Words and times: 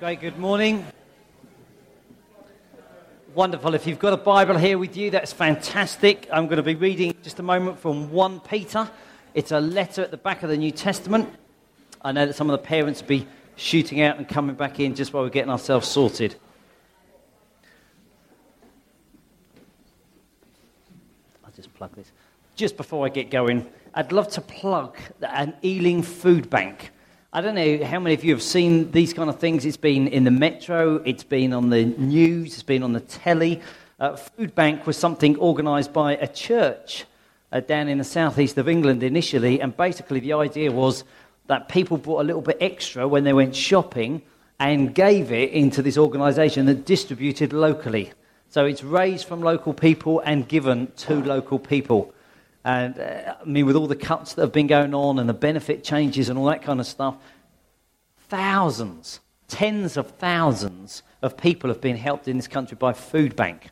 Great, 0.00 0.20
good 0.20 0.38
morning. 0.38 0.86
Wonderful. 3.34 3.74
If 3.74 3.84
you've 3.84 3.98
got 3.98 4.12
a 4.12 4.16
Bible 4.16 4.56
here 4.56 4.78
with 4.78 4.96
you, 4.96 5.10
that's 5.10 5.32
fantastic. 5.32 6.28
I'm 6.32 6.46
going 6.46 6.58
to 6.58 6.62
be 6.62 6.76
reading 6.76 7.16
just 7.24 7.40
a 7.40 7.42
moment 7.42 7.80
from 7.80 8.12
1 8.12 8.38
Peter. 8.38 8.88
It's 9.34 9.50
a 9.50 9.58
letter 9.58 10.02
at 10.02 10.12
the 10.12 10.16
back 10.16 10.44
of 10.44 10.50
the 10.50 10.56
New 10.56 10.70
Testament. 10.70 11.28
I 12.00 12.12
know 12.12 12.26
that 12.26 12.34
some 12.34 12.48
of 12.48 12.52
the 12.52 12.64
parents 12.64 13.00
will 13.00 13.08
be 13.08 13.26
shooting 13.56 14.00
out 14.00 14.18
and 14.18 14.28
coming 14.28 14.54
back 14.54 14.78
in 14.78 14.94
just 14.94 15.12
while 15.12 15.24
we're 15.24 15.30
getting 15.30 15.50
ourselves 15.50 15.88
sorted. 15.88 16.36
I'll 21.44 21.50
just 21.56 21.74
plug 21.74 21.96
this. 21.96 22.12
Just 22.54 22.76
before 22.76 23.04
I 23.04 23.08
get 23.08 23.32
going, 23.32 23.66
I'd 23.94 24.12
love 24.12 24.28
to 24.28 24.40
plug 24.42 24.96
an 25.22 25.54
Ealing 25.64 26.04
food 26.04 26.48
bank. 26.48 26.92
I 27.30 27.42
don't 27.42 27.56
know 27.56 27.84
how 27.84 28.00
many 28.00 28.14
of 28.14 28.24
you 28.24 28.32
have 28.32 28.42
seen 28.42 28.90
these 28.90 29.12
kind 29.12 29.28
of 29.28 29.38
things. 29.38 29.66
It's 29.66 29.76
been 29.76 30.08
in 30.08 30.24
the 30.24 30.30
metro, 30.30 30.96
it's 31.04 31.24
been 31.24 31.52
on 31.52 31.68
the 31.68 31.84
news, 31.84 32.54
it's 32.54 32.62
been 32.62 32.82
on 32.82 32.94
the 32.94 33.00
telly. 33.00 33.60
Uh, 34.00 34.16
food 34.16 34.54
bank 34.54 34.86
was 34.86 34.96
something 34.96 35.38
organised 35.38 35.92
by 35.92 36.12
a 36.12 36.26
church 36.26 37.04
uh, 37.52 37.60
down 37.60 37.88
in 37.88 37.98
the 37.98 38.04
southeast 38.04 38.56
of 38.56 38.66
England 38.66 39.02
initially, 39.02 39.60
and 39.60 39.76
basically 39.76 40.20
the 40.20 40.32
idea 40.32 40.72
was 40.72 41.04
that 41.48 41.68
people 41.68 41.98
brought 41.98 42.22
a 42.22 42.24
little 42.24 42.40
bit 42.40 42.56
extra 42.62 43.06
when 43.06 43.24
they 43.24 43.34
went 43.34 43.54
shopping 43.54 44.22
and 44.58 44.94
gave 44.94 45.30
it 45.30 45.50
into 45.50 45.82
this 45.82 45.98
organisation 45.98 46.64
that 46.64 46.86
distributed 46.86 47.52
locally. 47.52 48.10
So 48.48 48.64
it's 48.64 48.82
raised 48.82 49.28
from 49.28 49.42
local 49.42 49.74
people 49.74 50.20
and 50.20 50.48
given 50.48 50.90
to 50.96 51.22
local 51.22 51.58
people. 51.58 52.14
And 52.68 53.00
uh, 53.00 53.34
I 53.40 53.44
mean, 53.46 53.64
with 53.64 53.76
all 53.76 53.86
the 53.86 53.96
cuts 53.96 54.34
that 54.34 54.42
have 54.42 54.52
been 54.52 54.66
going 54.66 54.92
on 54.92 55.18
and 55.18 55.26
the 55.26 55.32
benefit 55.32 55.82
changes 55.82 56.28
and 56.28 56.38
all 56.38 56.44
that 56.46 56.60
kind 56.60 56.80
of 56.80 56.86
stuff, 56.86 57.16
thousands, 58.28 59.20
tens 59.48 59.96
of 59.96 60.10
thousands 60.18 61.02
of 61.22 61.38
people 61.38 61.70
have 61.70 61.80
been 61.80 61.96
helped 61.96 62.28
in 62.28 62.36
this 62.36 62.46
country 62.46 62.76
by 62.78 62.92
Food 62.92 63.34
Bank. 63.34 63.70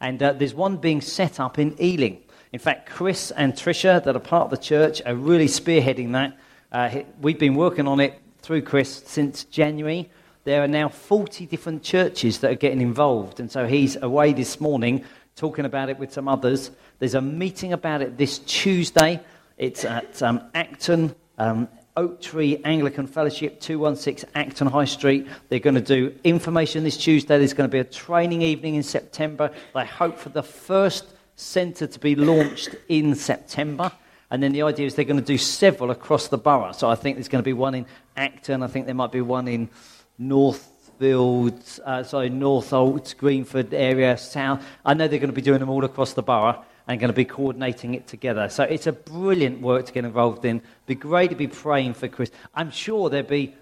And 0.00 0.22
uh, 0.22 0.32
there's 0.32 0.54
one 0.54 0.78
being 0.78 1.02
set 1.02 1.38
up 1.38 1.58
in 1.58 1.76
Ealing. 1.78 2.22
In 2.50 2.58
fact, 2.58 2.88
Chris 2.88 3.30
and 3.32 3.52
Tricia, 3.52 4.02
that 4.02 4.16
are 4.16 4.18
part 4.18 4.44
of 4.44 4.50
the 4.50 4.56
church, 4.56 5.02
are 5.04 5.14
really 5.14 5.44
spearheading 5.44 6.12
that. 6.12 6.38
Uh, 6.72 7.02
we've 7.20 7.38
been 7.38 7.54
working 7.54 7.86
on 7.86 8.00
it 8.00 8.18
through 8.40 8.62
Chris 8.62 9.02
since 9.04 9.44
January. 9.44 10.08
There 10.44 10.64
are 10.64 10.68
now 10.68 10.88
40 10.88 11.44
different 11.44 11.82
churches 11.82 12.38
that 12.38 12.52
are 12.52 12.54
getting 12.54 12.80
involved. 12.80 13.40
And 13.40 13.52
so 13.52 13.66
he's 13.66 13.96
away 13.96 14.32
this 14.32 14.58
morning 14.58 15.04
talking 15.38 15.64
about 15.64 15.88
it 15.88 15.98
with 15.98 16.12
some 16.12 16.26
others. 16.26 16.72
There's 16.98 17.14
a 17.14 17.22
meeting 17.22 17.72
about 17.72 18.02
it 18.02 18.18
this 18.18 18.40
Tuesday. 18.40 19.20
It's 19.56 19.84
at 19.84 20.20
um, 20.20 20.42
Acton, 20.52 21.14
um, 21.38 21.68
Oak 21.96 22.20
Tree 22.20 22.60
Anglican 22.64 23.06
Fellowship, 23.06 23.60
216 23.60 24.28
Acton 24.34 24.66
High 24.66 24.84
Street. 24.84 25.28
They're 25.48 25.60
going 25.60 25.76
to 25.76 25.80
do 25.80 26.12
information 26.24 26.82
this 26.82 26.96
Tuesday. 26.96 27.38
There's 27.38 27.54
going 27.54 27.70
to 27.70 27.72
be 27.72 27.78
a 27.78 27.84
training 27.84 28.42
evening 28.42 28.74
in 28.74 28.82
September. 28.82 29.52
They 29.74 29.86
hope 29.86 30.18
for 30.18 30.30
the 30.30 30.42
first 30.42 31.06
centre 31.36 31.86
to 31.86 31.98
be 32.00 32.16
launched 32.16 32.74
in 32.88 33.14
September. 33.14 33.92
And 34.30 34.42
then 34.42 34.52
the 34.52 34.62
idea 34.62 34.86
is 34.86 34.96
they're 34.96 35.04
going 35.04 35.20
to 35.20 35.24
do 35.24 35.38
several 35.38 35.92
across 35.92 36.28
the 36.28 36.38
borough. 36.38 36.72
So 36.72 36.90
I 36.90 36.96
think 36.96 37.16
there's 37.16 37.28
going 37.28 37.42
to 37.42 37.48
be 37.48 37.52
one 37.52 37.76
in 37.76 37.86
Acton. 38.16 38.64
I 38.64 38.66
think 38.66 38.86
there 38.86 38.94
might 38.94 39.12
be 39.12 39.20
one 39.20 39.46
in 39.46 39.70
North 40.18 40.77
Fields, 40.98 41.78
uh, 41.84 42.02
sorry, 42.02 42.28
Northolt, 42.30 43.16
Greenford 43.16 43.72
area, 43.72 44.16
South. 44.18 44.64
I 44.84 44.94
know 44.94 45.06
they're 45.06 45.18
going 45.18 45.30
to 45.30 45.34
be 45.34 45.42
doing 45.42 45.60
them 45.60 45.70
all 45.70 45.84
across 45.84 46.12
the 46.12 46.22
borough 46.22 46.64
and 46.88 46.98
going 46.98 47.08
to 47.08 47.14
be 47.14 47.24
coordinating 47.24 47.94
it 47.94 48.06
together. 48.06 48.48
So 48.48 48.64
it's 48.64 48.86
a 48.86 48.92
brilliant 48.92 49.60
work 49.60 49.86
to 49.86 49.92
get 49.92 50.04
involved 50.04 50.44
in. 50.44 50.62
Be 50.86 50.94
great 50.94 51.30
to 51.30 51.36
be 51.36 51.46
praying 51.46 51.94
for 51.94 52.08
Chris. 52.08 52.30
I'm 52.54 52.70
sure 52.70 53.10
there'll 53.10 53.28
be, 53.28 53.54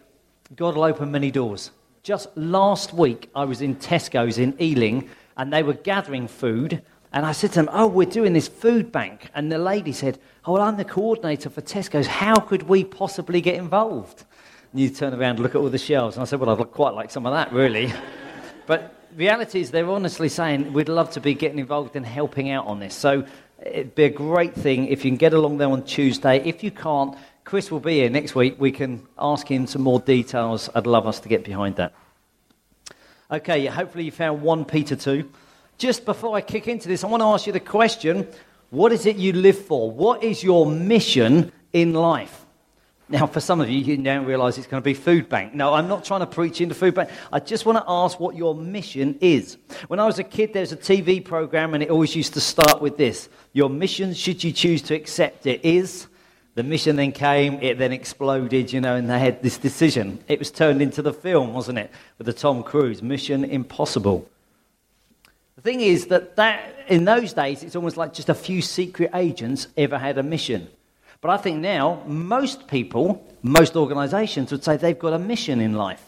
God 0.54 0.76
will 0.76 0.84
open 0.84 1.10
many 1.10 1.30
doors. 1.30 1.72
Just 2.02 2.28
last 2.36 2.92
week, 2.92 3.28
I 3.34 3.44
was 3.44 3.60
in 3.60 3.76
Tesco's 3.76 4.38
in 4.38 4.56
Ealing 4.60 5.10
and 5.36 5.52
they 5.52 5.64
were 5.64 5.74
gathering 5.74 6.28
food. 6.28 6.82
And 7.12 7.26
I 7.26 7.32
said 7.32 7.50
to 7.52 7.56
them, 7.56 7.68
Oh, 7.72 7.86
we're 7.88 8.06
doing 8.06 8.32
this 8.32 8.46
food 8.46 8.92
bank. 8.92 9.28
And 9.34 9.50
the 9.50 9.58
lady 9.58 9.92
said, 9.92 10.18
Oh, 10.46 10.52
well, 10.52 10.62
I'm 10.62 10.76
the 10.76 10.84
coordinator 10.84 11.50
for 11.50 11.62
Tesco's. 11.62 12.06
How 12.06 12.36
could 12.36 12.64
we 12.64 12.84
possibly 12.84 13.40
get 13.40 13.56
involved? 13.56 14.24
You 14.76 14.90
turn 14.90 15.14
around 15.14 15.36
and 15.36 15.40
look 15.40 15.54
at 15.54 15.58
all 15.58 15.70
the 15.70 15.78
shelves. 15.78 16.16
And 16.16 16.22
I 16.22 16.26
said, 16.26 16.38
Well, 16.38 16.50
I'd 16.50 16.70
quite 16.70 16.94
like 16.94 17.10
some 17.10 17.24
of 17.24 17.32
that, 17.32 17.50
really. 17.50 17.92
but 18.66 18.94
reality 19.16 19.60
is, 19.60 19.70
they're 19.70 19.88
honestly 19.88 20.28
saying, 20.28 20.74
We'd 20.74 20.90
love 20.90 21.10
to 21.12 21.20
be 21.20 21.32
getting 21.32 21.58
involved 21.58 21.96
and 21.96 22.04
helping 22.04 22.50
out 22.50 22.66
on 22.66 22.78
this. 22.78 22.94
So 22.94 23.24
it'd 23.64 23.94
be 23.94 24.04
a 24.04 24.10
great 24.10 24.54
thing 24.54 24.88
if 24.88 25.04
you 25.04 25.10
can 25.10 25.16
get 25.16 25.32
along 25.32 25.58
there 25.58 25.70
on 25.70 25.82
Tuesday. 25.84 26.46
If 26.46 26.62
you 26.62 26.70
can't, 26.70 27.16
Chris 27.44 27.70
will 27.70 27.80
be 27.80 27.94
here 27.94 28.10
next 28.10 28.34
week. 28.34 28.56
We 28.58 28.70
can 28.70 29.06
ask 29.18 29.50
him 29.50 29.66
some 29.66 29.82
more 29.82 30.00
details. 30.00 30.68
I'd 30.74 30.86
love 30.86 31.06
us 31.06 31.20
to 31.20 31.28
get 31.28 31.44
behind 31.44 31.76
that. 31.76 31.94
Okay, 33.30 33.66
hopefully 33.66 34.04
you 34.04 34.12
found 34.12 34.42
1 34.42 34.66
Peter 34.66 34.94
2. 34.94 35.28
Just 35.78 36.04
before 36.04 36.36
I 36.36 36.42
kick 36.42 36.68
into 36.68 36.86
this, 36.86 37.02
I 37.02 37.06
want 37.06 37.22
to 37.22 37.26
ask 37.26 37.46
you 37.46 37.52
the 37.52 37.60
question 37.60 38.28
what 38.70 38.92
is 38.92 39.06
it 39.06 39.16
you 39.16 39.32
live 39.32 39.58
for? 39.58 39.90
What 39.90 40.22
is 40.22 40.42
your 40.42 40.66
mission 40.66 41.52
in 41.72 41.94
life? 41.94 42.45
Now, 43.08 43.28
for 43.28 43.38
some 43.38 43.60
of 43.60 43.70
you, 43.70 43.78
you 43.78 43.98
now 43.98 44.24
realize 44.24 44.58
it's 44.58 44.66
going 44.66 44.82
to 44.82 44.84
be 44.84 44.94
food 44.94 45.28
bank. 45.28 45.54
No, 45.54 45.74
I'm 45.74 45.86
not 45.86 46.04
trying 46.04 46.20
to 46.20 46.26
preach 46.26 46.60
into 46.60 46.74
food 46.74 46.94
bank. 46.94 47.08
I 47.32 47.38
just 47.38 47.64
want 47.64 47.78
to 47.78 47.84
ask 47.86 48.18
what 48.18 48.34
your 48.34 48.52
mission 48.52 49.16
is. 49.20 49.58
When 49.86 50.00
I 50.00 50.06
was 50.06 50.18
a 50.18 50.24
kid, 50.24 50.52
there 50.52 50.62
was 50.62 50.72
a 50.72 50.76
TV 50.76 51.24
program, 51.24 51.72
and 51.74 51.84
it 51.84 51.90
always 51.90 52.16
used 52.16 52.34
to 52.34 52.40
start 52.40 52.82
with 52.82 52.96
this 52.96 53.28
Your 53.52 53.70
mission, 53.70 54.12
should 54.12 54.42
you 54.42 54.50
choose 54.50 54.82
to 54.82 54.94
accept 54.94 55.46
it, 55.46 55.64
is. 55.64 56.08
The 56.56 56.62
mission 56.62 56.96
then 56.96 57.12
came, 57.12 57.60
it 57.60 57.76
then 57.78 57.92
exploded, 57.92 58.72
you 58.72 58.80
know, 58.80 58.96
and 58.96 59.10
they 59.10 59.18
had 59.18 59.42
this 59.42 59.58
decision. 59.58 60.18
It 60.26 60.38
was 60.38 60.50
turned 60.50 60.80
into 60.80 61.02
the 61.02 61.12
film, 61.12 61.52
wasn't 61.52 61.78
it? 61.78 61.90
With 62.16 62.26
the 62.26 62.32
Tom 62.32 62.62
Cruise, 62.62 63.02
Mission 63.02 63.44
Impossible. 63.44 64.26
The 65.56 65.60
thing 65.60 65.80
is 65.82 66.06
that, 66.06 66.36
that 66.36 66.74
in 66.88 67.04
those 67.04 67.34
days, 67.34 67.62
it's 67.62 67.76
almost 67.76 67.98
like 67.98 68.14
just 68.14 68.30
a 68.30 68.34
few 68.34 68.62
secret 68.62 69.10
agents 69.14 69.68
ever 69.76 69.98
had 69.98 70.16
a 70.16 70.22
mission. 70.22 70.68
But 71.20 71.30
I 71.30 71.36
think 71.36 71.58
now 71.58 72.02
most 72.06 72.68
people, 72.68 73.26
most 73.42 73.76
organizations 73.76 74.52
would 74.52 74.62
say 74.62 74.76
they've 74.76 74.98
got 74.98 75.12
a 75.12 75.18
mission 75.18 75.60
in 75.60 75.74
life. 75.74 76.02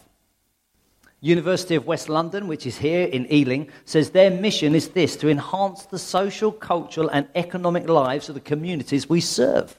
University 1.21 1.75
of 1.75 1.85
West 1.85 2.07
London, 2.07 2.47
which 2.47 2.65
is 2.65 2.77
here 2.77 3.05
in 3.05 3.31
Ealing, 3.31 3.69
says 3.83 4.11
their 4.11 4.31
mission 4.31 4.73
is 4.73 4.89
this 4.89 5.17
to 5.17 5.29
enhance 5.29 5.85
the 5.87 5.99
social, 5.99 6.51
cultural, 6.51 7.09
and 7.09 7.27
economic 7.35 7.89
lives 7.89 8.29
of 8.29 8.35
the 8.35 8.41
communities 8.41 9.09
we 9.09 9.19
serve. 9.19 9.77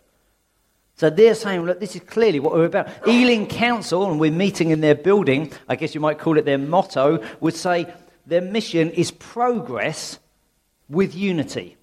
So 0.96 1.08
they're 1.08 1.34
saying, 1.34 1.62
look, 1.62 1.80
this 1.80 1.96
is 1.96 2.02
clearly 2.02 2.40
what 2.40 2.52
we're 2.52 2.66
about. 2.66 2.88
Ealing 3.08 3.46
Council, 3.46 4.10
and 4.10 4.20
we're 4.20 4.30
meeting 4.30 4.70
in 4.70 4.82
their 4.82 4.94
building, 4.94 5.50
I 5.66 5.76
guess 5.76 5.94
you 5.94 6.00
might 6.00 6.18
call 6.18 6.36
it 6.36 6.44
their 6.44 6.58
motto, 6.58 7.24
would 7.40 7.54
say 7.54 7.86
their 8.26 8.42
mission 8.42 8.90
is 8.90 9.10
progress 9.10 10.18
with 10.90 11.14
unity. 11.14 11.78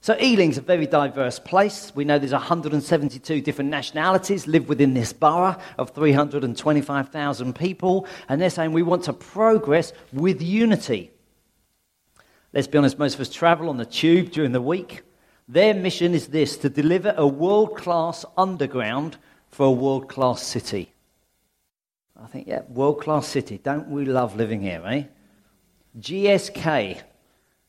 So 0.00 0.14
Ealing's 0.14 0.58
a 0.58 0.62
very 0.62 0.86
diverse 0.86 1.38
place. 1.38 1.92
We 1.94 2.04
know 2.04 2.18
there's 2.18 2.32
172 2.32 3.40
different 3.40 3.70
nationalities 3.70 4.46
live 4.46 4.68
within 4.68 4.94
this 4.94 5.12
borough 5.12 5.56
of 5.76 5.90
325,000 5.90 7.54
people, 7.54 8.06
and 8.28 8.40
they're 8.40 8.48
saying 8.48 8.72
we 8.72 8.82
want 8.82 9.04
to 9.04 9.12
progress 9.12 9.92
with 10.12 10.40
unity. 10.40 11.10
Let's 12.52 12.68
be 12.68 12.78
honest, 12.78 12.98
most 12.98 13.14
of 13.16 13.20
us 13.20 13.28
travel 13.28 13.68
on 13.68 13.76
the 13.76 13.84
tube 13.84 14.30
during 14.30 14.52
the 14.52 14.62
week. 14.62 15.02
Their 15.48 15.74
mission 15.74 16.14
is 16.14 16.28
this 16.28 16.56
to 16.58 16.68
deliver 16.68 17.14
a 17.16 17.26
world 17.26 17.76
class 17.76 18.24
underground 18.36 19.16
for 19.48 19.66
a 19.66 19.70
world 19.70 20.08
class 20.08 20.42
city. 20.42 20.92
I 22.20 22.26
think, 22.26 22.46
yeah, 22.46 22.62
world 22.68 23.00
class 23.00 23.26
city. 23.26 23.58
Don't 23.58 23.88
we 23.88 24.04
love 24.04 24.36
living 24.36 24.62
here, 24.62 24.82
eh? 24.86 25.04
GSK, 25.98 27.02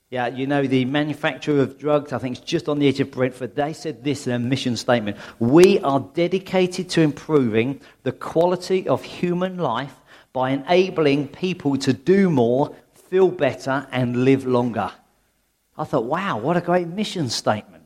yeah, 0.09 0.28
you 0.28 0.47
know, 0.47 0.66
the 0.66 0.86
manufacturer 0.86 1.62
of 1.62 1.78
drugs, 1.78 2.14
I 2.14 2.18
think 2.18 2.38
it's 2.38 2.46
just 2.46 2.68
on 2.68 2.80
the 2.80 2.88
edge 2.88 3.00
of 3.00 3.12
Brentford, 3.12 3.56
they 3.56 3.74
said 3.74 4.03
this 4.03 4.25
in 4.25 4.34
a 4.34 4.40
mission 4.40 4.75
statement 4.75 5.18
We 5.38 5.80
are 5.80 6.00
dedicated 6.00 6.90
to 6.92 7.02
improving 7.02 7.80
the 8.03 8.12
quality 8.12 8.88
of 8.88 9.03
human 9.03 9.58
life 9.58 9.94
by 10.34 10.50
enabling 10.52 11.28
people 11.28 11.78
to 11.78 11.94
do 11.94 12.29
more, 12.29 12.76
feel 12.94 13.29
better, 13.29 13.88
and 13.91 14.26
live 14.26 14.47
longer. 14.47 14.91
I 15.78 15.84
thought, 15.84 16.06
wow, 16.06 16.38
what 16.40 16.58
a 16.58 16.62
great 16.62 16.88
mission 16.88 17.29
statement. 17.29 17.84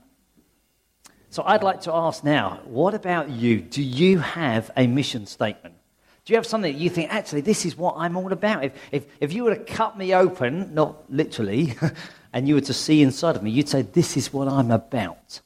So 1.30 1.44
I'd 1.46 1.64
like 1.64 1.82
to 1.82 1.94
ask 1.94 2.24
now, 2.24 2.62
what 2.64 2.94
about 2.94 3.30
you? 3.30 3.60
Do 3.60 3.84
you 3.84 4.20
have 4.20 4.72
a 4.78 4.88
mission 4.88 5.26
statement? 5.26 5.76
Do 6.26 6.32
you 6.32 6.38
have 6.38 6.46
something 6.46 6.72
that 6.72 6.80
you 6.80 6.90
think, 6.90 7.14
actually, 7.14 7.42
this 7.42 7.66
is 7.66 7.78
what 7.78 7.96
I'm 7.98 8.16
all 8.16 8.32
about? 8.32 8.64
If, 8.64 8.74
if, 8.92 9.06
if 9.20 9.34
you 9.34 9.44
were 9.44 9.56
to 9.56 9.64
cut 9.64 9.98
me 9.98 10.14
open, 10.14 10.74
not 10.74 11.12
literally, 11.12 11.76
and 12.34 12.48
you 12.48 12.56
were 12.56 12.62
to 12.62 12.74
see 12.74 13.02
inside 13.02 13.36
of 13.36 13.44
me, 13.44 13.52
you'd 13.52 13.68
say, 13.68 13.82
this 13.82 14.16
is 14.16 14.32
what 14.32 14.48
I'm 14.48 14.72
about. 14.72 15.42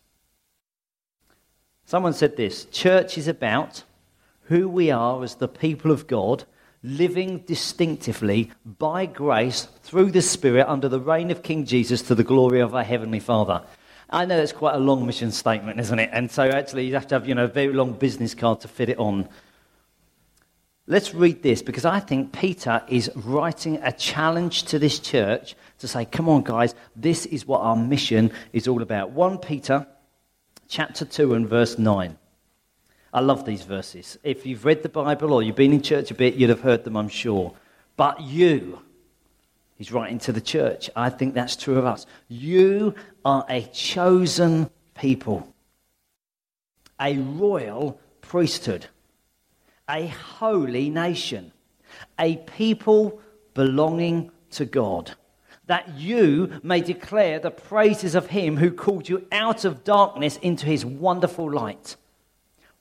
Someone 1.85 2.13
said 2.13 2.37
this 2.37 2.65
church 2.65 3.17
is 3.17 3.27
about 3.27 3.83
who 4.43 4.69
we 4.69 4.91
are 4.91 5.23
as 5.23 5.35
the 5.35 5.47
people 5.47 5.89
of 5.89 6.05
God, 6.05 6.43
living 6.83 7.39
distinctively 7.39 8.51
by 8.63 9.05
grace 9.07 9.67
through 9.81 10.11
the 10.11 10.21
Spirit 10.21 10.67
under 10.67 10.87
the 10.87 10.99
reign 10.99 11.31
of 11.31 11.43
King 11.43 11.65
Jesus 11.65 12.01
to 12.03 12.13
the 12.15 12.23
glory 12.23 12.59
of 12.59 12.75
our 12.75 12.83
Heavenly 12.83 13.19
Father. 13.19 13.63
I 14.09 14.25
know 14.25 14.39
it's 14.39 14.53
quite 14.53 14.75
a 14.75 14.79
long 14.79 15.05
mission 15.05 15.31
statement, 15.31 15.79
isn't 15.79 15.99
it? 15.99 16.09
And 16.13 16.31
so 16.31 16.43
actually, 16.43 16.85
you 16.85 16.93
have 16.93 17.07
to 17.07 17.15
have 17.15 17.27
you 17.27 17.35
know, 17.35 17.45
a 17.45 17.47
very 17.47 17.73
long 17.73 17.93
business 17.93 18.33
card 18.33 18.61
to 18.61 18.67
fit 18.67 18.89
it 18.89 18.99
on. 18.99 19.27
Let's 20.89 21.13
read 21.13 21.43
this 21.43 21.61
because 21.61 21.83
I 21.83 21.99
think 21.99 22.31
Peter 22.31 22.81
is 22.87 23.11
writing 23.13 23.77
a 23.83 23.91
challenge 23.91 24.63
to 24.63 24.79
this 24.79 24.99
church 24.99 25.53
to 25.79 25.87
say, 25.87 26.05
come 26.05 26.29
on, 26.29 26.43
guys, 26.43 26.75
this 26.95 27.25
is 27.25 27.45
what 27.45 27.59
our 27.59 27.75
mission 27.75 28.31
is 28.53 28.69
all 28.69 28.81
about. 28.81 29.11
1 29.11 29.39
Peter 29.39 29.85
chapter 30.69 31.03
2 31.03 31.33
and 31.33 31.47
verse 31.47 31.77
9. 31.77 32.17
I 33.13 33.19
love 33.19 33.45
these 33.45 33.63
verses. 33.63 34.17
If 34.23 34.45
you've 34.45 34.63
read 34.63 34.81
the 34.81 34.87
Bible 34.87 35.33
or 35.33 35.43
you've 35.43 35.57
been 35.57 35.73
in 35.73 35.81
church 35.81 36.09
a 36.09 36.13
bit, 36.13 36.35
you'd 36.35 36.49
have 36.49 36.61
heard 36.61 36.85
them, 36.85 36.95
I'm 36.95 37.09
sure. 37.09 37.53
But 37.97 38.21
you, 38.21 38.79
he's 39.75 39.91
writing 39.91 40.19
to 40.19 40.31
the 40.31 40.39
church. 40.39 40.89
I 40.95 41.09
think 41.09 41.33
that's 41.33 41.57
true 41.57 41.77
of 41.77 41.85
us. 41.85 42.05
You 42.29 42.95
are 43.25 43.45
a 43.49 43.63
chosen 43.73 44.69
people, 44.95 45.53
a 46.97 47.17
royal 47.17 47.99
priesthood 48.21 48.87
a 49.89 50.07
holy 50.07 50.89
nation, 50.89 51.51
a 52.19 52.37
people 52.37 53.21
belonging 53.53 54.31
to 54.51 54.65
God, 54.65 55.13
that 55.67 55.97
you 55.97 56.59
may 56.63 56.81
declare 56.81 57.39
the 57.39 57.51
praises 57.51 58.15
of 58.15 58.27
him 58.27 58.57
who 58.57 58.71
called 58.71 59.09
you 59.09 59.27
out 59.31 59.65
of 59.65 59.83
darkness 59.83 60.37
into 60.37 60.65
his 60.65 60.85
wonderful 60.85 61.51
light. 61.51 61.95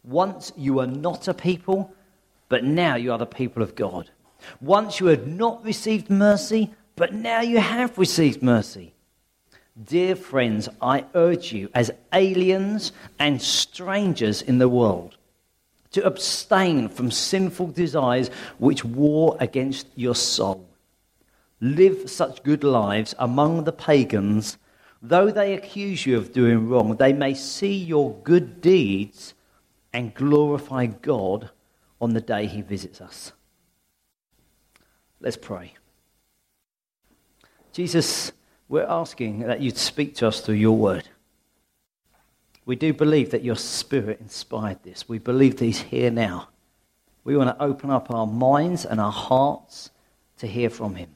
Once 0.05 0.53
you 0.57 0.75
were 0.75 0.87
not 0.87 1.27
a 1.27 1.35
people, 1.35 1.93
but 2.49 2.63
now 2.63 2.95
you 2.95 3.11
are 3.11 3.19
the 3.19 3.27
people 3.27 3.63
of 3.63 3.75
God. 3.75 4.11
Once 4.61 5.01
you 5.01 5.07
had 5.07 5.27
not 5.27 5.65
received 5.65 6.09
mercy, 6.09 6.73
but 6.95 7.13
now 7.13 7.41
you 7.41 7.59
have 7.59 7.99
received 7.99 8.43
mercy. 8.43 8.95
Dear 9.83 10.17
friends, 10.17 10.69
I 10.81 11.05
urge 11.15 11.53
you, 11.53 11.69
as 11.75 11.91
aliens 12.13 12.93
and 13.19 13.43
strangers 13.43 14.41
in 14.41 14.59
the 14.59 14.69
world, 14.69 15.17
to 15.97 16.05
abstain 16.05 16.91
from 16.91 17.11
sinful 17.11 17.69
desires 17.69 18.29
which 18.59 18.85
war 18.85 19.35
against 19.41 19.87
your 19.97 20.15
soul. 20.15 20.69
Live 21.59 22.11
such 22.11 22.43
good 22.43 22.63
lives 22.63 23.15
among 23.19 23.65
the 23.65 23.73
pagans, 23.73 24.59
though 25.01 25.31
they 25.31 25.55
accuse 25.55 26.05
you 26.05 26.19
of 26.19 26.35
doing 26.35 26.69
wrong, 26.69 26.97
they 26.97 27.15
may 27.15 27.33
see 27.33 27.75
your 27.75 28.13
good 28.25 28.61
deeds 28.61 29.33
and 29.95 30.13
glorify 30.13 30.85
God 30.85 31.49
on 31.99 32.13
the 32.13 32.21
day 32.21 32.45
he 32.45 32.61
visits 32.61 33.01
us. 33.01 33.33
Let's 35.19 35.39
pray. 35.39 35.73
Jesus, 37.73 38.33
we're 38.69 38.85
asking 38.85 39.39
that 39.39 39.63
you'd 39.63 39.79
speak 39.79 40.15
to 40.17 40.29
us 40.29 40.43
through 40.43 40.57
your 40.57 40.77
word. 40.77 41.09
We 42.67 42.77
do 42.77 42.93
believe 42.93 43.31
that 43.31 43.45
your 43.45 43.57
spirit 43.57 44.21
inspired 44.21 44.83
this. 44.83 45.09
We 45.09 45.19
believe 45.19 45.57
that 45.57 45.65
he's 45.65 45.81
here 45.81 46.11
now. 46.11 46.49
We 47.23 47.37
want 47.37 47.57
to 47.57 47.65
open 47.65 47.91
up 47.91 48.11
our 48.11 48.27
minds 48.27 48.85
and 48.85 49.01
our 49.01 49.13
hearts 49.13 49.91
to 50.39 50.47
hear 50.47 50.69
from 50.69 50.97
him. 50.97 51.11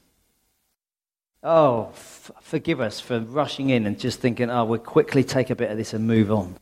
Oh, 1.43 1.89
f- 1.91 2.31
forgive 2.41 2.79
us 2.79 2.99
for 2.99 3.19
rushing 3.19 3.69
in 3.69 3.85
and 3.85 3.99
just 3.99 4.19
thinking, 4.19 4.49
oh, 4.49 4.63
we'll 4.63 4.79
quickly 4.79 5.23
take 5.23 5.49
a 5.49 5.55
bit 5.55 5.71
of 5.71 5.77
this 5.77 5.93
and 5.93 6.07
move 6.07 6.31
on. 6.31 6.55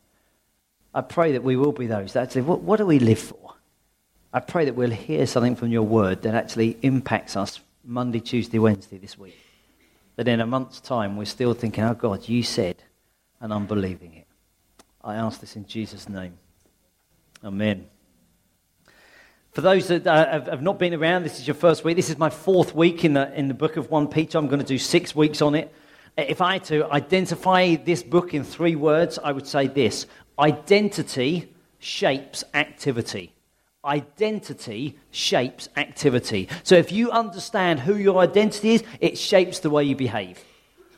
I 0.92 1.02
pray 1.02 1.32
that 1.32 1.44
we 1.44 1.56
will 1.56 1.72
be 1.72 1.86
those 1.86 2.14
that 2.14 2.24
actually, 2.24 2.42
what, 2.42 2.60
what 2.60 2.78
do 2.78 2.86
we 2.86 2.98
live 2.98 3.18
for? 3.18 3.54
I 4.32 4.40
pray 4.40 4.64
that 4.64 4.74
we'll 4.74 4.90
hear 4.90 5.26
something 5.26 5.54
from 5.54 5.70
your 5.70 5.82
word 5.82 6.22
that 6.22 6.34
actually 6.34 6.78
impacts 6.82 7.36
us 7.36 7.60
Monday, 7.84 8.20
Tuesday, 8.20 8.58
Wednesday 8.58 8.98
this 8.98 9.16
week. 9.16 9.38
That 10.16 10.26
in 10.26 10.40
a 10.40 10.46
month's 10.46 10.80
time, 10.80 11.16
we're 11.16 11.24
still 11.26 11.54
thinking, 11.54 11.84
oh, 11.84 11.94
God, 11.94 12.28
you 12.28 12.42
said, 12.42 12.82
and 13.40 13.52
I'm 13.52 13.66
believing 13.66 14.14
it. 14.14 14.26
I 15.02 15.16
ask 15.16 15.40
this 15.40 15.56
in 15.56 15.66
Jesus' 15.66 16.08
name. 16.08 16.34
Amen. 17.44 17.86
For 19.52 19.62
those 19.62 19.88
that 19.88 20.06
uh, 20.06 20.44
have, 20.44 20.62
not 20.62 20.78
been 20.78 20.94
around, 20.94 21.24
this 21.24 21.40
is 21.40 21.46
your 21.46 21.54
first 21.54 21.82
week. 21.82 21.96
This 21.96 22.10
is 22.10 22.18
my 22.18 22.30
fourth 22.30 22.74
week 22.74 23.04
in 23.04 23.14
the, 23.14 23.34
in 23.34 23.48
the 23.48 23.54
book 23.54 23.76
of 23.76 23.90
1 23.90 24.08
Peter. 24.08 24.38
I'm 24.38 24.46
going 24.46 24.60
to 24.60 24.66
do 24.66 24.78
six 24.78 25.16
weeks 25.16 25.42
on 25.42 25.54
it. 25.54 25.74
If 26.16 26.40
I 26.40 26.54
had 26.54 26.64
to 26.64 26.84
identify 26.92 27.76
this 27.76 28.02
book 28.02 28.34
in 28.34 28.44
three 28.44 28.76
words, 28.76 29.18
I 29.18 29.32
would 29.32 29.46
say 29.46 29.66
this 29.66 30.06
Identity 30.38 31.52
shapes 31.78 32.44
activity. 32.54 33.32
Identity 33.84 34.98
shapes 35.10 35.68
activity. 35.76 36.48
So 36.62 36.74
if 36.76 36.92
you 36.92 37.10
understand 37.10 37.80
who 37.80 37.96
your 37.96 38.18
identity 38.18 38.74
is, 38.74 38.84
it 39.00 39.16
shapes 39.18 39.60
the 39.60 39.70
way 39.70 39.84
you 39.84 39.96
behave. 39.96 40.44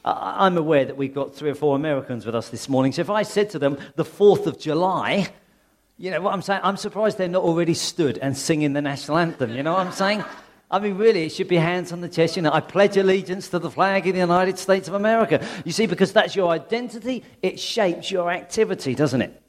I'm 0.05 0.59
aware 0.59 0.85
that 0.85 0.97
we've 0.97 1.15
got 1.15 1.35
three 1.35 1.51
or 1.51 1.55
four 1.55 1.77
Americans 1.77 2.27
with 2.27 2.35
us 2.35 2.49
this 2.49 2.69
morning. 2.69 2.93
So 2.93 3.03
if 3.03 3.11
I 3.11 3.23
said 3.23 3.51
to 3.51 3.59
them, 3.59 3.79
the 3.95 4.05
4th 4.05 4.47
of 4.47 4.59
July, 4.59 5.29
you 5.97 6.11
know 6.11 6.21
what 6.21 6.35
I'm 6.35 6.43
saying? 6.43 6.61
I'm 6.65 6.77
surprised 6.77 7.19
they're 7.19 7.29
not 7.29 7.45
already 7.45 7.75
stood 7.75 8.19
and 8.19 8.37
singing 8.37 8.73
the 8.73 8.83
national 8.83 9.19
anthem. 9.19 9.55
You 9.55 9.63
know 9.63 9.73
what 9.73 9.87
I'm 9.87 9.93
saying? 9.93 10.25
I 10.73 10.79
mean, 10.79 10.97
really, 10.97 11.25
it 11.25 11.33
should 11.33 11.49
be 11.49 11.57
hands 11.57 11.93
on 11.93 12.01
the 12.01 12.09
chest. 12.09 12.35
You 12.35 12.43
know, 12.43 12.53
I 12.53 12.61
pledge 12.61 12.97
allegiance 12.97 13.49
to 13.51 13.59
the 13.59 13.71
flag 13.71 14.07
of 14.07 14.15
the 14.15 14.21
United 14.21 14.59
States 14.59 14.89
of 14.89 14.95
America. 14.95 15.47
You 15.65 15.71
see, 15.71 15.87
because 15.87 16.13
that's 16.13 16.35
your 16.35 16.51
identity, 16.51 17.23
it 17.43 17.61
shapes 17.61 18.11
your 18.11 18.31
activity, 18.31 18.95
doesn't 18.95 19.21
it? 19.21 19.41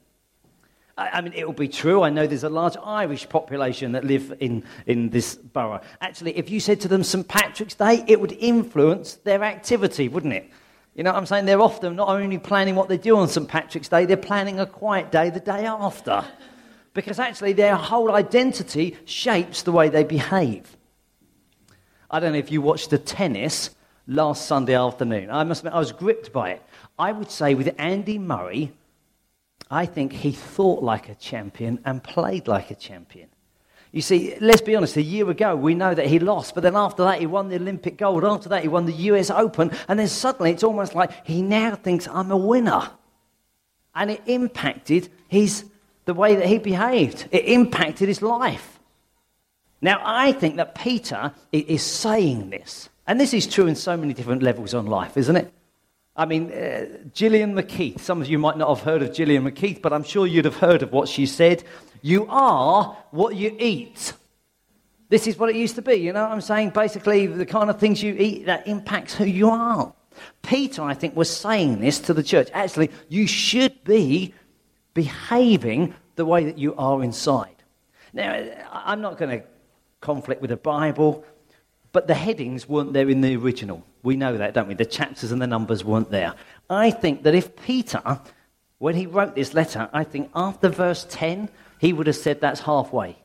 I 0.96 1.20
mean, 1.22 1.32
it 1.32 1.44
will 1.44 1.54
be 1.54 1.66
true. 1.66 2.02
I 2.02 2.10
know 2.10 2.26
there's 2.26 2.44
a 2.44 2.48
large 2.48 2.76
Irish 2.84 3.28
population 3.28 3.92
that 3.92 4.04
live 4.04 4.32
in, 4.38 4.62
in 4.86 5.10
this 5.10 5.34
borough. 5.34 5.80
Actually, 6.00 6.38
if 6.38 6.50
you 6.50 6.60
said 6.60 6.80
to 6.82 6.88
them 6.88 7.02
St. 7.02 7.26
Patrick's 7.26 7.74
Day, 7.74 8.04
it 8.06 8.20
would 8.20 8.30
influence 8.32 9.14
their 9.14 9.42
activity, 9.42 10.08
wouldn't 10.08 10.34
it? 10.34 10.48
You 10.94 11.02
know 11.02 11.10
what 11.10 11.18
I'm 11.18 11.26
saying? 11.26 11.46
They're 11.46 11.60
often 11.60 11.96
not 11.96 12.08
only 12.08 12.38
planning 12.38 12.76
what 12.76 12.88
they 12.88 12.96
do 12.96 13.16
on 13.16 13.26
St. 13.26 13.48
Patrick's 13.48 13.88
Day, 13.88 14.04
they're 14.04 14.16
planning 14.16 14.60
a 14.60 14.66
quiet 14.66 15.10
day 15.10 15.30
the 15.30 15.40
day 15.40 15.66
after. 15.66 16.24
Because 16.92 17.18
actually, 17.18 17.54
their 17.54 17.74
whole 17.74 18.12
identity 18.12 18.96
shapes 19.04 19.62
the 19.62 19.72
way 19.72 19.88
they 19.88 20.04
behave. 20.04 20.76
I 22.08 22.20
don't 22.20 22.32
know 22.32 22.38
if 22.38 22.52
you 22.52 22.62
watched 22.62 22.90
the 22.90 22.98
tennis 22.98 23.70
last 24.06 24.46
Sunday 24.46 24.76
afternoon. 24.76 25.28
I 25.30 25.42
must 25.42 25.62
admit, 25.62 25.74
I 25.74 25.80
was 25.80 25.90
gripped 25.90 26.32
by 26.32 26.50
it. 26.50 26.62
I 26.96 27.10
would 27.10 27.32
say 27.32 27.54
with 27.54 27.74
Andy 27.78 28.20
Murray, 28.20 28.72
I 29.74 29.86
think 29.86 30.12
he 30.12 30.30
thought 30.30 30.84
like 30.84 31.08
a 31.08 31.16
champion 31.16 31.80
and 31.84 32.00
played 32.00 32.46
like 32.46 32.70
a 32.70 32.76
champion. 32.76 33.28
You 33.90 34.02
see, 34.02 34.36
let's 34.40 34.60
be 34.60 34.76
honest, 34.76 34.96
a 34.96 35.02
year 35.02 35.28
ago 35.28 35.56
we 35.56 35.74
know 35.74 35.92
that 35.92 36.06
he 36.06 36.20
lost, 36.20 36.54
but 36.54 36.62
then 36.62 36.76
after 36.76 37.02
that 37.02 37.18
he 37.18 37.26
won 37.26 37.48
the 37.48 37.56
Olympic 37.56 37.96
gold. 37.96 38.24
After 38.24 38.48
that 38.50 38.62
he 38.62 38.68
won 38.68 38.86
the 38.86 38.92
US 38.92 39.30
Open, 39.30 39.72
and 39.88 39.98
then 39.98 40.06
suddenly 40.06 40.52
it's 40.52 40.62
almost 40.62 40.94
like 40.94 41.26
he 41.26 41.42
now 41.42 41.74
thinks 41.74 42.06
I'm 42.06 42.30
a 42.30 42.36
winner. 42.36 42.88
And 43.96 44.12
it 44.12 44.22
impacted 44.26 45.08
his, 45.26 45.64
the 46.04 46.14
way 46.14 46.36
that 46.36 46.46
he 46.46 46.58
behaved, 46.58 47.26
it 47.32 47.44
impacted 47.46 48.06
his 48.06 48.22
life. 48.22 48.78
Now, 49.80 50.00
I 50.04 50.30
think 50.30 50.54
that 50.56 50.76
Peter 50.76 51.32
is 51.50 51.82
saying 51.82 52.50
this, 52.50 52.90
and 53.08 53.20
this 53.20 53.34
is 53.34 53.48
true 53.48 53.66
in 53.66 53.74
so 53.74 53.96
many 53.96 54.14
different 54.14 54.44
levels 54.44 54.72
on 54.72 54.86
life, 54.86 55.16
isn't 55.16 55.36
it? 55.36 55.52
I 56.16 56.26
mean, 56.26 56.52
uh, 56.52 56.86
Gillian 57.12 57.54
McKeith. 57.54 58.00
Some 58.00 58.20
of 58.20 58.28
you 58.28 58.38
might 58.38 58.56
not 58.56 58.68
have 58.68 58.84
heard 58.84 59.02
of 59.02 59.12
Gillian 59.12 59.44
McKeith, 59.44 59.82
but 59.82 59.92
I'm 59.92 60.04
sure 60.04 60.26
you'd 60.26 60.44
have 60.44 60.56
heard 60.56 60.82
of 60.82 60.92
what 60.92 61.08
she 61.08 61.26
said. 61.26 61.64
You 62.02 62.26
are 62.28 62.96
what 63.10 63.34
you 63.34 63.56
eat. 63.58 64.12
This 65.08 65.26
is 65.26 65.38
what 65.38 65.50
it 65.50 65.56
used 65.56 65.74
to 65.74 65.82
be. 65.82 65.94
You 65.94 66.12
know 66.12 66.22
what 66.22 66.32
I'm 66.32 66.40
saying? 66.40 66.70
Basically, 66.70 67.26
the 67.26 67.46
kind 67.46 67.68
of 67.68 67.80
things 67.80 68.02
you 68.02 68.14
eat 68.18 68.46
that 68.46 68.66
impacts 68.68 69.14
who 69.14 69.24
you 69.24 69.50
are. 69.50 69.92
Peter, 70.42 70.82
I 70.82 70.94
think, 70.94 71.16
was 71.16 71.34
saying 71.34 71.80
this 71.80 71.98
to 72.00 72.14
the 72.14 72.22
church. 72.22 72.48
Actually, 72.52 72.90
you 73.08 73.26
should 73.26 73.82
be 73.84 74.34
behaving 74.94 75.94
the 76.14 76.24
way 76.24 76.44
that 76.44 76.58
you 76.58 76.74
are 76.76 77.02
inside. 77.02 77.56
Now, 78.12 78.40
I'm 78.72 79.00
not 79.00 79.18
going 79.18 79.40
to 79.40 79.46
conflict 80.00 80.40
with 80.40 80.50
the 80.50 80.56
Bible. 80.56 81.24
But 81.94 82.08
the 82.08 82.14
headings 82.14 82.68
weren't 82.68 82.92
there 82.92 83.08
in 83.08 83.20
the 83.20 83.36
original. 83.36 83.84
We 84.04 84.16
know 84.16 84.36
that, 84.36 84.52
don't 84.52 84.68
we? 84.68 84.74
The 84.74 84.84
chapters 84.84 85.32
and 85.32 85.40
the 85.40 85.46
numbers 85.46 85.82
weren't 85.82 86.10
there. 86.10 86.34
I 86.68 86.90
think 86.90 87.22
that 87.24 87.34
if 87.34 87.56
Peter, 87.56 88.20
when 88.78 88.94
he 88.94 89.06
wrote 89.06 89.34
this 89.34 89.54
letter, 89.54 89.88
I 89.92 90.04
think 90.04 90.30
after 90.34 90.68
verse 90.68 91.06
10, 91.08 91.48
he 91.80 91.92
would 91.94 92.06
have 92.06 92.14
said 92.14 92.40
that's 92.40 92.60
halfway. 92.60 93.16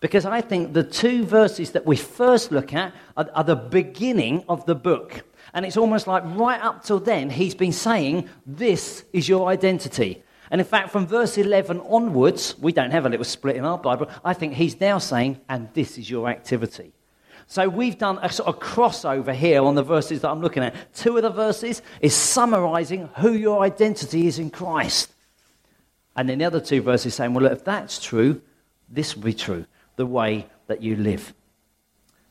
Because 0.00 0.26
I 0.26 0.40
think 0.40 0.72
the 0.72 0.82
two 0.82 1.24
verses 1.24 1.70
that 1.70 1.86
we 1.86 1.96
first 1.96 2.50
look 2.50 2.74
at 2.74 2.92
are, 3.16 3.30
are, 3.32 3.44
the 3.44 3.56
beginning 3.56 4.44
of 4.48 4.66
the 4.66 4.74
book. 4.74 5.22
And 5.54 5.64
it's 5.64 5.76
almost 5.76 6.06
like 6.06 6.22
right 6.24 6.60
up 6.60 6.84
till 6.84 6.98
then, 6.98 7.30
he's 7.30 7.54
been 7.54 7.72
saying, 7.72 8.28
This 8.44 9.04
is 9.12 9.28
your 9.28 9.48
identity. 9.48 10.22
And 10.50 10.60
in 10.60 10.66
fact, 10.66 10.90
from 10.90 11.06
verse 11.06 11.38
11 11.38 11.80
onwards, 11.80 12.56
we 12.58 12.72
don't 12.72 12.90
have 12.90 13.06
a 13.06 13.08
little 13.08 13.24
split 13.24 13.56
in 13.56 13.64
our 13.64 13.78
Bible. 13.78 14.08
I 14.24 14.34
think 14.34 14.54
he's 14.54 14.78
now 14.80 14.98
saying, 14.98 15.40
And 15.48 15.68
this 15.74 15.96
is 15.96 16.10
your 16.10 16.28
activity. 16.28 16.92
So 17.46 17.68
we've 17.68 17.96
done 17.96 18.18
a 18.22 18.30
sort 18.30 18.48
of 18.48 18.60
crossover 18.60 19.32
here 19.32 19.62
on 19.62 19.76
the 19.76 19.82
verses 19.82 20.20
that 20.22 20.30
I'm 20.30 20.40
looking 20.40 20.62
at. 20.62 20.94
Two 20.94 21.16
of 21.16 21.22
the 21.22 21.30
verses 21.30 21.80
is 22.00 22.14
summarizing 22.14 23.08
who 23.18 23.32
your 23.32 23.62
identity 23.62 24.26
is 24.26 24.38
in 24.38 24.50
Christ. 24.50 25.12
And 26.16 26.28
then 26.28 26.38
the 26.38 26.44
other 26.44 26.60
two 26.60 26.82
verses 26.82 27.14
saying, 27.14 27.34
well, 27.34 27.44
look, 27.44 27.52
if 27.52 27.64
that's 27.64 28.02
true, 28.02 28.40
this 28.88 29.14
will 29.14 29.22
be 29.22 29.34
true, 29.34 29.66
the 29.96 30.06
way 30.06 30.46
that 30.66 30.82
you 30.82 30.96
live. 30.96 31.32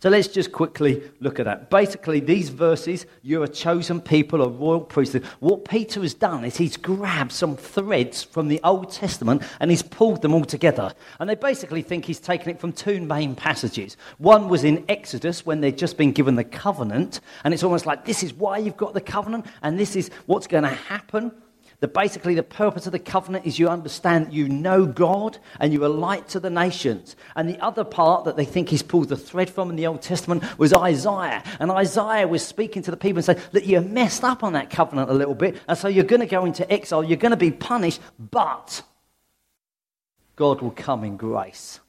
So 0.06 0.12
let's 0.12 0.28
just 0.28 0.52
quickly 0.52 1.02
look 1.20 1.40
at 1.40 1.46
that. 1.46 1.72
Basically, 1.72 2.20
these 2.20 2.50
verses, 2.50 3.08
you're 3.24 3.46
a 3.46 3.48
chosen 3.48 4.00
people, 4.00 4.44
a 4.44 4.48
royal 4.48 4.82
priesthood. 4.82 5.26
What 5.40 5.66
Peter 5.66 6.00
has 6.02 6.14
done 6.14 6.46
is 6.46 6.58
he's 6.58 6.78
grabbed 6.78 7.32
some 7.32 7.58
threads 7.58 8.22
from 8.22 8.48
the 8.48 8.60
Old 8.64 8.92
Testament 8.92 9.42
and 9.60 9.72
he's 9.72 9.82
pulled 9.82 10.22
them 10.22 10.36
all 10.36 10.46
together. 10.46 10.94
And 11.20 11.28
they 11.28 11.34
basically 11.34 11.82
think 11.82 12.06
he's 12.06 12.20
taken 12.20 12.52
it 12.52 12.60
from 12.60 12.72
two 12.72 13.02
main 13.02 13.34
passages. 13.34 13.98
One 14.20 14.48
was 14.48 14.64
in 14.64 14.86
Exodus 14.90 15.44
when 15.44 15.60
they'd 15.60 15.76
just 15.76 15.98
been 15.98 16.12
given 16.12 16.36
the 16.36 16.44
covenant, 16.44 17.22
and 17.44 17.52
it's 17.52 17.64
almost 17.64 17.88
like 17.88 18.06
this 18.06 18.22
is 18.22 18.32
why 18.32 18.60
you've 18.60 18.78
got 18.78 18.94
the 18.94 19.02
covenant, 19.02 19.48
and 19.64 19.80
this 19.80 19.96
is 19.96 20.12
what's 20.28 20.46
going 20.46 20.66
to 20.66 20.70
happen 20.70 21.32
that 21.86 21.94
basically 21.94 22.34
the 22.34 22.42
purpose 22.42 22.88
of 22.88 22.94
the 22.94 22.98
covenant 23.00 23.46
is 23.46 23.60
you 23.60 23.70
understand 23.70 24.34
you 24.34 24.50
know 24.50 24.88
God 24.88 25.38
and 25.60 25.72
you 25.72 25.84
are 25.84 25.90
light 25.90 26.28
to 26.30 26.40
the 26.40 26.50
nations. 26.50 27.16
And 27.36 27.48
the 27.48 27.60
other 27.60 27.84
part 27.84 28.26
that 28.26 28.36
they 28.36 28.44
think 28.44 28.70
he's 28.70 28.82
pulled 28.82 29.10
the 29.10 29.16
thread 29.16 29.52
from 29.52 29.70
in 29.70 29.76
the 29.76 29.86
Old 29.86 30.02
Testament 30.02 30.44
was 30.58 30.74
Isaiah. 30.74 31.44
And 31.60 31.70
Isaiah 31.70 32.28
was 32.28 32.44
speaking 32.44 32.82
to 32.82 32.90
the 32.90 32.98
people 32.98 33.18
and 33.20 33.26
saying, 33.26 33.40
that 33.52 33.66
you 33.66 33.80
messed 33.82 34.24
up 34.24 34.44
on 34.44 34.54
that 34.54 34.72
covenant 34.72 35.12
a 35.12 35.14
little 35.14 35.36
bit, 35.36 35.58
and 35.68 35.78
so 35.78 35.88
you're 35.88 36.06
going 36.06 36.22
to 36.22 36.26
go 36.26 36.46
into 36.46 36.70
exile, 36.74 37.04
you're 37.04 37.18
going 37.18 37.30
to 37.30 37.38
be 37.38 37.52
punished, 37.52 38.02
but 38.18 38.82
God 40.36 40.62
will 40.62 40.72
come 40.72 41.04
in 41.04 41.18
grace. 41.18 41.82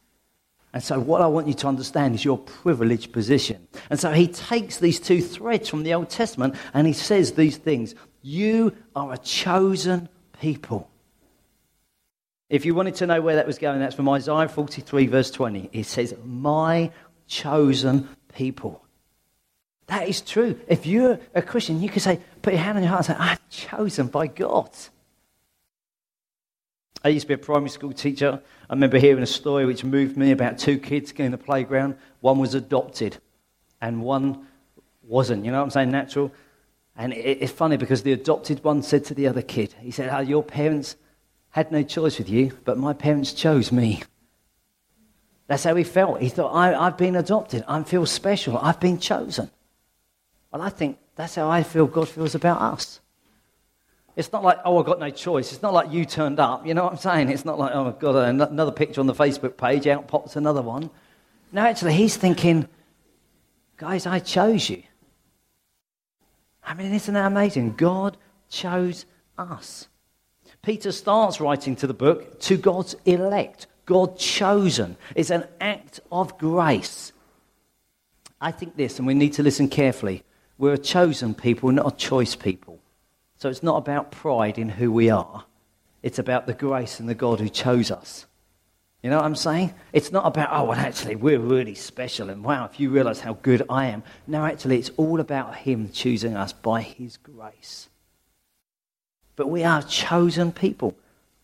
And 0.74 0.82
so, 0.82 1.00
what 1.00 1.22
I 1.22 1.26
want 1.26 1.48
you 1.48 1.54
to 1.54 1.68
understand 1.68 2.14
is 2.14 2.22
your 2.22 2.36
privileged 2.36 3.10
position. 3.10 3.66
And 3.88 3.98
so, 3.98 4.12
he 4.12 4.28
takes 4.28 4.76
these 4.76 5.00
two 5.00 5.22
threads 5.22 5.70
from 5.70 5.84
the 5.84 5.94
Old 5.94 6.10
Testament 6.10 6.54
and 6.74 6.86
he 6.86 6.92
says 6.92 7.32
these 7.32 7.56
things 7.56 7.94
you 8.26 8.74
are 8.96 9.12
a 9.12 9.18
chosen 9.18 10.08
people. 10.40 10.90
If 12.48 12.64
you 12.64 12.74
wanted 12.74 12.96
to 12.96 13.06
know 13.06 13.20
where 13.20 13.36
that 13.36 13.46
was 13.46 13.58
going, 13.58 13.78
that's 13.78 13.94
from 13.94 14.08
Isaiah 14.08 14.48
43, 14.48 15.06
verse 15.06 15.30
20. 15.30 15.70
It 15.72 15.86
says, 15.86 16.14
My 16.24 16.90
chosen 17.28 18.08
people. 18.34 18.84
That 19.86 20.08
is 20.08 20.20
true. 20.20 20.58
If 20.66 20.86
you're 20.86 21.20
a 21.36 21.42
Christian, 21.42 21.80
you 21.80 21.88
can 21.88 22.00
say, 22.00 22.20
put 22.42 22.52
your 22.52 22.62
hand 22.62 22.76
on 22.76 22.82
your 22.82 22.90
heart 22.90 23.08
and 23.08 23.16
say, 23.16 23.22
I'm 23.22 23.38
chosen 23.48 24.08
by 24.08 24.26
God. 24.26 24.70
I 27.04 27.10
used 27.10 27.24
to 27.24 27.28
be 27.28 27.34
a 27.34 27.38
primary 27.38 27.70
school 27.70 27.92
teacher. 27.92 28.42
I 28.68 28.72
remember 28.72 28.98
hearing 28.98 29.22
a 29.22 29.26
story 29.26 29.64
which 29.64 29.84
moved 29.84 30.16
me 30.16 30.32
about 30.32 30.58
two 30.58 30.78
kids 30.78 31.12
going 31.12 31.30
to 31.30 31.36
the 31.36 31.42
playground. 31.44 31.96
One 32.20 32.38
was 32.38 32.54
adopted 32.54 33.18
and 33.80 34.02
one 34.02 34.48
wasn't. 35.04 35.44
You 35.44 35.52
know 35.52 35.58
what 35.58 35.64
I'm 35.64 35.70
saying? 35.70 35.92
Natural. 35.92 36.32
And 36.96 37.12
it's 37.12 37.52
funny 37.52 37.76
because 37.76 38.02
the 38.02 38.12
adopted 38.12 38.64
one 38.64 38.82
said 38.82 39.04
to 39.06 39.14
the 39.14 39.28
other 39.28 39.42
kid, 39.42 39.74
he 39.80 39.90
said, 39.90 40.08
oh, 40.12 40.20
Your 40.20 40.42
parents 40.42 40.96
had 41.50 41.70
no 41.70 41.82
choice 41.82 42.18
with 42.18 42.28
you, 42.28 42.56
but 42.64 42.78
my 42.78 42.92
parents 42.92 43.32
chose 43.32 43.70
me. 43.70 44.02
That's 45.46 45.64
how 45.64 45.74
he 45.74 45.84
felt. 45.84 46.20
He 46.20 46.28
thought, 46.28 46.54
I, 46.54 46.72
have 46.72 46.96
been 46.96 47.16
adopted. 47.16 47.64
I 47.68 47.82
feel 47.84 48.04
special. 48.06 48.58
I've 48.58 48.80
been 48.80 48.98
chosen. 48.98 49.50
Well, 50.50 50.62
I 50.62 50.70
think 50.70 50.98
that's 51.14 51.34
how 51.34 51.48
I 51.48 51.62
feel 51.62 51.86
God 51.86 52.08
feels 52.08 52.34
about 52.34 52.60
us. 52.60 53.00
It's 54.16 54.32
not 54.32 54.42
like, 54.42 54.58
oh, 54.64 54.78
I've 54.78 54.86
got 54.86 54.98
no 54.98 55.10
choice. 55.10 55.52
It's 55.52 55.62
not 55.62 55.74
like 55.74 55.92
you 55.92 56.06
turned 56.06 56.40
up. 56.40 56.66
You 56.66 56.72
know 56.72 56.84
what 56.84 56.94
I'm 56.94 56.98
saying? 56.98 57.28
It's 57.28 57.44
not 57.44 57.58
like, 57.58 57.72
oh, 57.74 57.88
I've 57.88 57.98
got 57.98 58.16
another 58.16 58.72
picture 58.72 59.00
on 59.00 59.06
the 59.06 59.14
Facebook 59.14 59.56
page, 59.58 59.86
out 59.86 60.08
pops 60.08 60.36
another 60.36 60.62
one. 60.62 60.90
No, 61.52 61.60
actually, 61.60 61.92
he's 61.92 62.16
thinking, 62.16 62.66
guys, 63.76 64.06
I 64.06 64.18
chose 64.18 64.70
you. 64.70 64.82
I 66.66 66.74
mean, 66.74 66.92
isn't 66.92 67.14
that 67.14 67.26
amazing? 67.26 67.74
God 67.76 68.16
chose 68.50 69.06
us. 69.38 69.88
Peter 70.62 70.90
starts 70.90 71.40
writing 71.40 71.76
to 71.76 71.86
the 71.86 71.94
book 71.94 72.40
to 72.40 72.56
God's 72.56 72.96
elect, 73.04 73.68
God 73.86 74.18
chosen. 74.18 74.96
It's 75.14 75.30
an 75.30 75.44
act 75.60 76.00
of 76.10 76.36
grace. 76.38 77.12
I 78.40 78.50
think 78.50 78.76
this, 78.76 78.98
and 78.98 79.06
we 79.06 79.14
need 79.14 79.34
to 79.34 79.44
listen 79.44 79.68
carefully. 79.68 80.24
We're 80.58 80.74
a 80.74 80.78
chosen 80.78 81.34
people, 81.34 81.70
not 81.70 81.94
a 81.94 81.96
choice 81.96 82.34
people. 82.34 82.80
So 83.38 83.48
it's 83.48 83.62
not 83.62 83.76
about 83.76 84.10
pride 84.10 84.58
in 84.58 84.68
who 84.68 84.90
we 84.90 85.08
are, 85.08 85.44
it's 86.02 86.18
about 86.18 86.46
the 86.46 86.54
grace 86.54 86.98
and 86.98 87.08
the 87.08 87.14
God 87.14 87.38
who 87.38 87.48
chose 87.48 87.90
us. 87.90 88.26
You 89.06 89.10
know 89.10 89.18
what 89.18 89.26
I'm 89.26 89.36
saying? 89.36 89.72
It's 89.92 90.10
not 90.10 90.26
about, 90.26 90.48
oh, 90.50 90.64
well, 90.64 90.80
actually, 90.80 91.14
we're 91.14 91.38
really 91.38 91.76
special, 91.76 92.28
and 92.28 92.42
wow, 92.42 92.64
if 92.64 92.80
you 92.80 92.90
realize 92.90 93.20
how 93.20 93.34
good 93.34 93.62
I 93.70 93.86
am. 93.86 94.02
No, 94.26 94.44
actually, 94.44 94.78
it's 94.78 94.90
all 94.96 95.20
about 95.20 95.54
Him 95.54 95.90
choosing 95.92 96.36
us 96.36 96.52
by 96.52 96.82
His 96.82 97.16
grace. 97.16 97.88
But 99.36 99.46
we 99.46 99.62
are 99.62 99.80
chosen 99.80 100.50
people. 100.50 100.96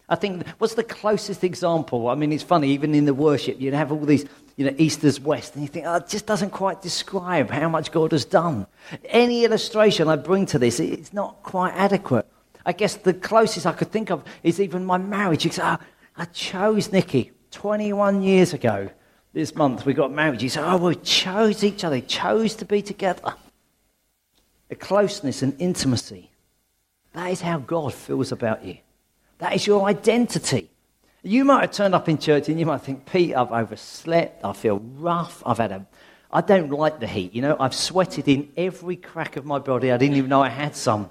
I 0.08 0.16
think, 0.16 0.44
what's 0.58 0.74
the 0.74 0.82
closest 0.82 1.44
example? 1.44 2.08
I 2.08 2.16
mean, 2.16 2.32
it's 2.32 2.42
funny, 2.42 2.68
even 2.70 2.96
in 2.96 3.04
the 3.04 3.14
worship, 3.14 3.60
you'd 3.60 3.74
have 3.74 3.92
all 3.92 4.04
these, 4.04 4.26
you 4.56 4.66
know, 4.66 4.74
Easter's 4.76 5.20
West, 5.20 5.54
and 5.54 5.62
you 5.62 5.68
think, 5.68 5.86
oh, 5.86 5.94
it 5.94 6.08
just 6.08 6.26
doesn't 6.26 6.50
quite 6.50 6.82
describe 6.82 7.48
how 7.48 7.68
much 7.68 7.92
God 7.92 8.10
has 8.10 8.24
done. 8.24 8.66
Any 9.04 9.44
illustration 9.44 10.08
I 10.08 10.16
bring 10.16 10.46
to 10.46 10.58
this, 10.58 10.80
it's 10.80 11.12
not 11.12 11.44
quite 11.44 11.74
adequate. 11.74 12.26
I 12.66 12.72
guess 12.72 12.96
the 12.96 13.14
closest 13.14 13.66
I 13.66 13.72
could 13.72 13.92
think 13.92 14.10
of 14.10 14.24
is 14.42 14.58
even 14.58 14.84
my 14.84 14.98
marriage. 14.98 15.44
You 15.44 15.52
say, 15.52 15.62
oh, 15.64 15.78
I 16.16 16.24
chose 16.24 16.90
Nikki. 16.90 17.30
21 17.52 18.22
years 18.22 18.52
ago, 18.52 18.90
this 19.32 19.54
month, 19.54 19.86
we 19.86 19.94
got 19.94 20.12
married. 20.12 20.42
You 20.42 20.48
said, 20.48 20.64
Oh, 20.64 20.76
we 20.76 20.96
chose 20.96 21.64
each 21.64 21.84
other, 21.84 22.00
chose 22.00 22.54
to 22.56 22.64
be 22.64 22.82
together. 22.82 23.34
A 24.70 24.74
closeness 24.74 25.42
and 25.42 25.54
intimacy. 25.58 26.30
That 27.14 27.30
is 27.30 27.40
how 27.40 27.58
God 27.58 27.94
feels 27.94 28.32
about 28.32 28.64
you. 28.64 28.78
That 29.38 29.54
is 29.54 29.66
your 29.66 29.86
identity. 29.86 30.70
You 31.22 31.44
might 31.44 31.60
have 31.62 31.72
turned 31.72 31.94
up 31.94 32.08
in 32.08 32.18
church 32.18 32.48
and 32.48 32.58
you 32.58 32.66
might 32.66 32.80
think, 32.80 33.06
Pete, 33.06 33.34
I've 33.34 33.52
overslept. 33.52 34.44
I 34.44 34.52
feel 34.52 34.80
rough. 34.96 35.42
I've 35.46 35.58
had 35.58 35.72
a. 35.72 35.86
I 36.30 36.40
don't 36.40 36.70
like 36.70 37.00
the 37.00 37.06
heat. 37.06 37.34
You 37.34 37.42
know, 37.42 37.56
I've 37.60 37.74
sweated 37.74 38.26
in 38.26 38.50
every 38.56 38.96
crack 38.96 39.36
of 39.36 39.44
my 39.44 39.58
body. 39.58 39.92
I 39.92 39.98
didn't 39.98 40.16
even 40.16 40.30
know 40.30 40.42
I 40.42 40.48
had 40.48 40.74
some. 40.74 41.10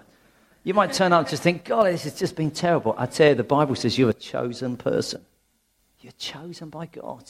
You 0.63 0.73
might 0.73 0.93
turn 0.93 1.13
up 1.13 1.21
and 1.21 1.29
just 1.29 1.43
think, 1.43 1.63
God, 1.63 1.85
this 1.85 2.03
has 2.03 2.17
just 2.17 2.35
been 2.35 2.51
terrible. 2.51 2.95
I 2.97 3.05
tell 3.05 3.29
you, 3.29 3.35
the 3.35 3.43
Bible 3.43 3.75
says 3.75 3.97
you're 3.97 4.09
a 4.09 4.13
chosen 4.13 4.77
person. 4.77 5.23
You're 6.01 6.13
chosen 6.13 6.69
by 6.69 6.87
God. 6.87 7.23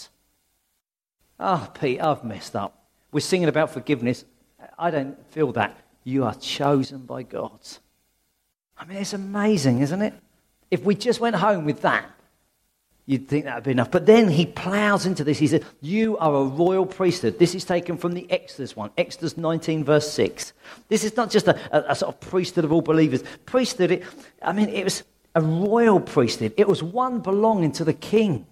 Oh, 1.40 1.70
Pete, 1.80 2.02
I've 2.02 2.24
messed 2.24 2.56
up. 2.56 2.86
We're 3.12 3.20
singing 3.20 3.50
about 3.50 3.72
forgiveness. 3.72 4.24
I 4.78 4.92
don't 4.92 5.18
feel 5.32 5.52
that. 5.54 5.78
You 6.04 6.24
are 6.24 6.36
chosen 6.36 7.00
by 7.00 7.24
God. 7.24 7.60
I 8.78 8.86
mean, 8.86 8.98
it's 8.98 9.14
amazing, 9.14 9.80
isn't 9.80 10.02
it? 10.02 10.14
If 10.72 10.84
we 10.84 10.96
just 10.96 11.20
went 11.20 11.36
home 11.36 11.66
with 11.66 11.82
that, 11.82 12.06
you'd 13.06 13.28
think 13.28 13.46
that 13.46 13.56
would 13.56 13.64
be 13.66 13.72
enough. 13.72 13.92
But 13.92 14.06
then 14.06 14.30
he 14.30 14.46
plows 14.46 15.06
into 15.06 15.24
this. 15.24 15.38
He 15.38 15.48
said, 15.48 15.66
You 15.82 16.18
are 16.18 16.34
a 16.34 16.44
royal 16.46 16.86
priesthood. 16.86 17.38
This 17.38 17.54
is 17.54 17.66
taken 17.66 17.98
from 17.98 18.14
the 18.14 18.30
Exodus 18.32 18.76
one, 18.76 18.92
Exodus 18.98 19.38
19, 19.38 19.84
verse 19.84 20.10
6. 20.12 20.54
This 20.88 21.04
is 21.04 21.18
not 21.18 21.30
just 21.30 21.48
a, 21.48 21.60
a, 21.76 21.92
a 21.92 21.96
sort 21.96 22.16
of 22.16 22.22
priesthood 22.22 22.64
of 22.64 22.72
all 22.72 22.82
believers. 22.82 23.24
Priesthood, 23.46 23.92
it, 23.92 24.04
I 24.42 24.54
mean, 24.54 24.70
it 24.70 24.84
was 24.84 25.04
a 25.36 25.42
royal 25.42 26.00
priesthood, 26.00 26.54
it 26.58 26.68
was 26.68 26.82
one 26.82 27.20
belonging 27.20 27.72
to 27.74 27.84
the 27.84 27.94
king. 27.94 28.48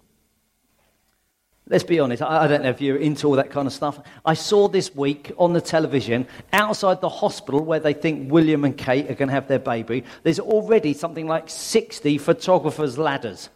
Let's 1.69 1.83
be 1.83 1.99
honest, 1.99 2.23
I 2.23 2.47
don't 2.47 2.63
know 2.63 2.71
if 2.71 2.81
you're 2.81 2.97
into 2.97 3.27
all 3.27 3.35
that 3.35 3.51
kind 3.51 3.67
of 3.67 3.73
stuff. 3.73 3.99
I 4.25 4.33
saw 4.33 4.67
this 4.67 4.95
week 4.95 5.31
on 5.38 5.53
the 5.53 5.61
television 5.61 6.27
outside 6.51 6.99
the 6.99 7.09
hospital 7.09 7.63
where 7.63 7.79
they 7.79 7.93
think 7.93 8.31
William 8.31 8.65
and 8.65 8.75
Kate 8.75 9.05
are 9.05 9.13
going 9.13 9.27
to 9.27 9.35
have 9.35 9.47
their 9.47 9.59
baby, 9.59 10.03
there's 10.23 10.39
already 10.39 10.93
something 10.93 11.27
like 11.27 11.47
60 11.47 12.17
photographers' 12.17 12.97
ladders. 12.97 13.49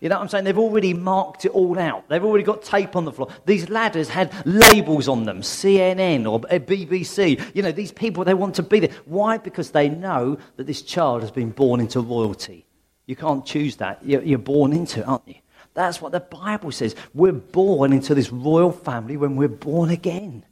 You 0.00 0.08
know 0.08 0.16
what 0.16 0.22
I'm 0.22 0.28
saying? 0.30 0.44
They've 0.44 0.58
already 0.58 0.94
marked 0.94 1.44
it 1.44 1.52
all 1.52 1.78
out. 1.78 2.08
They've 2.08 2.24
already 2.24 2.42
got 2.42 2.62
tape 2.64 2.96
on 2.96 3.04
the 3.04 3.12
floor. 3.12 3.28
These 3.46 3.70
ladders 3.70 4.08
had 4.08 4.34
labels 4.44 5.06
on 5.06 5.22
them 5.24 5.40
CNN 5.40 6.28
or 6.28 6.40
uh, 6.50 6.58
BBC. 6.58 7.40
You 7.54 7.62
know, 7.62 7.70
these 7.70 7.92
people, 7.92 8.24
they 8.24 8.34
want 8.34 8.56
to 8.56 8.64
be 8.64 8.80
there. 8.80 8.90
Why? 9.04 9.38
Because 9.38 9.70
they 9.70 9.88
know 9.88 10.38
that 10.56 10.66
this 10.66 10.82
child 10.82 11.22
has 11.22 11.30
been 11.30 11.50
born 11.50 11.78
into 11.80 12.00
royalty. 12.00 12.66
You 13.06 13.14
can't 13.14 13.46
choose 13.46 13.76
that. 13.76 14.04
You're 14.04 14.38
born 14.38 14.72
into 14.72 15.00
it, 15.00 15.06
aren't 15.06 15.28
you? 15.28 15.36
That's 15.74 16.00
what 16.00 16.12
the 16.12 16.20
Bible 16.20 16.70
says. 16.70 16.94
We're 17.12 17.32
born 17.32 17.92
into 17.92 18.14
this 18.14 18.30
royal 18.30 18.72
family 18.72 19.16
when 19.16 19.36
we're 19.36 19.48
born 19.48 19.90
again. 19.90 20.44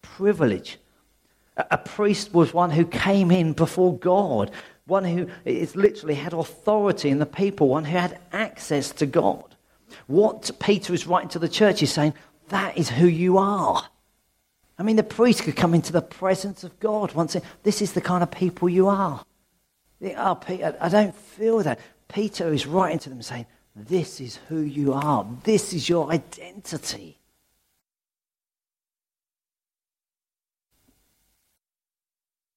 Privilege. 0.00 0.78
A, 1.56 1.78
priest 1.78 2.32
was 2.32 2.54
one 2.54 2.70
who 2.70 2.84
came 2.84 3.30
in 3.30 3.52
before 3.52 3.98
God, 3.98 4.50
one 4.86 5.04
who 5.04 5.28
is 5.44 5.74
literally 5.74 6.14
had 6.14 6.32
authority 6.32 7.08
in 7.08 7.18
the 7.18 7.26
people, 7.26 7.68
one 7.68 7.84
who 7.84 7.96
had 7.96 8.20
access 8.32 8.92
to 8.92 9.06
God. 9.06 9.56
What 10.06 10.50
Peter 10.60 10.94
is 10.94 11.06
writing 11.06 11.30
to 11.30 11.38
the 11.38 11.48
church 11.48 11.82
is 11.82 11.92
saying, 11.92 12.14
that 12.48 12.78
is 12.78 12.90
who 12.90 13.06
you 13.06 13.38
are. 13.38 13.88
I 14.78 14.82
mean, 14.82 14.96
the 14.96 15.02
priest 15.02 15.42
could 15.42 15.56
come 15.56 15.74
into 15.74 15.92
the 15.92 16.02
presence 16.02 16.62
of 16.62 16.78
God 16.78 17.12
once. 17.12 17.36
This 17.62 17.82
is 17.82 17.94
the 17.94 18.00
kind 18.00 18.22
of 18.22 18.30
people 18.30 18.68
you 18.68 18.88
are. 18.88 19.24
Oh, 20.16 20.34
Peter, 20.34 20.76
I 20.80 20.88
don't 20.90 21.16
feel 21.16 21.58
that. 21.60 21.80
Peter 22.08 22.52
is 22.52 22.66
writing 22.66 22.98
to 23.00 23.08
them 23.10 23.22
saying, 23.22 23.46
This 23.74 24.20
is 24.20 24.36
who 24.48 24.60
you 24.60 24.92
are, 24.92 25.26
this 25.44 25.72
is 25.72 25.88
your 25.88 26.10
identity. 26.10 27.18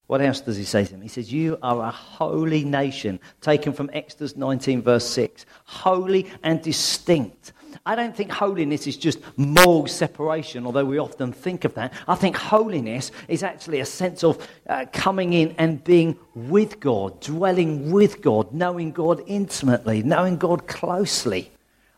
What 0.10 0.22
else 0.22 0.42
does 0.42 0.58
he 0.58 0.64
say 0.64 0.86
to 0.86 0.92
them? 0.92 1.02
He 1.02 1.08
says, 1.08 1.32
You 1.32 1.60
are 1.62 1.84
a 1.84 1.92
holy 1.92 2.64
nation, 2.64 3.20
taken 3.42 3.74
from 3.74 3.92
Exodus 3.94 4.36
19, 4.36 4.82
verse 4.82 5.06
6. 5.06 5.46
Holy 5.66 6.26
and 6.42 6.64
distinct. 6.64 7.54
I 7.86 7.96
don't 7.96 8.16
think 8.16 8.32
holiness 8.32 8.88
is 8.88 8.98
just 8.98 9.20
moral 9.38 9.88
separation, 9.88 10.66
although 10.66 10.86
we 10.86 10.98
often 10.98 11.32
think 11.32 11.66
of 11.66 11.74
that. 11.76 11.94
I 12.08 12.16
think 12.16 12.36
holiness 12.36 13.12
is 13.28 13.44
actually 13.44 13.80
a 13.80 13.86
sense 13.86 14.24
of 14.24 14.48
uh, 14.68 14.86
coming 14.92 15.34
in 15.34 15.56
and 15.58 15.84
being 15.84 16.18
with 16.34 16.80
God, 16.80 17.20
dwelling 17.22 17.92
with 17.92 18.22
God, 18.22 18.54
knowing 18.54 18.92
God 18.92 19.24
intimately, 19.28 20.04
knowing 20.04 20.38
God 20.38 20.68
closely. 20.68 21.52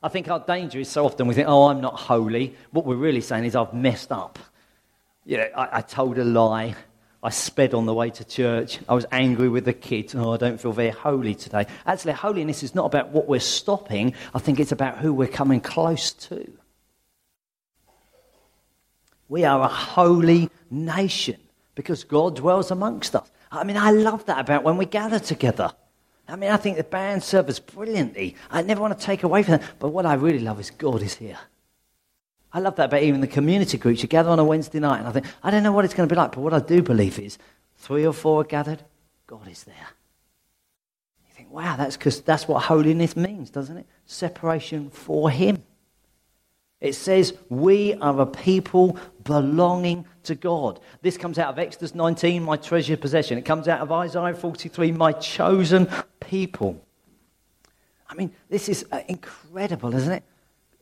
I 0.04 0.10
think 0.10 0.30
our 0.30 0.40
danger 0.40 0.80
is 0.80 0.90
so 0.90 1.06
often 1.06 1.28
we 1.28 1.36
think, 1.36 1.48
oh, 1.48 1.68
I'm 1.68 1.82
not 1.82 1.96
holy. 1.96 2.56
What 2.72 2.86
we're 2.86 2.96
really 2.96 3.22
saying 3.22 3.46
is, 3.46 3.56
I've 3.56 3.74
messed 3.74 4.12
up. 4.12 4.40
You 5.25 5.38
know, 5.38 5.50
I, 5.56 5.78
I 5.78 5.82
told 5.82 6.18
a 6.18 6.24
lie. 6.24 6.75
I 7.24 7.30
sped 7.30 7.74
on 7.75 7.86
the 7.86 7.94
way 7.94 8.10
to 8.10 8.25
church. 8.25 8.80
I 8.90 8.96
was 8.96 9.06
angry 9.12 9.48
with 9.48 9.66
the 9.66 9.74
kids. 9.74 10.16
Oh, 10.16 10.34
I 10.34 10.38
don't 10.38 10.60
feel 10.60 10.72
very 10.72 10.90
holy 10.90 11.36
today. 11.36 11.68
Actually, 11.86 12.13
holiness 12.13 12.63
is 12.63 12.74
not 12.74 12.86
about 12.86 13.10
what 13.10 13.28
we're 13.28 13.40
stopping. 13.40 14.16
I 14.34 14.40
think 14.40 14.60
it's 14.60 14.72
about 14.72 14.98
who 14.98 15.13
we're 15.13 15.28
coming 15.28 15.62
close 15.62 16.12
to. 16.13 16.51
We 19.30 19.46
are 19.46 19.62
a 19.62 19.68
holy 19.68 20.50
nation 20.72 21.38
because 21.75 22.04
God 22.04 22.36
dwells 22.38 22.72
amongst 22.72 23.16
us. 23.16 23.30
I 23.51 23.63
mean, 23.66 23.78
I 23.78 23.92
love 23.92 24.25
that 24.25 24.40
about 24.40 24.63
when 24.63 24.78
we 24.78 24.86
gather 24.86 25.20
together. 25.20 25.72
I 26.28 26.36
mean, 26.36 26.50
I 26.50 26.58
think 26.58 26.78
the 26.78 26.84
band 26.84 27.24
serve 27.24 27.50
us 27.50 27.60
brilliantly. 27.60 28.36
I 28.50 28.62
never 28.62 28.82
want 28.82 28.98
to 28.98 29.06
take 29.06 29.24
away 29.24 29.44
from 29.44 29.58
that. 29.58 29.63
But 29.80 29.90
what 29.90 30.06
I 30.06 30.16
really 30.16 30.40
love 30.40 30.60
is 30.60 30.72
God 30.72 31.04
is 31.04 31.16
here. 31.16 31.38
I 32.53 32.60
love 32.60 32.75
that 32.75 32.86
about 32.86 33.03
even 33.03 33.22
the 33.22 33.27
community 33.27 33.77
groups. 33.77 34.01
You 34.01 34.10
gather 34.10 34.29
on 34.29 34.39
a 34.39 34.43
Wednesday 34.43 34.79
night, 34.79 35.00
and 35.00 35.08
I 35.08 35.12
think, 35.12 35.25
I 35.41 35.51
don't 35.51 35.63
know 35.63 35.72
what 35.72 35.86
it's 35.86 35.93
going 35.93 36.08
to 36.08 36.13
be 36.13 36.17
like, 36.17 36.34
but 36.34 36.41
what 36.41 36.53
I 36.53 36.60
do 36.60 36.81
believe 36.81 37.17
is 37.17 37.38
three 37.77 38.05
or 38.05 38.13
four 38.13 38.41
are 38.41 38.46
gathered, 38.46 38.84
God 39.25 39.48
is 39.48 39.63
there. 39.63 39.88
You 41.27 41.34
think, 41.34 41.51
wow, 41.51 41.77
that's 41.77 41.96
because 41.96 42.22
that's 42.22 42.48
what 42.48 42.63
holiness 42.63 43.15
means, 43.15 43.50
doesn't 43.50 43.77
it? 43.77 43.86
Separation 44.05 44.89
for 44.89 45.29
Him. 45.29 45.63
It 46.81 46.93
says, 46.93 47.38
we 47.48 47.93
are 47.96 48.20
a 48.20 48.25
people 48.25 48.98
belonging 49.24 50.05
to 50.24 50.36
God. 50.36 50.79
This 51.01 51.15
comes 51.15 51.38
out 51.38 51.50
of 51.50 51.60
Exodus 51.60 51.93
19, 51.93 52.43
my 52.43 52.58
treasured 52.58 53.00
possession. 53.00 53.38
It 53.38 53.46
comes 53.46 53.67
out 53.67 53.81
of 53.81 53.91
Isaiah 53.91 54.34
43, 54.34 54.91
my 54.91 55.13
chosen 55.13 55.88
people. 56.20 56.84
I 58.10 58.15
mean, 58.15 58.31
this 58.50 58.67
is 58.67 58.86
uh, 58.91 59.01
incredible, 59.08 59.96
isn't 59.96 60.12
it? 60.12 60.24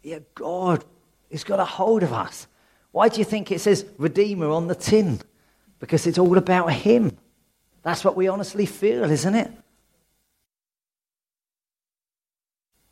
Yeah, 0.02 0.20
God 0.34 0.86
He's 1.30 1.44
got 1.44 1.60
a 1.60 1.66
hold 1.66 2.04
of 2.04 2.12
us. 2.12 2.48
Why 2.92 3.08
do 3.08 3.20
you 3.20 3.26
think 3.26 3.52
it 3.52 3.62
says 3.62 3.86
Redeemer 3.98 4.50
on 4.50 4.68
the 4.68 4.76
tin? 4.76 5.20
Because 5.80 6.08
it's 6.08 6.18
all 6.18 6.38
about 6.38 6.72
Him. 6.72 7.18
That's 7.84 8.04
what 8.04 8.16
we 8.16 8.28
honestly 8.28 8.66
feel, 8.66 9.04
isn't 9.10 9.36
it? 9.36 9.52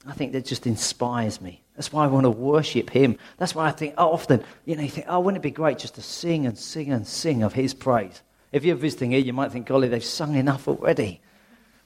I 0.05 0.13
think 0.13 0.31
that 0.33 0.45
just 0.45 0.67
inspires 0.67 1.41
me. 1.41 1.61
That's 1.75 1.91
why 1.91 2.05
I 2.05 2.07
want 2.07 2.23
to 2.23 2.29
worship 2.29 2.89
Him. 2.89 3.17
That's 3.37 3.53
why 3.53 3.67
I 3.67 3.71
think 3.71 3.95
oh, 3.97 4.13
often, 4.13 4.43
you 4.65 4.75
know, 4.75 4.83
you 4.83 4.89
think, 4.89 5.07
oh, 5.09 5.19
wouldn't 5.19 5.41
it 5.41 5.47
be 5.47 5.51
great 5.51 5.79
just 5.79 5.95
to 5.95 6.01
sing 6.01 6.45
and 6.45 6.57
sing 6.57 6.91
and 6.91 7.05
sing 7.05 7.43
of 7.43 7.53
His 7.53 7.73
praise? 7.73 8.21
If 8.51 8.63
you're 8.63 8.75
visiting 8.75 9.11
here, 9.11 9.19
you 9.19 9.33
might 9.33 9.51
think, 9.51 9.67
golly, 9.67 9.89
they've 9.89 10.03
sung 10.03 10.35
enough 10.35 10.67
already. 10.67 11.21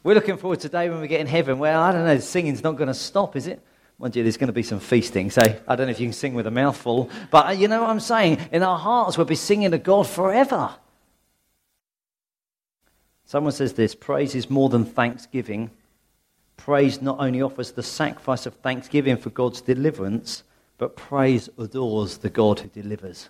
We're 0.04 0.16
looking 0.16 0.38
forward 0.38 0.60
to 0.62 0.70
day 0.70 0.90
when 0.90 1.02
we 1.02 1.08
get 1.08 1.22
in 1.22 1.28
heaven. 1.28 1.60
Well, 1.60 1.82
I 1.82 1.92
don't 1.92 2.06
know, 2.06 2.20
singing's 2.20 2.64
not 2.64 2.76
going 2.76 2.88
to 2.88 2.94
stop, 2.94 3.36
is 3.36 3.48
it? 3.48 3.62
Mind 4.02 4.16
you, 4.16 4.24
there's 4.24 4.38
going 4.38 4.48
to 4.48 4.54
be 4.54 4.64
some 4.64 4.80
feasting, 4.80 5.30
so 5.30 5.42
I 5.68 5.76
don't 5.76 5.86
know 5.86 5.92
if 5.92 6.00
you 6.00 6.08
can 6.08 6.14
sing 6.14 6.34
with 6.34 6.48
a 6.48 6.52
mouthful, 6.52 7.12
but 7.30 7.46
uh, 7.46 7.52
you 7.52 7.68
know 7.68 7.82
what 7.82 7.92
I'm 7.92 8.00
saying? 8.00 8.40
In 8.52 8.64
our 8.64 8.80
hearts, 8.80 9.16
we'll 9.16 9.28
be 9.28 9.36
singing 9.36 9.70
to 9.70 9.78
God 9.78 10.08
forever. 10.08 10.74
Someone 13.26 13.54
says 13.54 13.74
this 13.74 13.94
praise 13.94 14.34
is 14.34 14.50
more 14.50 14.70
than 14.70 14.86
thanksgiving. 14.86 15.70
Praise 16.58 17.00
not 17.00 17.20
only 17.20 17.44
offers 17.44 17.74
the 17.74 17.84
sacrifice 17.84 18.48
of 18.48 18.56
thanksgiving 18.56 19.18
for 19.18 19.30
God's 19.30 19.62
deliverance, 19.62 20.42
but 20.80 20.96
praise 20.96 21.48
adores 21.60 22.18
the 22.18 22.32
God 22.32 22.60
who 22.60 22.70
delivers. 22.70 23.30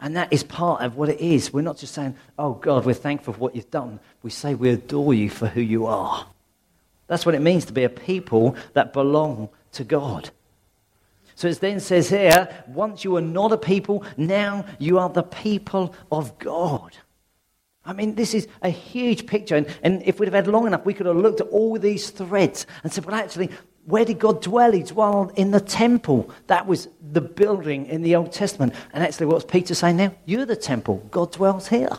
And 0.00 0.14
that 0.14 0.32
is 0.32 0.44
part 0.44 0.82
of 0.82 0.96
what 0.96 1.08
it 1.08 1.20
is. 1.20 1.52
We're 1.52 1.62
not 1.62 1.78
just 1.78 1.94
saying, 1.94 2.14
oh 2.38 2.52
God, 2.54 2.84
we're 2.84 2.94
thankful 2.94 3.34
for 3.34 3.40
what 3.40 3.56
you've 3.56 3.72
done. 3.72 3.98
We 4.22 4.30
say 4.30 4.54
we 4.54 4.70
adore 4.70 5.14
you 5.14 5.30
for 5.30 5.48
who 5.48 5.60
you 5.60 5.86
are. 5.86 6.28
That's 7.08 7.26
what 7.26 7.34
it 7.34 7.42
means 7.42 7.64
to 7.66 7.72
be 7.72 7.82
a 7.82 7.88
people 7.88 8.56
that 8.74 8.92
belong 8.92 9.48
to 9.74 9.84
God. 9.84 10.30
So 11.36 11.48
it 11.48 11.60
then 11.60 11.80
says 11.80 12.08
here, 12.08 12.48
once 12.68 13.04
you 13.04 13.12
were 13.12 13.20
not 13.20 13.52
a 13.52 13.58
people, 13.58 14.04
now 14.16 14.64
you 14.78 14.98
are 14.98 15.08
the 15.08 15.22
people 15.22 15.94
of 16.10 16.38
God. 16.38 16.96
I 17.84 17.92
mean, 17.92 18.14
this 18.14 18.34
is 18.34 18.48
a 18.62 18.70
huge 18.70 19.26
picture. 19.26 19.56
And, 19.56 19.66
and 19.82 20.02
if 20.04 20.18
we'd 20.18 20.26
have 20.26 20.34
had 20.34 20.46
long 20.46 20.66
enough, 20.66 20.86
we 20.86 20.94
could 20.94 21.06
have 21.06 21.16
looked 21.16 21.40
at 21.40 21.48
all 21.48 21.78
these 21.78 22.10
threads 22.10 22.66
and 22.82 22.92
said, 22.92 23.04
well, 23.04 23.16
actually, 23.16 23.50
where 23.84 24.04
did 24.04 24.18
God 24.18 24.40
dwell? 24.42 24.72
He 24.72 24.82
dwelled 24.82 25.32
in 25.36 25.50
the 25.50 25.60
temple. 25.60 26.30
That 26.46 26.66
was 26.66 26.88
the 27.12 27.20
building 27.20 27.86
in 27.86 28.00
the 28.00 28.16
Old 28.16 28.32
Testament. 28.32 28.74
And 28.92 29.04
actually, 29.04 29.26
what's 29.26 29.44
Peter 29.44 29.74
saying 29.74 29.96
now? 29.96 30.14
You're 30.24 30.46
the 30.46 30.56
temple. 30.56 31.06
God 31.10 31.32
dwells 31.32 31.68
here. 31.68 31.90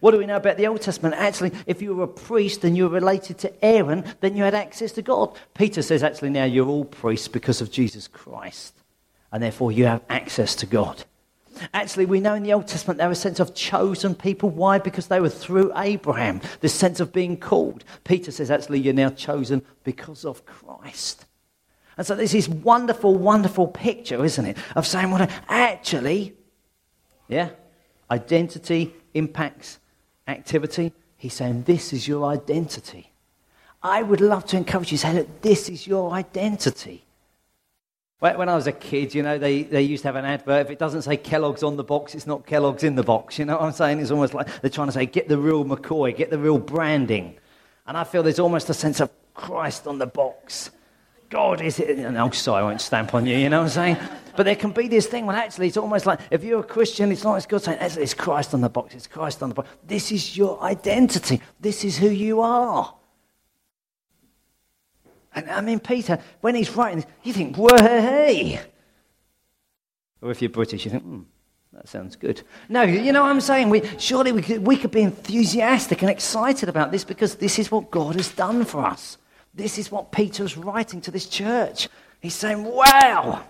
What 0.00 0.12
do 0.12 0.18
we 0.18 0.26
know 0.26 0.36
about 0.36 0.56
the 0.56 0.66
Old 0.66 0.80
Testament? 0.80 1.14
Actually, 1.16 1.52
if 1.66 1.82
you 1.82 1.94
were 1.94 2.04
a 2.04 2.08
priest 2.08 2.64
and 2.64 2.76
you 2.76 2.84
were 2.84 2.94
related 2.94 3.38
to 3.38 3.64
Aaron, 3.64 4.04
then 4.20 4.36
you 4.36 4.42
had 4.42 4.54
access 4.54 4.92
to 4.92 5.02
God. 5.02 5.36
Peter 5.54 5.82
says, 5.82 6.02
actually, 6.02 6.30
now 6.30 6.44
you're 6.44 6.68
all 6.68 6.84
priests 6.84 7.28
because 7.28 7.60
of 7.60 7.70
Jesus 7.70 8.08
Christ. 8.08 8.74
And 9.32 9.42
therefore, 9.42 9.72
you 9.72 9.86
have 9.86 10.02
access 10.08 10.54
to 10.56 10.66
God. 10.66 11.04
Actually, 11.72 12.06
we 12.06 12.20
know 12.20 12.34
in 12.34 12.42
the 12.42 12.52
Old 12.52 12.66
Testament 12.66 12.98
there 12.98 13.08
was 13.08 13.18
a 13.18 13.22
sense 13.22 13.40
of 13.40 13.54
chosen 13.54 14.14
people. 14.14 14.50
Why? 14.50 14.78
Because 14.78 15.06
they 15.06 15.20
were 15.20 15.28
through 15.28 15.72
Abraham. 15.76 16.40
This 16.60 16.74
sense 16.74 17.00
of 17.00 17.12
being 17.12 17.36
called. 17.36 17.84
Peter 18.04 18.30
says, 18.30 18.50
actually, 18.50 18.80
you're 18.80 18.94
now 18.94 19.10
chosen 19.10 19.62
because 19.84 20.24
of 20.24 20.44
Christ. 20.46 21.26
And 21.96 22.06
so 22.06 22.16
there's 22.16 22.32
this 22.32 22.48
wonderful, 22.48 23.14
wonderful 23.14 23.68
picture, 23.68 24.24
isn't 24.24 24.44
it? 24.44 24.56
Of 24.74 24.86
saying, 24.86 25.10
well, 25.10 25.28
actually, 25.48 26.34
yeah, 27.28 27.50
identity 28.10 28.94
impacts 29.14 29.78
activity. 30.26 30.92
He's 31.16 31.34
saying, 31.34 31.62
This 31.62 31.92
is 31.92 32.06
your 32.06 32.26
identity. 32.26 33.12
I 33.82 34.02
would 34.02 34.20
love 34.20 34.44
to 34.46 34.56
encourage 34.56 34.92
you 34.92 34.98
to 34.98 35.06
say, 35.06 35.14
Look, 35.14 35.42
this 35.42 35.68
is 35.68 35.86
your 35.86 36.12
identity. 36.12 37.04
When 38.18 38.48
I 38.48 38.54
was 38.54 38.66
a 38.66 38.72
kid, 38.72 39.14
you 39.14 39.22
know, 39.22 39.36
they, 39.36 39.64
they 39.64 39.82
used 39.82 40.02
to 40.02 40.08
have 40.08 40.16
an 40.16 40.24
advert. 40.24 40.64
If 40.64 40.70
it 40.70 40.78
doesn't 40.78 41.02
say 41.02 41.18
Kellogg's 41.18 41.62
on 41.62 41.76
the 41.76 41.84
box, 41.84 42.14
it's 42.14 42.26
not 42.26 42.46
Kellogg's 42.46 42.82
in 42.82 42.94
the 42.94 43.02
box. 43.02 43.38
You 43.38 43.44
know 43.44 43.58
what 43.58 43.64
I'm 43.64 43.72
saying? 43.72 44.00
It's 44.00 44.10
almost 44.10 44.32
like 44.32 44.48
they're 44.62 44.70
trying 44.70 44.88
to 44.88 44.92
say, 44.92 45.04
get 45.04 45.28
the 45.28 45.36
real 45.36 45.62
McCoy, 45.62 46.16
get 46.16 46.30
the 46.30 46.38
real 46.38 46.56
branding. 46.56 47.36
And 47.86 47.98
I 47.98 48.04
feel 48.04 48.22
there's 48.22 48.38
almost 48.38 48.70
a 48.70 48.74
sense 48.74 49.00
of 49.00 49.10
Christ 49.34 49.86
on 49.86 49.98
the 49.98 50.06
box. 50.06 50.70
God 51.34 51.60
is 51.62 51.80
it. 51.80 51.98
No, 51.98 52.30
sorry, 52.30 52.62
I 52.62 52.64
won't 52.64 52.80
stamp 52.80 53.12
on 53.12 53.26
you, 53.26 53.36
you 53.36 53.48
know 53.48 53.58
what 53.58 53.76
I'm 53.76 53.96
saying? 53.96 53.96
But 54.36 54.44
there 54.44 54.54
can 54.54 54.70
be 54.70 54.86
this 54.86 55.08
thing 55.08 55.26
when 55.26 55.34
actually 55.34 55.66
it's 55.66 55.76
almost 55.76 56.06
like 56.06 56.20
if 56.30 56.44
you're 56.44 56.60
a 56.60 56.62
Christian, 56.62 57.10
it's 57.10 57.24
not 57.24 57.34
as 57.34 57.44
God 57.44 57.60
saying, 57.60 57.78
it's 57.80 58.14
Christ 58.14 58.54
on 58.54 58.60
the 58.60 58.68
box, 58.68 58.94
it's 58.94 59.08
Christ 59.08 59.42
on 59.42 59.48
the 59.48 59.54
box. 59.56 59.68
This 59.84 60.12
is 60.12 60.36
your 60.36 60.62
identity, 60.62 61.40
this 61.58 61.84
is 61.84 61.98
who 61.98 62.08
you 62.08 62.40
are. 62.40 62.94
And 65.34 65.50
I 65.50 65.60
mean, 65.60 65.80
Peter, 65.80 66.20
when 66.40 66.54
he's 66.54 66.70
writing 66.70 67.04
you 67.24 67.32
think, 67.32 67.56
way. 67.58 68.60
Or 70.22 70.30
if 70.30 70.40
you're 70.40 70.50
British, 70.50 70.84
you 70.84 70.92
think, 70.92 71.02
hmm, 71.02 71.22
that 71.72 71.88
sounds 71.88 72.14
good. 72.14 72.42
No, 72.68 72.82
you 72.82 73.10
know 73.10 73.22
what 73.22 73.30
I'm 73.30 73.40
saying? 73.40 73.70
We, 73.70 73.82
surely 73.98 74.30
we 74.30 74.42
could, 74.42 74.64
we 74.64 74.76
could 74.76 74.92
be 74.92 75.02
enthusiastic 75.02 76.00
and 76.02 76.10
excited 76.12 76.68
about 76.68 76.92
this 76.92 77.02
because 77.02 77.34
this 77.34 77.58
is 77.58 77.72
what 77.72 77.90
God 77.90 78.14
has 78.14 78.30
done 78.30 78.64
for 78.64 78.84
us. 78.84 79.18
This 79.54 79.78
is 79.78 79.90
what 79.90 80.12
Peter's 80.12 80.56
writing 80.56 81.00
to 81.02 81.10
this 81.10 81.26
church. 81.26 81.88
He's 82.20 82.34
saying, 82.34 82.64
wow. 82.64 83.44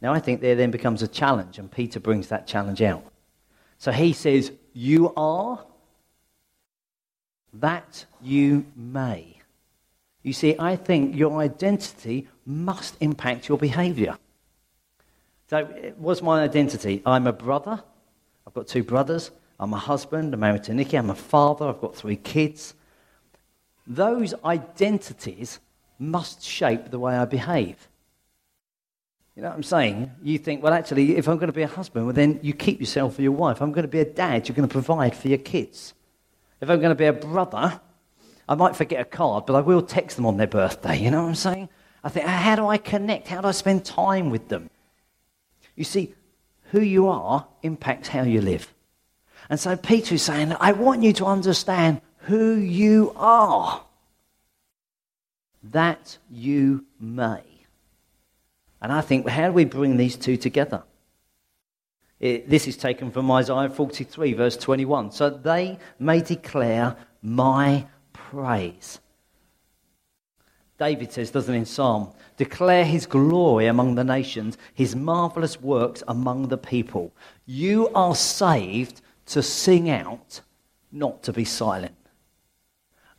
Now, 0.00 0.12
I 0.12 0.20
think 0.20 0.40
there 0.40 0.54
then 0.54 0.70
becomes 0.70 1.02
a 1.02 1.08
challenge, 1.08 1.58
and 1.58 1.70
Peter 1.70 1.98
brings 1.98 2.28
that 2.28 2.46
challenge 2.46 2.82
out. 2.82 3.04
So 3.78 3.92
he 3.92 4.12
says, 4.12 4.52
You 4.72 5.12
are 5.16 5.64
that 7.60 8.04
you 8.22 8.66
may. 8.76 9.40
You 10.22 10.32
see, 10.32 10.56
I 10.58 10.76
think 10.76 11.16
your 11.16 11.38
identity 11.38 12.28
must 12.44 12.96
impact 13.00 13.48
your 13.48 13.58
behavior. 13.58 14.18
So, 15.48 15.64
what's 15.96 16.22
my 16.22 16.42
identity? 16.42 17.02
I'm 17.06 17.26
a 17.26 17.32
brother. 17.32 17.82
I've 18.46 18.54
got 18.54 18.66
two 18.66 18.82
brothers. 18.82 19.30
I'm 19.58 19.72
a 19.72 19.78
husband, 19.78 20.34
I'm 20.34 20.40
married 20.40 20.64
to 20.64 20.74
Nikki, 20.74 20.96
I'm 20.96 21.10
a 21.10 21.14
father, 21.14 21.68
I've 21.68 21.80
got 21.80 21.96
three 21.96 22.16
kids. 22.16 22.74
Those 23.86 24.34
identities 24.44 25.60
must 25.98 26.42
shape 26.42 26.90
the 26.90 26.98
way 26.98 27.16
I 27.16 27.24
behave. 27.24 27.88
You 29.34 29.42
know 29.42 29.48
what 29.48 29.56
I'm 29.56 29.62
saying? 29.62 30.10
You 30.22 30.38
think, 30.38 30.62
well, 30.62 30.72
actually, 30.72 31.16
if 31.16 31.28
I'm 31.28 31.36
going 31.36 31.48
to 31.48 31.52
be 31.52 31.62
a 31.62 31.68
husband, 31.68 32.06
well, 32.06 32.14
then 32.14 32.40
you 32.42 32.54
keep 32.54 32.80
yourself 32.80 33.16
for 33.16 33.22
your 33.22 33.32
wife. 33.32 33.58
If 33.58 33.62
I'm 33.62 33.72
going 33.72 33.84
to 33.84 33.88
be 33.88 34.00
a 34.00 34.04
dad, 34.04 34.48
you're 34.48 34.56
going 34.56 34.68
to 34.68 34.72
provide 34.72 35.14
for 35.14 35.28
your 35.28 35.38
kids. 35.38 35.92
If 36.60 36.70
I'm 36.70 36.80
going 36.80 36.90
to 36.90 36.94
be 36.94 37.04
a 37.04 37.12
brother, 37.12 37.80
I 38.48 38.54
might 38.54 38.76
forget 38.76 39.00
a 39.00 39.04
card, 39.04 39.44
but 39.46 39.54
I 39.54 39.60
will 39.60 39.82
text 39.82 40.16
them 40.16 40.24
on 40.24 40.38
their 40.38 40.46
birthday. 40.46 40.98
You 40.98 41.10
know 41.10 41.22
what 41.22 41.28
I'm 41.28 41.34
saying? 41.34 41.68
I 42.02 42.08
think, 42.08 42.26
how 42.26 42.56
do 42.56 42.66
I 42.66 42.78
connect? 42.78 43.28
How 43.28 43.42
do 43.42 43.48
I 43.48 43.52
spend 43.52 43.84
time 43.84 44.30
with 44.30 44.48
them? 44.48 44.70
You 45.74 45.84
see, 45.84 46.14
who 46.70 46.80
you 46.80 47.08
are 47.08 47.46
impacts 47.62 48.08
how 48.08 48.22
you 48.22 48.40
live. 48.40 48.72
And 49.48 49.60
so 49.60 49.76
Peter 49.76 50.14
is 50.16 50.22
saying, 50.22 50.54
I 50.60 50.72
want 50.72 51.02
you 51.02 51.12
to 51.14 51.26
understand 51.26 52.00
who 52.18 52.56
you 52.56 53.12
are. 53.16 53.82
that 55.72 56.18
you 56.30 56.84
may. 57.00 57.42
And 58.80 58.92
I 58.92 59.00
think, 59.00 59.28
how 59.28 59.48
do 59.48 59.52
we 59.52 59.64
bring 59.64 59.96
these 59.96 60.16
two 60.16 60.36
together? 60.36 60.84
It, 62.20 62.48
this 62.48 62.66
is 62.66 62.76
taken 62.76 63.10
from 63.10 63.30
Isaiah 63.30 63.68
43, 63.68 64.32
verse 64.34 64.56
21. 64.56 65.10
So 65.12 65.30
they 65.30 65.78
may 65.98 66.20
declare 66.20 66.96
my 67.22 67.86
praise. 68.12 69.00
David 70.78 71.10
says, 71.10 71.30
doesn't 71.30 71.54
in 71.54 71.64
Psalm, 71.64 72.12
declare 72.36 72.84
his 72.84 73.06
glory 73.06 73.66
among 73.66 73.94
the 73.94 74.04
nations, 74.04 74.58
his 74.74 74.94
marvelous 74.94 75.60
works 75.60 76.02
among 76.06 76.48
the 76.48 76.58
people. 76.58 77.12
You 77.46 77.88
are 77.94 78.14
saved 78.14 79.00
to 79.26 79.42
sing 79.42 79.90
out, 79.90 80.40
not 80.92 81.22
to 81.24 81.32
be 81.32 81.44
silent. 81.44 81.94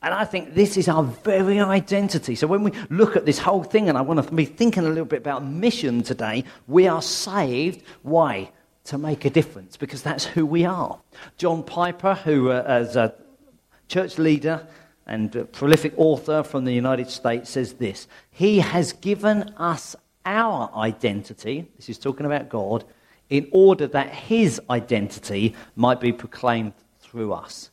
And 0.01 0.13
I 0.13 0.25
think 0.25 0.53
this 0.53 0.77
is 0.77 0.87
our 0.87 1.03
very 1.03 1.59
identity. 1.59 2.35
So 2.35 2.47
when 2.47 2.63
we 2.63 2.71
look 2.89 3.15
at 3.15 3.25
this 3.25 3.39
whole 3.39 3.63
thing, 3.63 3.89
and 3.89 3.97
I 3.97 4.01
want 4.01 4.25
to 4.25 4.33
be 4.33 4.45
thinking 4.45 4.83
a 4.83 4.89
little 4.89 5.05
bit 5.05 5.19
about 5.19 5.43
mission 5.43 6.03
today, 6.03 6.43
we 6.67 6.87
are 6.87 7.01
saved. 7.01 7.83
Why? 8.03 8.51
To 8.85 8.97
make 8.97 9.25
a 9.25 9.29
difference, 9.29 9.75
because 9.75 10.01
that's 10.01 10.23
who 10.23 10.45
we 10.45 10.65
are. 10.65 10.99
John 11.37 11.63
Piper, 11.63 12.13
who, 12.13 12.51
uh, 12.51 12.63
as 12.65 12.95
a 12.95 13.15
church 13.87 14.17
leader 14.17 14.65
and 15.07 15.35
a 15.35 15.45
prolific 15.45 15.93
author 15.97 16.43
from 16.43 16.63
the 16.63 16.73
United 16.73 17.09
States, 17.09 17.49
says 17.49 17.73
this 17.73 18.07
He 18.29 18.59
has 18.59 18.93
given 18.93 19.53
us 19.57 19.95
our 20.25 20.69
identity, 20.75 21.67
this 21.77 21.89
is 21.89 21.97
talking 21.97 22.25
about 22.25 22.49
God, 22.49 22.83
in 23.29 23.47
order 23.51 23.87
that 23.87 24.13
his 24.13 24.61
identity 24.69 25.55
might 25.75 25.99
be 25.99 26.11
proclaimed 26.11 26.73
through 26.99 27.33
us. 27.33 27.71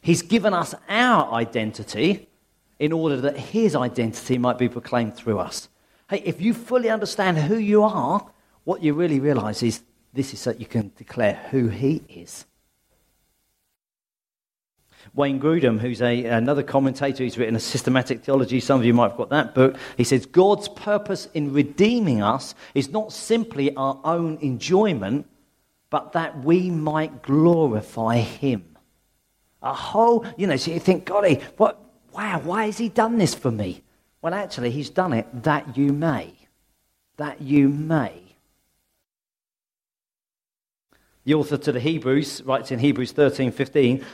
He's 0.00 0.22
given 0.22 0.54
us 0.54 0.74
our 0.88 1.32
identity 1.32 2.28
in 2.78 2.92
order 2.92 3.20
that 3.20 3.36
his 3.36 3.74
identity 3.74 4.38
might 4.38 4.58
be 4.58 4.68
proclaimed 4.68 5.16
through 5.16 5.38
us. 5.38 5.68
Hey, 6.08 6.22
if 6.24 6.40
you 6.40 6.54
fully 6.54 6.90
understand 6.90 7.38
who 7.38 7.56
you 7.56 7.82
are, 7.82 8.30
what 8.64 8.82
you 8.82 8.94
really 8.94 9.20
realize 9.20 9.62
is 9.62 9.82
this 10.12 10.32
is 10.32 10.44
that 10.44 10.60
you 10.60 10.66
can 10.66 10.92
declare 10.96 11.34
who 11.50 11.68
he 11.68 12.02
is. 12.08 12.46
Wayne 15.16 15.40
Grudem, 15.40 15.80
who's 15.80 16.02
a, 16.02 16.26
another 16.26 16.62
commentator, 16.62 17.24
he's 17.24 17.38
written 17.38 17.56
a 17.56 17.60
systematic 17.60 18.22
theology. 18.22 18.60
Some 18.60 18.78
of 18.78 18.86
you 18.86 18.92
might 18.92 19.08
have 19.08 19.16
got 19.16 19.30
that 19.30 19.54
book. 19.54 19.76
He 19.96 20.04
says, 20.04 20.26
God's 20.26 20.68
purpose 20.68 21.28
in 21.32 21.54
redeeming 21.54 22.22
us 22.22 22.54
is 22.74 22.90
not 22.90 23.12
simply 23.12 23.74
our 23.76 23.98
own 24.04 24.36
enjoyment, 24.42 25.26
but 25.88 26.12
that 26.12 26.44
we 26.44 26.70
might 26.70 27.22
glorify 27.22 28.18
Him. 28.18 28.76
A 29.62 29.72
whole, 29.72 30.26
you 30.36 30.46
know, 30.46 30.56
so 30.56 30.70
you 30.70 30.80
think, 30.80 31.06
golly, 31.06 31.40
what, 31.56 31.80
wow, 32.12 32.38
why 32.40 32.66
has 32.66 32.76
He 32.76 32.90
done 32.90 33.16
this 33.16 33.34
for 33.34 33.50
me? 33.50 33.82
Well, 34.20 34.34
actually, 34.34 34.70
He's 34.70 34.90
done 34.90 35.14
it 35.14 35.26
that 35.44 35.78
you 35.78 35.94
may. 35.94 36.34
That 37.16 37.40
you 37.40 37.70
may. 37.70 38.25
The 41.26 41.34
author 41.34 41.56
to 41.56 41.72
the 41.72 41.80
Hebrews 41.80 42.42
writes 42.44 42.70
in 42.70 42.78
Hebrews 42.78 43.10
13 43.10 43.50
15, 43.50 44.04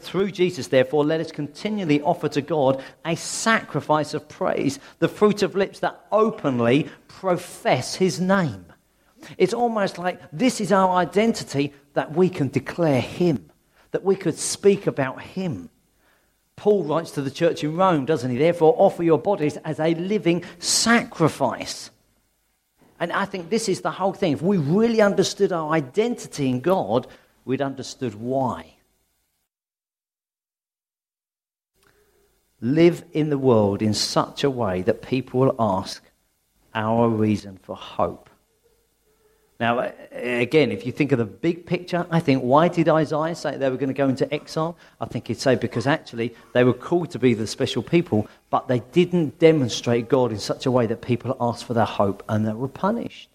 through 0.00 0.32
Jesus, 0.32 0.66
therefore, 0.66 1.04
let 1.04 1.20
us 1.20 1.30
continually 1.30 2.02
offer 2.02 2.28
to 2.30 2.42
God 2.42 2.82
a 3.04 3.14
sacrifice 3.14 4.12
of 4.12 4.28
praise, 4.28 4.80
the 4.98 5.06
fruit 5.06 5.44
of 5.44 5.54
lips 5.54 5.78
that 5.78 6.04
openly 6.10 6.88
profess 7.06 7.94
his 7.94 8.20
name. 8.20 8.66
It's 9.36 9.54
almost 9.54 9.98
like 9.98 10.20
this 10.32 10.60
is 10.60 10.72
our 10.72 10.96
identity 10.96 11.72
that 11.94 12.16
we 12.16 12.28
can 12.28 12.48
declare 12.48 13.00
him, 13.00 13.52
that 13.92 14.02
we 14.02 14.16
could 14.16 14.36
speak 14.36 14.88
about 14.88 15.22
him. 15.22 15.70
Paul 16.56 16.82
writes 16.82 17.12
to 17.12 17.22
the 17.22 17.30
church 17.30 17.62
in 17.62 17.76
Rome, 17.76 18.04
doesn't 18.04 18.32
he? 18.32 18.36
Therefore, 18.36 18.74
offer 18.76 19.04
your 19.04 19.18
bodies 19.18 19.58
as 19.58 19.78
a 19.78 19.94
living 19.94 20.42
sacrifice. 20.58 21.90
And 23.00 23.12
I 23.12 23.24
think 23.24 23.48
this 23.48 23.68
is 23.68 23.80
the 23.80 23.90
whole 23.90 24.12
thing. 24.12 24.32
If 24.32 24.42
we 24.42 24.58
really 24.58 25.00
understood 25.00 25.52
our 25.52 25.70
identity 25.72 26.48
in 26.48 26.60
God, 26.60 27.06
we'd 27.44 27.62
understood 27.62 28.14
why. 28.14 28.74
Live 32.60 33.04
in 33.12 33.30
the 33.30 33.38
world 33.38 33.82
in 33.82 33.94
such 33.94 34.42
a 34.42 34.50
way 34.50 34.82
that 34.82 35.00
people 35.02 35.40
will 35.40 35.56
ask 35.58 36.02
our 36.74 37.08
reason 37.08 37.58
for 37.62 37.76
hope. 37.76 38.27
Now, 39.60 39.80
uh, 39.80 39.92
again, 40.12 40.70
if 40.70 40.86
you 40.86 40.92
think 40.92 41.10
of 41.10 41.18
the 41.18 41.24
big 41.24 41.66
picture, 41.66 42.06
I 42.10 42.20
think 42.20 42.42
why 42.42 42.68
did 42.68 42.88
Isaiah 42.88 43.34
say 43.34 43.56
they 43.56 43.68
were 43.68 43.76
going 43.76 43.88
to 43.88 43.94
go 43.94 44.08
into 44.08 44.32
exile? 44.32 44.76
I 45.00 45.06
think 45.06 45.26
he'd 45.26 45.40
say 45.40 45.56
because 45.56 45.86
actually 45.86 46.34
they 46.52 46.62
were 46.62 46.72
called 46.72 47.10
to 47.10 47.18
be 47.18 47.34
the 47.34 47.46
special 47.46 47.82
people, 47.82 48.28
but 48.50 48.68
they 48.68 48.80
didn't 48.92 49.40
demonstrate 49.40 50.08
God 50.08 50.30
in 50.30 50.38
such 50.38 50.64
a 50.64 50.70
way 50.70 50.86
that 50.86 51.02
people 51.02 51.36
asked 51.40 51.64
for 51.64 51.74
their 51.74 51.84
hope 51.84 52.22
and 52.28 52.46
they 52.46 52.52
were 52.52 52.68
punished. 52.68 53.30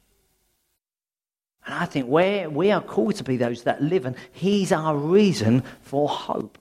And 1.66 1.76
I 1.76 1.86
think 1.86 2.08
we 2.08 2.48
we 2.48 2.72
are 2.72 2.82
called 2.82 3.16
to 3.16 3.24
be 3.24 3.38
those 3.38 3.64
that 3.64 3.82
live, 3.82 4.06
and 4.06 4.16
He's 4.32 4.72
our 4.72 4.96
reason 4.96 5.64
for 5.82 6.10
hope. 6.10 6.58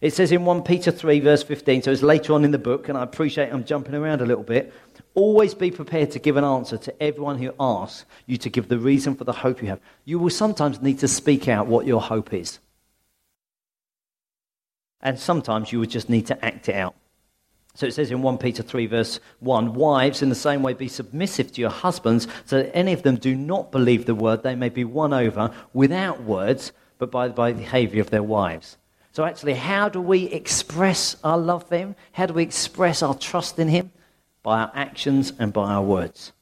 It 0.00 0.14
says 0.14 0.32
in 0.32 0.46
1 0.46 0.62
Peter 0.62 0.90
3, 0.90 1.20
verse 1.20 1.42
15, 1.42 1.82
so 1.82 1.90
it's 1.90 2.02
later 2.02 2.32
on 2.32 2.44
in 2.44 2.52
the 2.52 2.58
book, 2.58 2.88
and 2.88 2.96
I 2.96 3.02
appreciate 3.02 3.52
I'm 3.52 3.64
jumping 3.64 3.94
around 3.94 4.22
a 4.22 4.26
little 4.26 4.44
bit. 4.44 4.72
Always 5.14 5.52
be 5.52 5.70
prepared 5.70 6.10
to 6.12 6.18
give 6.18 6.38
an 6.38 6.44
answer 6.44 6.78
to 6.78 7.02
everyone 7.02 7.36
who 7.38 7.52
asks 7.60 8.06
you 8.26 8.38
to 8.38 8.48
give 8.48 8.68
the 8.68 8.78
reason 8.78 9.14
for 9.14 9.24
the 9.24 9.32
hope 9.32 9.60
you 9.60 9.68
have. 9.68 9.80
You 10.06 10.18
will 10.18 10.30
sometimes 10.30 10.80
need 10.80 11.00
to 11.00 11.08
speak 11.08 11.48
out 11.48 11.66
what 11.66 11.86
your 11.86 12.00
hope 12.00 12.32
is. 12.32 12.60
And 15.02 15.18
sometimes 15.18 15.70
you 15.70 15.80
would 15.80 15.90
just 15.90 16.08
need 16.08 16.26
to 16.28 16.44
act 16.44 16.70
it 16.70 16.76
out. 16.76 16.94
So 17.74 17.86
it 17.86 17.92
says 17.92 18.10
in 18.10 18.22
1 18.22 18.38
Peter 18.38 18.62
3, 18.62 18.86
verse 18.86 19.20
1 19.40 19.74
Wives, 19.74 20.22
in 20.22 20.30
the 20.30 20.34
same 20.34 20.62
way, 20.62 20.72
be 20.72 20.88
submissive 20.88 21.52
to 21.52 21.60
your 21.60 21.70
husbands, 21.70 22.26
so 22.46 22.62
that 22.62 22.74
any 22.74 22.94
of 22.94 23.02
them 23.02 23.16
do 23.16 23.34
not 23.34 23.70
believe 23.70 24.06
the 24.06 24.14
word, 24.14 24.42
they 24.42 24.54
may 24.54 24.70
be 24.70 24.84
won 24.84 25.12
over 25.12 25.52
without 25.74 26.22
words, 26.22 26.72
but 26.98 27.10
by, 27.10 27.28
by 27.28 27.52
the 27.52 27.58
behavior 27.58 28.00
of 28.00 28.10
their 28.10 28.22
wives. 28.22 28.78
So, 29.12 29.24
actually, 29.24 29.54
how 29.54 29.88
do 29.88 30.00
we 30.00 30.24
express 30.24 31.16
our 31.24 31.38
love 31.38 31.68
for 31.68 31.76
Him? 31.76 31.96
How 32.12 32.26
do 32.26 32.34
we 32.34 32.42
express 32.42 33.02
our 33.02 33.14
trust 33.14 33.58
in 33.58 33.68
Him? 33.68 33.90
by 34.42 34.60
our 34.60 34.72
actions 34.74 35.32
and 35.38 35.52
by 35.52 35.70
our 35.72 35.82
words. 35.82 36.32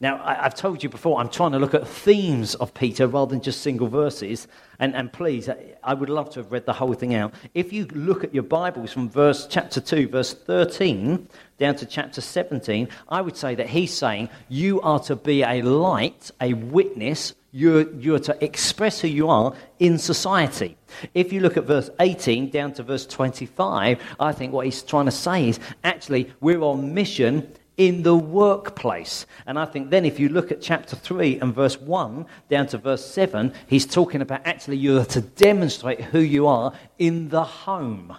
Now, 0.00 0.20
I, 0.24 0.34
have 0.34 0.56
told 0.56 0.82
you 0.82 0.88
before, 0.88 1.20
I'm 1.20 1.28
trying 1.28 1.52
to 1.52 1.60
look 1.60 1.74
at 1.74 1.86
themes 1.86 2.56
of 2.56 2.74
Peter 2.74 3.06
rather 3.06 3.30
than 3.30 3.40
just 3.40 3.60
single 3.60 3.86
verses. 3.86 4.48
And, 4.80 4.96
and 4.96 5.12
please, 5.12 5.48
I 5.84 5.94
would 5.94 6.10
love 6.10 6.30
to 6.30 6.40
have 6.40 6.50
read 6.50 6.66
the 6.66 6.72
whole 6.72 6.94
thing 6.94 7.14
out. 7.14 7.32
If 7.54 7.72
you 7.72 7.86
look 7.92 8.24
at 8.24 8.34
your 8.34 8.42
Bibles 8.42 8.92
from 8.92 9.08
verse 9.08 9.46
chapter 9.48 9.80
2, 9.80 10.08
verse 10.08 10.34
13, 10.34 11.28
down 11.58 11.76
to 11.76 11.86
chapter 11.86 12.20
17, 12.20 12.88
I 13.08 13.20
would 13.20 13.36
say 13.36 13.54
that 13.54 13.68
he's 13.68 13.94
saying 13.94 14.28
you 14.48 14.80
are 14.80 14.98
to 15.00 15.14
be 15.14 15.44
a 15.44 15.62
light, 15.62 16.32
a 16.40 16.54
witness. 16.54 17.34
You're, 17.54 17.90
you're 17.92 18.18
to 18.20 18.44
express 18.44 19.00
who 19.00 19.08
you 19.08 19.28
are 19.28 19.54
in 19.78 19.98
society. 19.98 20.78
If 21.12 21.32
you 21.32 21.40
look 21.40 21.58
at 21.58 21.64
verse 21.64 21.90
18 22.00 22.48
down 22.48 22.72
to 22.74 22.82
verse 22.82 23.06
25, 23.06 24.00
I 24.18 24.32
think 24.32 24.52
what 24.52 24.64
he's 24.64 24.82
trying 24.82 25.04
to 25.04 25.10
say 25.10 25.50
is 25.50 25.60
actually 25.84 26.32
we're 26.40 26.62
on 26.62 26.94
mission 26.94 27.52
in 27.76 28.02
the 28.02 28.16
workplace. 28.16 29.26
And 29.46 29.58
I 29.58 29.66
think 29.66 29.90
then 29.90 30.04
if 30.04 30.18
you 30.18 30.28
look 30.28 30.50
at 30.50 30.62
chapter 30.62 30.96
3 30.96 31.40
and 31.40 31.54
verse 31.54 31.78
1 31.78 32.26
down 32.48 32.66
to 32.68 32.78
verse 32.78 33.04
7, 33.04 33.52
he's 33.66 33.86
talking 33.86 34.22
about 34.22 34.46
actually 34.46 34.76
you're 34.78 35.04
to 35.06 35.20
demonstrate 35.20 36.00
who 36.00 36.20
you 36.20 36.46
are 36.46 36.72
in 36.98 37.28
the 37.28 37.44
home. 37.44 38.16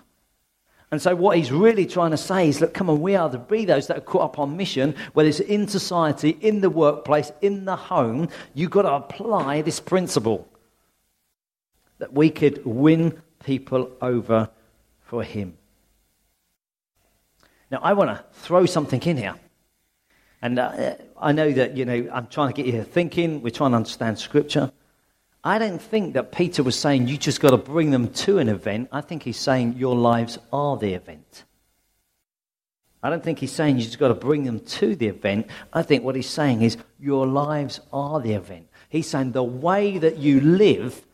And 0.94 1.02
so, 1.02 1.16
what 1.16 1.38
he's 1.38 1.52
really 1.52 1.88
trying 1.88 2.12
to 2.12 2.18
say 2.18 2.48
is, 2.48 2.62
look, 2.62 2.76
come 2.76 2.88
on, 2.88 3.02
we 3.02 3.16
are 3.16 3.28
to 3.28 3.40
be 3.40 3.66
those 3.66 3.88
that 3.88 3.98
are 3.98 4.02
caught 4.02 4.22
up 4.22 4.38
on 4.38 4.56
mission, 4.56 4.94
whether 5.14 5.28
it's 5.28 5.40
in 5.40 5.68
society, 5.68 6.38
in 6.40 6.62
the 6.62 6.70
workplace, 6.70 7.32
in 7.42 7.66
the 7.66 7.76
home. 7.76 8.30
You've 8.54 8.70
got 8.70 8.84
to 8.84 8.94
apply 8.94 9.64
this 9.64 9.80
principle 9.80 10.48
that 11.98 12.14
we 12.14 12.30
could 12.30 12.64
win 12.64 13.20
people 13.44 13.90
over 14.04 14.52
for 15.02 15.24
him. 15.24 15.58
Now, 17.72 17.80
I 17.82 17.94
want 17.94 18.12
to 18.12 18.24
throw 18.34 18.68
something 18.68 19.02
in 19.02 19.18
here. 19.18 19.34
And 20.44 20.60
uh, 20.60 20.94
I 21.20 21.32
know 21.32 21.52
that, 21.54 21.76
you 21.76 21.86
know, 21.86 22.08
I'm 22.14 22.28
trying 22.28 22.54
to 22.54 22.62
get 22.62 22.72
you 22.72 22.84
thinking, 22.84 23.42
we're 23.42 23.50
trying 23.50 23.72
to 23.72 23.78
understand 23.78 24.20
Scripture. 24.20 24.72
I 25.44 25.60
don't 25.60 25.82
think 25.82 26.14
that 26.14 26.32
Peter 26.32 26.64
was 26.64 26.78
saying 26.78 27.08
you 27.08 27.18
just 27.18 27.42
got 27.42 27.50
to 27.50 27.58
bring 27.58 27.92
them 27.92 28.08
to 28.10 28.38
an 28.40 28.48
event. 28.48 28.90
I 28.92 29.02
think 29.02 29.24
he's 29.24 29.38
saying 29.38 29.76
your 29.78 29.96
lives 29.96 30.38
are 30.54 30.78
the 30.78 30.94
event. 30.94 31.44
I 33.02 33.10
don't 33.10 33.22
think 33.22 33.40
he's 33.40 33.52
saying 33.52 33.78
you 33.78 33.84
just 33.84 34.00
got 34.00 34.08
to 34.08 34.14
bring 34.14 34.46
them 34.46 34.62
to 34.62 34.96
the 34.96 35.08
event. 35.08 35.48
I 35.74 35.82
think 35.82 36.06
what 36.06 36.16
he's 36.16 36.30
saying 36.30 36.62
is 36.62 36.78
your 36.98 37.28
lives 37.28 37.82
are 37.92 38.22
the 38.22 38.32
event. 38.32 38.70
He's 38.88 39.08
saying 39.08 39.34
the 39.34 39.44
way 39.44 39.98
that 39.98 40.18
you 40.18 40.40
live 40.40 41.06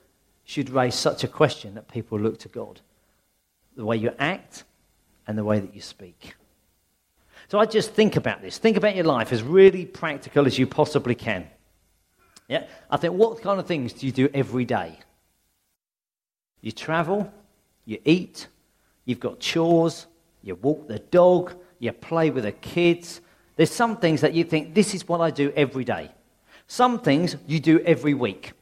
should 0.43 0.69
raise 0.69 0.93
such 0.93 1.23
a 1.23 1.27
question 1.27 1.73
that 1.73 1.87
people 1.87 2.19
look 2.19 2.37
to 2.39 2.49
God. 2.49 2.79
The 3.75 3.85
way 3.85 3.97
you 3.97 4.13
act 4.19 4.65
and 5.25 5.35
the 5.35 5.43
way 5.43 5.59
that 5.59 5.73
you 5.73 5.81
speak. 5.81 6.35
So 7.47 7.57
I 7.57 7.65
just 7.65 7.93
think 7.93 8.15
about 8.15 8.43
this. 8.43 8.59
Think 8.59 8.77
about 8.77 8.95
your 8.95 9.05
life 9.05 9.33
as 9.33 9.41
really 9.41 9.85
practical 9.85 10.45
as 10.45 10.59
you 10.59 10.67
possibly 10.67 11.15
can. 11.15 11.47
Yeah? 12.49 12.65
I 12.89 12.97
think, 12.97 13.13
what 13.13 13.41
kind 13.41 13.59
of 13.59 13.67
things 13.67 13.93
do 13.93 14.05
you 14.05 14.11
do 14.11 14.27
every 14.33 14.65
day? 14.65 14.97
You 16.61 16.71
travel, 16.71 17.31
you 17.85 17.99
eat, 18.03 18.47
you've 19.05 19.19
got 19.19 19.39
chores, 19.39 20.07
you 20.43 20.55
walk 20.55 20.87
the 20.87 20.99
dog, 20.99 21.55
you 21.77 21.91
play 21.93 22.31
with 22.31 22.43
the 22.43 22.51
kids. 22.51 23.21
There's 23.55 23.71
some 23.71 23.97
things 23.97 24.21
that 24.21 24.33
you 24.33 24.43
think, 24.43 24.73
this 24.73 24.93
is 24.93 25.07
what 25.07 25.21
I 25.21 25.29
do 25.29 25.53
every 25.55 25.83
day. 25.83 26.11
Some 26.67 26.99
things 26.99 27.35
you 27.47 27.59
do 27.59 27.79
every 27.81 28.13
week. 28.13 28.53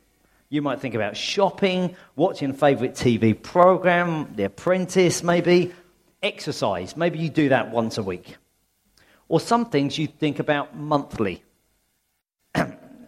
You 0.49 0.61
might 0.61 0.79
think 0.79 0.95
about 0.95 1.17
shopping, 1.17 1.95
watching 2.15 2.53
favourite 2.53 2.93
TV 2.93 3.41
program, 3.41 4.33
The 4.35 4.45
Apprentice, 4.45 5.23
maybe, 5.23 5.73
exercise. 6.21 6.95
Maybe 6.95 7.19
you 7.19 7.29
do 7.29 7.49
that 7.49 7.71
once 7.71 7.97
a 7.97 8.03
week. 8.03 8.37
Or 9.27 9.39
some 9.39 9.65
things 9.65 9.97
you 9.97 10.07
think 10.07 10.39
about 10.39 10.75
monthly. 10.75 11.43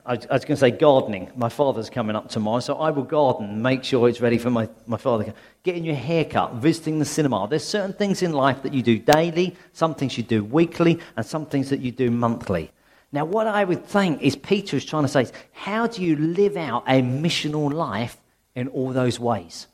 I 0.10 0.16
was 0.16 0.44
going 0.44 0.56
to 0.56 0.58
say 0.58 0.72
gardening. 0.72 1.30
My 1.36 1.50
father's 1.50 1.88
coming 1.88 2.16
up 2.16 2.30
tomorrow, 2.30 2.62
so 2.62 2.78
I 2.78 2.90
will 2.90 3.04
garden, 3.04 3.62
make 3.62 3.84
sure 3.84 4.10
it's 4.10 4.20
ready 4.20 4.40
for 4.40 4.50
my, 4.50 4.68
my 4.88 4.98
father. 4.98 5.36
Getting 5.62 5.86
your 5.86 5.94
hair 5.94 6.26
cut, 6.26 6.56
visiting 6.56 6.98
the 6.98 7.06
cinema. 7.06 7.48
There's 7.48 7.64
certain 7.64 7.94
things 7.94 8.24
in 8.24 8.34
life 8.34 8.64
that 8.64 8.74
you 8.74 8.82
do 8.82 8.98
daily, 8.98 9.56
some 9.72 9.94
things 9.94 10.18
you 10.18 10.24
do 10.24 10.44
weekly, 10.44 11.00
and 11.16 11.24
some 11.24 11.46
things 11.46 11.70
that 11.70 11.82
you 11.82 11.92
do 11.92 12.10
monthly. 12.10 12.72
Now, 13.12 13.26
what 13.26 13.46
I 13.46 13.64
would 13.64 13.86
think 13.86 14.24
is 14.24 14.36
Peter 14.36 14.78
is 14.78 14.84
trying 14.84 15.04
to 15.04 15.10
say 15.10 15.22
is, 15.22 15.34
how 15.52 15.86
do 15.86 16.04
you 16.04 16.16
live 16.16 16.58
out 16.58 16.86
a 16.88 17.04
missional 17.04 17.72
life 17.72 18.18
in 18.56 18.68
all 18.70 18.92
those 18.92 19.20
ways? 19.20 19.68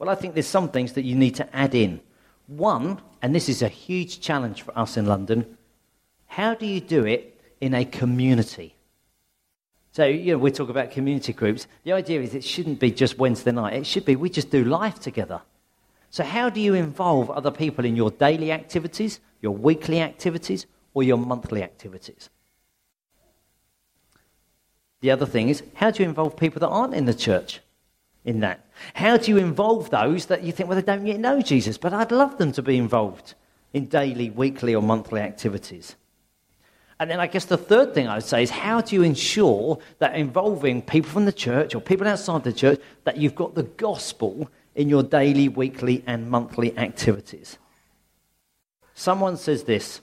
Well, 0.00 0.08
I 0.08 0.16
think 0.16 0.34
there's 0.34 0.48
some 0.48 0.68
things 0.68 0.94
that 0.94 1.04
you 1.04 1.14
need 1.14 1.36
to 1.36 1.56
add 1.56 1.76
in. 1.76 2.00
One, 2.48 3.00
and 3.22 3.32
this 3.32 3.48
is 3.48 3.62
a 3.62 3.68
huge 3.68 4.20
challenge 4.20 4.62
for 4.62 4.76
us 4.76 4.96
in 4.96 5.06
London, 5.06 5.58
how 6.26 6.54
do 6.54 6.66
you 6.66 6.80
do 6.80 7.06
it 7.06 7.33
in 7.64 7.74
a 7.74 7.84
community? 7.84 8.74
So, 9.92 10.04
you 10.04 10.32
know, 10.32 10.38
we 10.38 10.50
talk 10.50 10.68
about 10.70 10.90
community 10.90 11.32
groups. 11.32 11.66
The 11.84 11.92
idea 11.92 12.20
is 12.20 12.34
it 12.34 12.44
shouldn't 12.44 12.80
be 12.80 12.90
just 12.90 13.18
Wednesday 13.18 13.52
night. 13.52 13.74
It 13.74 13.86
should 13.86 14.04
be 14.04 14.16
we 14.16 14.28
just 14.28 14.50
do 14.50 14.64
life 14.64 14.98
together. 14.98 15.40
So, 16.10 16.24
how 16.24 16.50
do 16.50 16.60
you 16.60 16.74
involve 16.74 17.30
other 17.30 17.50
people 17.50 17.84
in 17.84 17.96
your 17.96 18.10
daily 18.10 18.50
activities, 18.50 19.20
your 19.40 19.52
weekly 19.52 20.00
activities, 20.00 20.66
or 20.94 21.02
your 21.02 21.18
monthly 21.18 21.62
activities. 21.62 22.30
The 25.00 25.10
other 25.10 25.26
thing 25.26 25.48
is, 25.48 25.62
how 25.74 25.90
do 25.90 26.02
you 26.02 26.08
involve 26.08 26.36
people 26.36 26.60
that 26.60 26.68
aren't 26.68 26.94
in 26.94 27.04
the 27.04 27.12
church 27.12 27.60
in 28.24 28.40
that? 28.40 28.64
How 28.94 29.16
do 29.18 29.30
you 29.30 29.36
involve 29.36 29.90
those 29.90 30.26
that 30.26 30.42
you 30.42 30.52
think, 30.52 30.68
well, 30.68 30.76
they 30.76 30.82
don't 30.82 31.06
yet 31.06 31.20
know 31.20 31.42
Jesus, 31.42 31.76
but 31.76 31.92
I'd 31.92 32.12
love 32.12 32.38
them 32.38 32.52
to 32.52 32.62
be 32.62 32.78
involved 32.78 33.34
in 33.74 33.86
daily, 33.86 34.30
weekly, 34.30 34.74
or 34.74 34.82
monthly 34.82 35.20
activities? 35.20 35.96
And 37.00 37.10
then 37.10 37.20
I 37.20 37.26
guess 37.26 37.44
the 37.46 37.56
third 37.56 37.92
thing 37.92 38.06
I 38.06 38.16
would 38.16 38.24
say 38.24 38.42
is 38.42 38.50
how 38.50 38.80
do 38.80 38.94
you 38.94 39.02
ensure 39.02 39.78
that 39.98 40.14
involving 40.14 40.80
people 40.80 41.10
from 41.10 41.24
the 41.24 41.32
church 41.32 41.74
or 41.74 41.80
people 41.80 42.06
outside 42.06 42.44
the 42.44 42.52
church, 42.52 42.80
that 43.04 43.16
you've 43.16 43.34
got 43.34 43.54
the 43.54 43.64
gospel 43.64 44.48
in 44.74 44.88
your 44.88 45.02
daily, 45.02 45.48
weekly, 45.48 46.04
and 46.06 46.30
monthly 46.30 46.76
activities? 46.78 47.58
Someone 48.94 49.36
says 49.36 49.64
this 49.64 50.00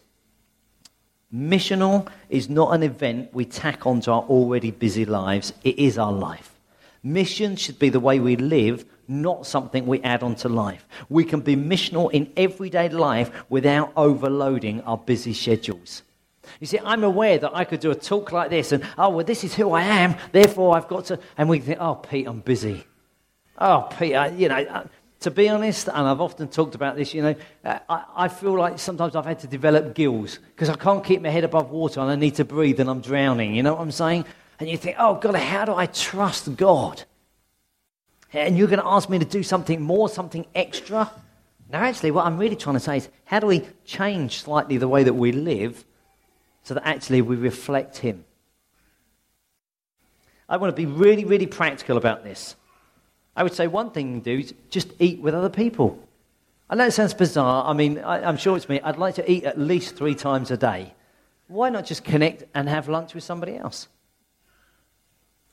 Missional 1.33 2.09
is 2.29 2.49
not 2.49 2.73
an 2.73 2.83
event 2.83 3.33
we 3.33 3.45
tack 3.45 3.87
onto 3.87 4.11
our 4.11 4.23
already 4.23 4.71
busy 4.71 5.05
lives, 5.05 5.53
it 5.63 5.79
is 5.79 5.97
our 5.97 6.11
life. 6.11 6.59
Mission 7.03 7.55
should 7.55 7.79
be 7.79 7.89
the 7.89 8.01
way 8.01 8.19
we 8.19 8.35
live, 8.35 8.85
not 9.07 9.47
something 9.47 9.87
we 9.87 10.01
add 10.01 10.23
onto 10.23 10.49
life. 10.49 10.85
We 11.09 11.23
can 11.23 11.39
be 11.39 11.55
missional 11.55 12.11
in 12.11 12.31
everyday 12.35 12.89
life 12.89 13.31
without 13.49 13.91
overloading 13.95 14.81
our 14.81 14.97
busy 14.97 15.33
schedules. 15.33 16.03
You 16.59 16.67
see, 16.67 16.79
I'm 16.83 17.03
aware 17.03 17.37
that 17.37 17.55
I 17.55 17.63
could 17.63 17.79
do 17.79 17.91
a 17.91 17.95
talk 17.95 18.31
like 18.31 18.49
this 18.49 18.71
and, 18.71 18.83
oh, 18.97 19.09
well, 19.09 19.25
this 19.25 19.43
is 19.43 19.55
who 19.55 19.71
I 19.71 19.83
am, 19.83 20.15
therefore 20.31 20.75
I've 20.75 20.87
got 20.87 21.05
to. 21.05 21.19
And 21.37 21.49
we 21.49 21.59
think, 21.59 21.79
oh, 21.79 21.95
Pete, 21.95 22.27
I'm 22.27 22.39
busy. 22.39 22.85
Oh, 23.57 23.87
Pete, 23.97 24.15
I, 24.15 24.29
you 24.29 24.49
know, 24.49 24.87
to 25.21 25.29
be 25.29 25.47
honest, 25.49 25.87
and 25.87 26.07
I've 26.07 26.19
often 26.19 26.47
talked 26.47 26.73
about 26.73 26.95
this, 26.95 27.13
you 27.13 27.21
know, 27.21 27.35
uh, 27.63 27.79
I, 27.87 28.03
I 28.15 28.27
feel 28.27 28.57
like 28.57 28.79
sometimes 28.79 29.15
I've 29.15 29.25
had 29.25 29.39
to 29.39 29.47
develop 29.47 29.93
gills 29.93 30.39
because 30.55 30.67
I 30.67 30.75
can't 30.75 31.03
keep 31.03 31.21
my 31.21 31.29
head 31.29 31.43
above 31.43 31.69
water 31.69 31.99
and 31.99 32.09
I 32.09 32.15
need 32.15 32.35
to 32.35 32.45
breathe 32.45 32.79
and 32.79 32.89
I'm 32.89 33.01
drowning. 33.01 33.53
You 33.53 33.61
know 33.61 33.75
what 33.75 33.81
I'm 33.81 33.91
saying? 33.91 34.25
And 34.59 34.67
you 34.67 34.77
think, 34.77 34.95
oh, 34.99 35.15
God, 35.15 35.35
how 35.35 35.65
do 35.65 35.75
I 35.75 35.85
trust 35.85 36.55
God? 36.55 37.03
And 38.33 38.57
you're 38.57 38.67
going 38.67 38.79
to 38.79 38.87
ask 38.87 39.09
me 39.09 39.19
to 39.19 39.25
do 39.25 39.43
something 39.43 39.81
more, 39.81 40.09
something 40.09 40.45
extra? 40.55 41.11
Now, 41.69 41.83
actually, 41.83 42.11
what 42.11 42.25
I'm 42.25 42.37
really 42.37 42.55
trying 42.55 42.75
to 42.75 42.79
say 42.79 42.97
is, 42.97 43.09
how 43.25 43.39
do 43.39 43.47
we 43.47 43.67
change 43.85 44.41
slightly 44.41 44.77
the 44.77 44.87
way 44.87 45.03
that 45.03 45.13
we 45.13 45.31
live 45.31 45.85
so 46.63 46.73
that 46.73 46.85
actually 46.85 47.21
we 47.21 47.35
reflect 47.35 47.97
Him? 47.97 48.25
I 50.47 50.57
want 50.57 50.75
to 50.75 50.79
be 50.79 50.85
really, 50.85 51.23
really 51.23 51.47
practical 51.47 51.97
about 51.97 52.23
this. 52.23 52.55
I 53.35 53.43
would 53.43 53.53
say 53.53 53.67
one 53.67 53.91
thing 53.91 54.21
to 54.21 54.35
do 54.35 54.39
is 54.41 54.53
just 54.69 54.89
eat 54.99 55.21
with 55.21 55.33
other 55.33 55.49
people. 55.49 55.97
I 56.69 56.75
know 56.75 56.85
it 56.85 56.91
sounds 56.91 57.13
bizarre. 57.13 57.65
I 57.65 57.73
mean, 57.73 57.99
I, 57.99 58.27
am 58.27 58.37
sure 58.37 58.57
it's 58.57 58.67
me. 58.67 58.79
I'd 58.81 58.97
like 58.97 59.15
to 59.15 59.31
eat 59.31 59.45
at 59.45 59.57
least 59.59 59.95
three 59.95 60.15
times 60.15 60.51
a 60.51 60.57
day. 60.57 60.93
Why 61.47 61.69
not 61.69 61.85
just 61.85 62.03
connect 62.03 62.43
and 62.53 62.67
have 62.69 62.87
lunch 62.89 63.13
with 63.13 63.23
somebody 63.23 63.57
else? 63.57 63.87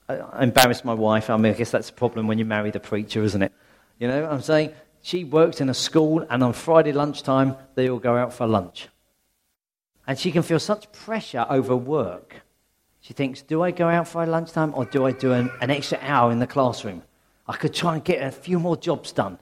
I, 0.08 0.16
I 0.16 0.42
embarrassed 0.42 0.84
my 0.84 0.94
wife. 0.94 1.30
I 1.30 1.36
mean, 1.36 1.52
I 1.52 1.56
guess 1.56 1.70
that's 1.70 1.90
a 1.90 1.92
problem 1.92 2.26
when 2.26 2.38
you 2.38 2.44
marry 2.44 2.70
the 2.70 2.80
preacher, 2.80 3.22
isn't 3.22 3.42
it? 3.42 3.52
You 3.98 4.08
know, 4.08 4.28
I'm 4.28 4.42
saying 4.42 4.72
she 5.02 5.24
works 5.24 5.60
in 5.60 5.68
a 5.68 5.74
school, 5.74 6.26
and 6.28 6.42
on 6.42 6.52
Friday 6.52 6.92
lunchtime, 6.92 7.56
they 7.74 7.88
all 7.88 7.98
go 7.98 8.16
out 8.16 8.32
for 8.32 8.46
lunch. 8.46 8.88
And 10.08 10.18
she 10.18 10.32
can 10.32 10.42
feel 10.42 10.58
such 10.58 10.90
pressure 10.90 11.44
over 11.50 11.76
work. 11.76 12.40
She 13.00 13.12
thinks, 13.12 13.42
do 13.42 13.62
I 13.62 13.70
go 13.70 13.88
out 13.88 14.08
for 14.08 14.24
lunchtime 14.24 14.72
or 14.74 14.86
do 14.86 15.04
I 15.04 15.12
do 15.12 15.32
an, 15.34 15.50
an 15.60 15.70
extra 15.70 15.98
hour 16.00 16.32
in 16.32 16.38
the 16.38 16.46
classroom? 16.46 17.02
I 17.46 17.56
could 17.56 17.74
try 17.74 17.94
and 17.94 18.02
get 18.02 18.22
a 18.22 18.30
few 18.30 18.58
more 18.58 18.76
jobs 18.76 19.12
done. 19.12 19.38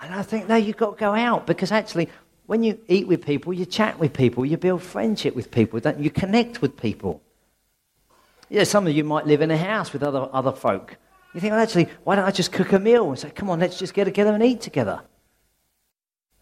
And 0.00 0.14
I 0.14 0.22
think, 0.22 0.48
no, 0.48 0.54
you've 0.54 0.76
got 0.76 0.96
to 0.96 1.00
go 1.00 1.12
out 1.12 1.44
because 1.44 1.72
actually, 1.72 2.08
when 2.46 2.62
you 2.62 2.78
eat 2.86 3.08
with 3.08 3.26
people, 3.26 3.52
you 3.52 3.66
chat 3.66 3.98
with 3.98 4.12
people, 4.12 4.46
you 4.46 4.56
build 4.56 4.80
friendship 4.80 5.34
with 5.34 5.50
people, 5.50 5.80
don't 5.80 5.98
you? 5.98 6.10
connect 6.10 6.62
with 6.62 6.76
people. 6.76 7.20
Yeah, 8.48 8.64
some 8.64 8.86
of 8.86 8.92
you 8.92 9.02
might 9.02 9.26
live 9.26 9.42
in 9.42 9.50
a 9.50 9.58
house 9.58 9.92
with 9.92 10.04
other, 10.04 10.28
other 10.32 10.52
folk. 10.52 10.96
You 11.34 11.40
think, 11.40 11.50
well, 11.50 11.60
actually, 11.60 11.88
why 12.04 12.14
don't 12.14 12.24
I 12.24 12.30
just 12.30 12.52
cook 12.52 12.72
a 12.72 12.78
meal 12.78 13.08
and 13.08 13.18
say, 13.18 13.30
come 13.30 13.50
on, 13.50 13.58
let's 13.58 13.78
just 13.78 13.94
get 13.94 14.04
together 14.04 14.32
and 14.32 14.42
eat 14.42 14.60
together? 14.60 15.02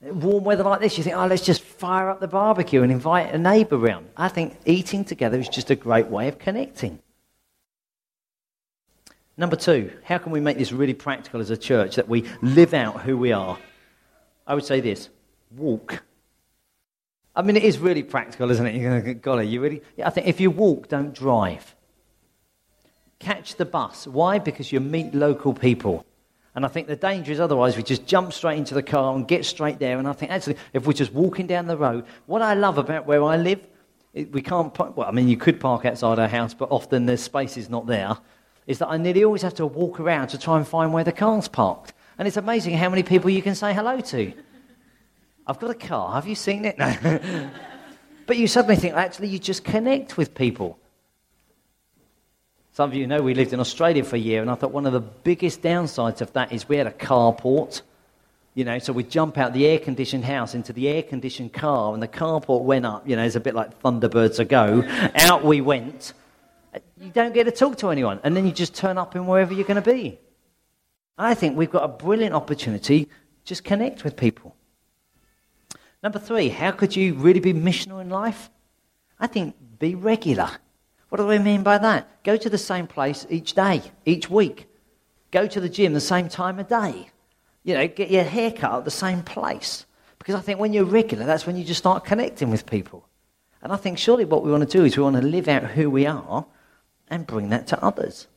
Warm 0.00 0.44
weather 0.44 0.62
like 0.62 0.80
this, 0.80 0.96
you 0.96 1.02
think, 1.02 1.16
oh, 1.16 1.26
let's 1.26 1.44
just 1.44 1.60
fire 1.60 2.08
up 2.08 2.20
the 2.20 2.28
barbecue 2.28 2.82
and 2.82 2.92
invite 2.92 3.34
a 3.34 3.38
neighbour 3.38 3.76
round. 3.76 4.08
I 4.16 4.28
think 4.28 4.56
eating 4.64 5.04
together 5.04 5.38
is 5.38 5.48
just 5.48 5.70
a 5.70 5.74
great 5.74 6.06
way 6.06 6.28
of 6.28 6.38
connecting. 6.38 7.00
Number 9.36 9.56
two, 9.56 9.92
how 10.04 10.18
can 10.18 10.30
we 10.32 10.40
make 10.40 10.56
this 10.58 10.72
really 10.72 10.94
practical 10.94 11.40
as 11.40 11.50
a 11.50 11.56
church 11.56 11.96
that 11.96 12.08
we 12.08 12.24
live 12.42 12.74
out 12.74 13.02
who 13.02 13.16
we 13.16 13.32
are? 13.32 13.58
I 14.46 14.54
would 14.54 14.64
say 14.64 14.80
this 14.80 15.08
walk. 15.56 16.02
I 17.34 17.42
mean, 17.42 17.56
it 17.56 17.62
is 17.62 17.78
really 17.78 18.02
practical, 18.02 18.50
isn't 18.50 18.66
it? 18.66 19.22
Golly, 19.22 19.46
you 19.46 19.60
really. 19.60 19.82
I 20.04 20.10
think 20.10 20.26
if 20.26 20.40
you 20.40 20.50
walk, 20.50 20.88
don't 20.88 21.14
drive. 21.14 21.74
Catch 23.20 23.56
the 23.56 23.64
bus. 23.64 24.06
Why? 24.06 24.38
Because 24.38 24.72
you 24.72 24.80
meet 24.80 25.14
local 25.14 25.54
people. 25.54 26.04
And 26.58 26.66
I 26.66 26.68
think 26.68 26.88
the 26.88 26.96
danger 26.96 27.30
is 27.30 27.38
otherwise 27.38 27.76
we 27.76 27.84
just 27.84 28.04
jump 28.04 28.32
straight 28.32 28.58
into 28.58 28.74
the 28.74 28.82
car 28.82 29.14
and 29.14 29.28
get 29.28 29.44
straight 29.44 29.78
there. 29.78 29.96
And 29.96 30.08
I 30.08 30.12
think 30.12 30.32
actually, 30.32 30.56
if 30.72 30.88
we're 30.88 30.92
just 30.92 31.12
walking 31.12 31.46
down 31.46 31.68
the 31.68 31.76
road, 31.76 32.04
what 32.26 32.42
I 32.42 32.54
love 32.54 32.78
about 32.78 33.06
where 33.06 33.22
I 33.22 33.36
live, 33.36 33.64
we 34.12 34.42
can't. 34.42 34.74
Park, 34.74 34.96
Well, 34.96 35.06
I 35.06 35.12
mean, 35.12 35.28
you 35.28 35.36
could 35.36 35.60
park 35.60 35.84
outside 35.84 36.18
our 36.18 36.26
house, 36.26 36.54
but 36.54 36.68
often 36.72 37.06
there's 37.06 37.22
spaces 37.22 37.70
not 37.70 37.86
there 37.86 38.18
is 38.66 38.78
that 38.80 38.88
I 38.88 38.96
nearly 38.96 39.22
always 39.22 39.42
have 39.42 39.54
to 39.54 39.66
walk 39.66 40.00
around 40.00 40.30
to 40.30 40.38
try 40.38 40.56
and 40.56 40.66
find 40.66 40.92
where 40.92 41.04
the 41.04 41.12
car's 41.12 41.46
parked. 41.46 41.92
And 42.18 42.26
it's 42.26 42.36
amazing 42.36 42.76
how 42.76 42.90
many 42.90 43.04
people 43.04 43.30
you 43.30 43.40
can 43.40 43.54
say 43.54 43.72
hello 43.72 44.00
to. 44.00 44.32
I've 45.46 45.60
got 45.60 45.70
a 45.70 45.74
car. 45.74 46.14
Have 46.14 46.26
you 46.26 46.34
seen 46.34 46.64
it? 46.64 46.76
No. 46.76 47.52
but 48.26 48.36
you 48.36 48.48
suddenly 48.48 48.74
think, 48.74 48.94
actually, 48.94 49.28
you 49.28 49.38
just 49.38 49.62
connect 49.62 50.16
with 50.16 50.34
people. 50.34 50.76
Some 52.78 52.90
of 52.90 52.94
you 52.94 53.08
know 53.08 53.20
we 53.20 53.34
lived 53.34 53.52
in 53.52 53.58
Australia 53.58 54.04
for 54.04 54.14
a 54.14 54.20
year, 54.20 54.40
and 54.40 54.48
I 54.48 54.54
thought 54.54 54.70
one 54.70 54.86
of 54.86 54.92
the 54.92 55.00
biggest 55.00 55.62
downsides 55.62 56.20
of 56.20 56.32
that 56.34 56.52
is 56.52 56.68
we 56.68 56.76
had 56.76 56.86
a 56.86 56.92
carport. 56.92 57.82
You 58.54 58.64
know, 58.64 58.78
so 58.78 58.92
we 58.92 59.02
jump 59.02 59.36
out 59.36 59.52
the 59.52 59.66
air 59.66 59.80
conditioned 59.80 60.24
house 60.24 60.54
into 60.54 60.72
the 60.72 60.86
air 60.86 61.02
conditioned 61.02 61.52
car, 61.52 61.92
and 61.92 62.00
the 62.00 62.06
carport 62.06 62.62
went 62.62 62.86
up. 62.86 63.08
You 63.08 63.16
know, 63.16 63.24
it's 63.24 63.34
a 63.34 63.40
bit 63.40 63.56
like 63.56 63.82
Thunderbirds 63.82 64.38
ago. 64.38 64.84
out 65.16 65.44
we 65.44 65.60
went, 65.60 66.12
you 67.00 67.10
don't 67.10 67.34
get 67.34 67.46
to 67.46 67.50
talk 67.50 67.78
to 67.78 67.90
anyone, 67.90 68.20
and 68.22 68.36
then 68.36 68.46
you 68.46 68.52
just 68.52 68.76
turn 68.76 68.96
up 68.96 69.16
in 69.16 69.26
wherever 69.26 69.52
you're 69.52 69.66
going 69.66 69.82
to 69.82 69.90
be. 69.92 70.16
I 71.18 71.34
think 71.34 71.56
we've 71.56 71.72
got 71.72 71.82
a 71.82 71.88
brilliant 71.88 72.36
opportunity 72.36 73.08
just 73.44 73.64
connect 73.64 74.04
with 74.04 74.16
people. 74.16 74.54
Number 76.00 76.20
three, 76.20 76.48
how 76.48 76.70
could 76.70 76.94
you 76.94 77.14
really 77.14 77.40
be 77.40 77.52
missional 77.52 78.00
in 78.00 78.08
life? 78.08 78.50
I 79.18 79.26
think 79.26 79.56
be 79.80 79.96
regular. 79.96 80.48
What 81.08 81.18
do 81.18 81.30
I 81.30 81.38
mean 81.38 81.62
by 81.62 81.78
that? 81.78 82.22
Go 82.22 82.36
to 82.36 82.50
the 82.50 82.58
same 82.58 82.86
place 82.86 83.26
each 83.30 83.54
day, 83.54 83.82
each 84.04 84.28
week. 84.28 84.66
Go 85.30 85.46
to 85.46 85.60
the 85.60 85.68
gym 85.68 85.92
the 85.92 86.00
same 86.00 86.28
time 86.28 86.58
of 86.58 86.68
day. 86.68 87.10
You 87.64 87.74
know, 87.74 87.88
get 87.88 88.10
your 88.10 88.24
hair 88.24 88.50
cut 88.50 88.72
at 88.72 88.84
the 88.84 88.90
same 88.90 89.22
place. 89.22 89.86
Because 90.18 90.34
I 90.34 90.40
think 90.40 90.58
when 90.58 90.72
you're 90.72 90.84
regular, 90.84 91.24
that's 91.24 91.46
when 91.46 91.56
you 91.56 91.64
just 91.64 91.78
start 91.78 92.04
connecting 92.04 92.50
with 92.50 92.66
people. 92.66 93.08
And 93.62 93.72
I 93.72 93.76
think 93.76 93.98
surely 93.98 94.24
what 94.24 94.44
we 94.44 94.50
want 94.50 94.68
to 94.68 94.78
do 94.78 94.84
is 94.84 94.96
we 94.96 95.02
want 95.02 95.16
to 95.16 95.22
live 95.22 95.48
out 95.48 95.64
who 95.64 95.90
we 95.90 96.06
are 96.06 96.46
and 97.08 97.26
bring 97.26 97.48
that 97.48 97.66
to 97.68 97.82
others. 97.82 98.28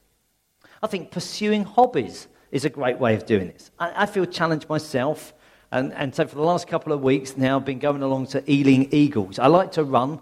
I 0.81 0.88
think 0.88 1.12
pursuing 1.12 1.63
hobbies 1.63 2.27
is 2.51 2.65
a 2.65 2.69
great 2.69 2.99
way 2.99 3.15
of 3.15 3.25
doing 3.25 3.47
this. 3.47 3.71
I, 3.79 4.03
I 4.03 4.05
feel 4.05 4.25
challenged 4.25 4.67
myself. 4.69 5.34
And, 5.71 5.93
and 5.93 6.13
so 6.13 6.25
for 6.25 6.36
the 6.36 6.41
last 6.41 6.67
couple 6.67 6.91
of 6.91 7.01
weeks 7.01 7.38
now, 7.38 7.57
I've 7.57 7.65
been 7.65 7.79
going 7.79 8.01
along 8.01 8.27
to 8.27 8.51
Ealing 8.51 8.89
Eagles. 8.91 9.39
I 9.39 9.47
like 9.47 9.73
to 9.73 9.84
run 9.84 10.19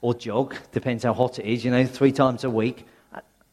or 0.00 0.14
jog, 0.14 0.54
depends 0.72 1.04
how 1.04 1.12
hot 1.12 1.38
it 1.38 1.46
is, 1.46 1.64
you 1.64 1.70
know, 1.70 1.84
three 1.84 2.12
times 2.12 2.44
a 2.44 2.50
week. 2.50 2.86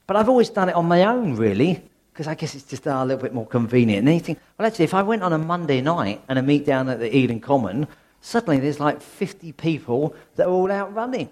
But 0.05 0.17
I've 0.17 0.29
always 0.29 0.49
done 0.49 0.69
it 0.69 0.75
on 0.75 0.87
my 0.87 1.05
own, 1.05 1.35
really, 1.35 1.83
because 2.11 2.27
I 2.27 2.35
guess 2.35 2.55
it's 2.55 2.65
just 2.65 2.87
uh, 2.87 2.91
a 2.91 3.05
little 3.05 3.21
bit 3.21 3.33
more 3.33 3.47
convenient. 3.47 3.99
And 3.99 4.07
then 4.07 4.15
you 4.15 4.19
think, 4.19 4.39
well, 4.57 4.67
actually, 4.67 4.85
if 4.85 4.93
I 4.93 5.01
went 5.01 5.23
on 5.23 5.33
a 5.33 5.37
Monday 5.37 5.81
night 5.81 6.21
and 6.27 6.37
a 6.37 6.43
meet 6.43 6.65
down 6.65 6.89
at 6.89 6.99
the 6.99 7.15
Ealing 7.15 7.39
Common, 7.39 7.87
suddenly 8.21 8.59
there's 8.59 8.79
like 8.79 9.01
50 9.01 9.53
people 9.53 10.15
that 10.35 10.47
are 10.47 10.51
all 10.51 10.71
out 10.71 10.93
running. 10.93 11.29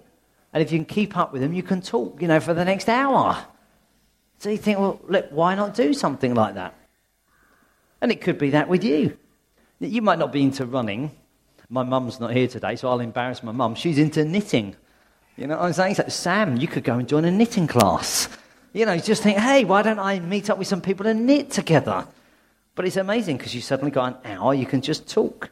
And 0.53 0.63
if 0.63 0.71
you 0.71 0.79
can 0.79 0.85
keep 0.85 1.17
up 1.17 1.33
with 1.33 1.41
them, 1.41 1.53
you 1.53 1.63
can 1.63 1.81
talk, 1.81 2.21
you 2.21 2.27
know, 2.27 2.39
for 2.39 2.53
the 2.53 2.65
next 2.65 2.89
hour. 2.89 3.45
So 4.39 4.49
you 4.49 4.57
think, 4.57 4.79
well, 4.79 4.99
look, 5.07 5.27
why 5.29 5.55
not 5.55 5.75
do 5.75 5.93
something 5.93 6.33
like 6.33 6.55
that? 6.55 6.73
And 8.01 8.11
it 8.11 8.21
could 8.21 8.37
be 8.37 8.49
that 8.51 8.67
with 8.67 8.83
you. 8.83 9.17
You 9.79 10.01
might 10.01 10.19
not 10.19 10.31
be 10.31 10.41
into 10.41 10.65
running. 10.65 11.11
My 11.69 11.83
mum's 11.83 12.19
not 12.19 12.31
here 12.31 12.47
today, 12.47 12.75
so 12.75 12.89
I'll 12.89 12.99
embarrass 12.99 13.43
my 13.43 13.51
mum. 13.51 13.75
She's 13.75 13.97
into 13.97 14.25
knitting. 14.25 14.75
You 15.41 15.47
know 15.47 15.57
what 15.57 15.65
I'm 15.65 15.73
saying? 15.73 15.95
So, 15.95 16.07
Sam, 16.07 16.57
you 16.57 16.67
could 16.67 16.83
go 16.83 16.99
and 16.99 17.09
join 17.09 17.25
a 17.25 17.31
knitting 17.31 17.65
class. 17.65 18.29
You 18.73 18.85
know, 18.85 18.93
you 18.93 19.01
just 19.01 19.23
think, 19.23 19.39
hey, 19.39 19.65
why 19.65 19.81
don't 19.81 19.97
I 19.97 20.19
meet 20.19 20.51
up 20.51 20.59
with 20.59 20.67
some 20.67 20.81
people 20.81 21.07
and 21.07 21.25
knit 21.25 21.49
together? 21.49 22.05
But 22.75 22.85
it's 22.85 22.95
amazing 22.95 23.37
because 23.37 23.55
you 23.55 23.61
suddenly 23.61 23.89
got 23.89 24.21
an 24.23 24.33
hour, 24.33 24.53
you 24.53 24.67
can 24.67 24.81
just 24.81 25.09
talk. 25.09 25.49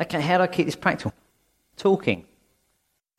Okay, 0.00 0.22
how 0.22 0.38
do 0.38 0.44
I 0.44 0.46
keep 0.46 0.64
this 0.64 0.74
practical? 0.74 1.12
Talking. 1.76 2.24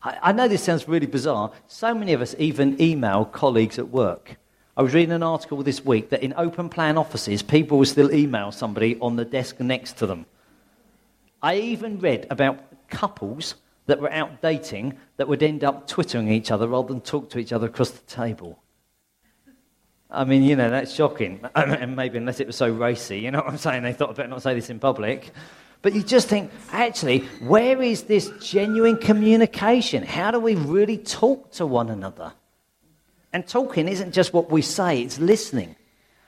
I, 0.01 0.17
I 0.23 0.31
know 0.31 0.47
this 0.47 0.63
sounds 0.63 0.87
really 0.87 1.05
bizarre. 1.05 1.51
So 1.67 1.93
many 1.93 2.13
of 2.13 2.23
us 2.23 2.33
even 2.39 2.81
email 2.81 3.25
colleagues 3.25 3.77
at 3.77 3.89
work. 3.89 4.37
I 4.75 4.81
was 4.81 4.95
reading 4.95 5.11
an 5.11 5.21
article 5.21 5.61
this 5.61 5.85
week 5.85 6.09
that 6.09 6.23
in 6.23 6.33
open 6.35 6.69
plan 6.69 6.97
offices, 6.97 7.43
people 7.43 7.77
will 7.77 7.85
still 7.85 8.11
email 8.11 8.51
somebody 8.51 8.97
on 8.99 9.17
the 9.17 9.25
desk 9.25 9.59
next 9.59 9.97
to 9.97 10.07
them. 10.07 10.25
I 11.43 11.57
even 11.57 11.99
read 11.99 12.25
about 12.31 12.89
couples 12.89 13.53
that 13.85 13.99
were 13.99 14.11
out 14.11 14.41
dating 14.41 14.97
that 15.17 15.27
would 15.27 15.43
end 15.43 15.63
up 15.63 15.87
twittering 15.87 16.29
each 16.29 16.51
other 16.51 16.67
rather 16.67 16.87
than 16.87 17.01
talk 17.01 17.29
to 17.31 17.39
each 17.39 17.51
other 17.51 17.67
across 17.67 17.91
the 17.91 18.05
table. 18.05 18.59
I 20.09 20.25
mean, 20.25 20.43
you 20.43 20.55
know, 20.55 20.69
that's 20.69 20.93
shocking. 20.93 21.41
and 21.55 21.95
maybe 21.95 22.17
unless 22.17 22.39
it 22.39 22.47
was 22.47 22.55
so 22.55 22.69
racy, 22.69 23.19
you 23.19 23.31
know 23.31 23.39
what 23.39 23.47
I'm 23.47 23.57
saying? 23.57 23.83
They 23.83 23.93
thought 23.93 24.11
I 24.11 24.13
better 24.13 24.29
not 24.29 24.43
say 24.43 24.53
this 24.53 24.69
in 24.69 24.79
public. 24.79 25.31
But 25.81 25.93
you 25.93 26.01
just 26.01 26.29
think, 26.29 26.49
actually, 26.71 27.19
where 27.41 27.81
is 27.81 28.03
this 28.03 28.31
genuine 28.39 28.95
communication? 28.97 30.03
How 30.03 30.31
do 30.31 30.39
we 30.39 30.55
really 30.55 30.97
talk 30.97 31.51
to 31.53 31.65
one 31.65 31.89
another? 31.89 32.31
And 33.33 33.45
talking 33.45 33.89
isn't 33.89 34.13
just 34.13 34.31
what 34.31 34.49
we 34.49 34.61
say, 34.61 35.01
it's 35.01 35.19
listening. 35.19 35.75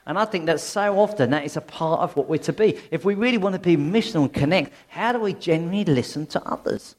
And 0.07 0.19
I 0.19 0.25
think 0.25 0.47
that 0.47 0.59
so 0.59 0.99
often 0.99 1.29
that 1.29 1.45
is 1.45 1.55
a 1.55 1.61
part 1.61 2.01
of 2.01 2.17
what 2.17 2.27
we're 2.27 2.37
to 2.39 2.53
be. 2.53 2.77
If 2.91 3.05
we 3.05 3.15
really 3.15 3.37
want 3.37 3.53
to 3.53 3.59
be 3.59 3.77
missional 3.77 4.23
and 4.23 4.33
connect, 4.33 4.73
how 4.87 5.13
do 5.13 5.19
we 5.19 5.33
genuinely 5.33 5.85
listen 5.85 6.27
to 6.27 6.43
others? 6.43 6.95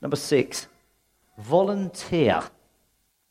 Number 0.00 0.16
six, 0.16 0.66
volunteer. 1.38 2.42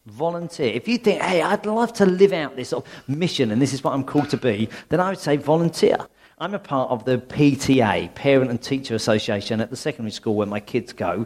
Volunteer. 0.06 0.73
If 0.73 0.88
you 0.88 0.97
think, 0.97 1.21
hey, 1.21 1.41
I'd 1.41 1.65
love 1.65 1.93
to 1.93 2.06
live 2.06 2.34
out 2.34 2.56
this 2.56 2.73
mission 3.08 3.52
and 3.52 3.62
this 3.62 3.73
is 3.73 3.84
what 3.84 3.93
I'm 3.93 4.04
called 4.04 4.30
to 4.32 4.38
be, 4.38 4.67
then 4.89 4.99
I 4.99 5.10
would 5.10 5.19
say 5.19 5.38
volunteer. 5.38 5.97
I'm 6.39 6.54
a 6.54 6.60
part 6.60 6.91
of 6.91 7.06
the 7.06 7.19
PTA, 7.19 8.13
Parent 8.15 8.49
and 8.49 8.62
Teacher 8.62 8.95
Association, 8.95 9.62
at 9.62 9.69
the 9.69 9.78
secondary 9.78 10.12
school 10.12 10.36
where 10.36 10.47
my 10.47 10.60
kids 10.60 10.91
go. 10.91 11.26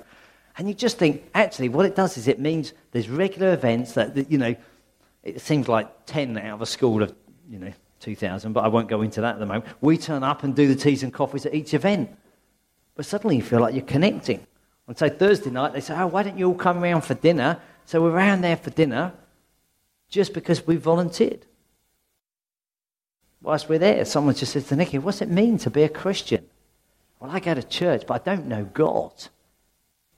And 0.57 0.67
you 0.67 0.73
just 0.73 0.97
think, 0.97 1.23
actually, 1.33 1.69
what 1.69 1.85
it 1.85 1.95
does 1.95 2.17
is 2.17 2.27
it 2.27 2.39
means 2.39 2.73
there's 2.91 3.09
regular 3.09 3.53
events 3.53 3.93
that, 3.93 4.15
that 4.15 4.31
you 4.31 4.37
know, 4.37 4.55
it 5.23 5.41
seems 5.41 5.67
like 5.67 6.05
10 6.05 6.37
out 6.37 6.55
of 6.55 6.61
a 6.61 6.65
school 6.65 7.01
of, 7.01 7.15
you 7.49 7.57
know, 7.59 7.73
2,000, 7.99 8.53
but 8.53 8.63
I 8.63 8.67
won't 8.67 8.87
go 8.87 9.01
into 9.01 9.21
that 9.21 9.35
at 9.35 9.39
the 9.39 9.45
moment. 9.45 9.65
We 9.81 9.97
turn 9.97 10.23
up 10.23 10.43
and 10.43 10.55
do 10.55 10.67
the 10.67 10.75
teas 10.75 11.03
and 11.03 11.13
coffees 11.13 11.45
at 11.45 11.53
each 11.53 11.73
event. 11.73 12.15
But 12.95 13.05
suddenly 13.05 13.37
you 13.37 13.43
feel 13.43 13.59
like 13.59 13.73
you're 13.73 13.83
connecting. 13.83 14.45
On, 14.87 14.95
say, 14.95 15.09
Thursday 15.09 15.49
night, 15.49 15.73
they 15.73 15.81
say, 15.81 15.95
oh, 15.97 16.07
why 16.07 16.23
don't 16.23 16.37
you 16.37 16.47
all 16.47 16.55
come 16.55 16.83
around 16.83 17.01
for 17.01 17.13
dinner? 17.13 17.59
So 17.85 18.01
we're 18.01 18.11
around 18.11 18.41
there 18.41 18.57
for 18.57 18.69
dinner 18.69 19.13
just 20.09 20.33
because 20.33 20.65
we 20.65 20.75
volunteered. 20.77 21.45
Whilst 23.41 23.69
we're 23.69 23.79
there, 23.79 24.03
someone 24.05 24.35
just 24.35 24.53
says 24.53 24.67
to 24.67 24.75
Nikki, 24.75 24.97
what's 24.97 25.21
it 25.21 25.29
mean 25.29 25.57
to 25.59 25.69
be 25.69 25.83
a 25.83 25.89
Christian? 25.89 26.45
Well, 27.19 27.31
I 27.31 27.39
go 27.39 27.53
to 27.53 27.63
church, 27.63 28.03
but 28.07 28.21
I 28.21 28.35
don't 28.35 28.47
know 28.47 28.65
God. 28.65 29.13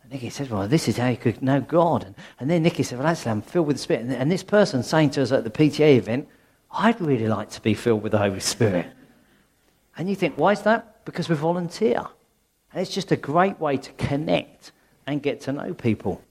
And 0.01 0.11
Nikki 0.11 0.29
says, 0.29 0.49
Well, 0.49 0.67
this 0.67 0.87
is 0.87 0.97
how 0.97 1.07
you 1.07 1.17
could 1.17 1.41
know 1.41 1.61
God. 1.61 2.03
And, 2.03 2.15
and 2.39 2.49
then 2.49 2.63
Nikki 2.63 2.83
said, 2.83 2.97
Well, 2.99 3.07
actually, 3.07 3.31
I'm 3.31 3.41
filled 3.41 3.67
with 3.67 3.77
the 3.77 3.83
Spirit. 3.83 4.01
And, 4.01 4.13
and 4.13 4.31
this 4.31 4.43
person 4.43 4.83
saying 4.83 5.11
to 5.11 5.21
us 5.21 5.31
at 5.31 5.43
the 5.43 5.49
PTA 5.49 5.97
event, 5.97 6.27
I'd 6.71 6.99
really 6.99 7.27
like 7.27 7.49
to 7.51 7.61
be 7.61 7.73
filled 7.73 8.03
with 8.03 8.11
the 8.11 8.17
Holy 8.17 8.39
Spirit. 8.39 8.87
And 9.97 10.09
you 10.09 10.15
think, 10.15 10.37
Why 10.37 10.51
is 10.51 10.61
that? 10.63 11.05
Because 11.05 11.29
we 11.29 11.35
volunteer. 11.35 12.05
And 12.71 12.81
it's 12.81 12.93
just 12.93 13.11
a 13.11 13.15
great 13.15 13.59
way 13.59 13.77
to 13.77 13.91
connect 13.93 14.71
and 15.07 15.21
get 15.21 15.41
to 15.41 15.51
know 15.51 15.73
people. 15.73 16.21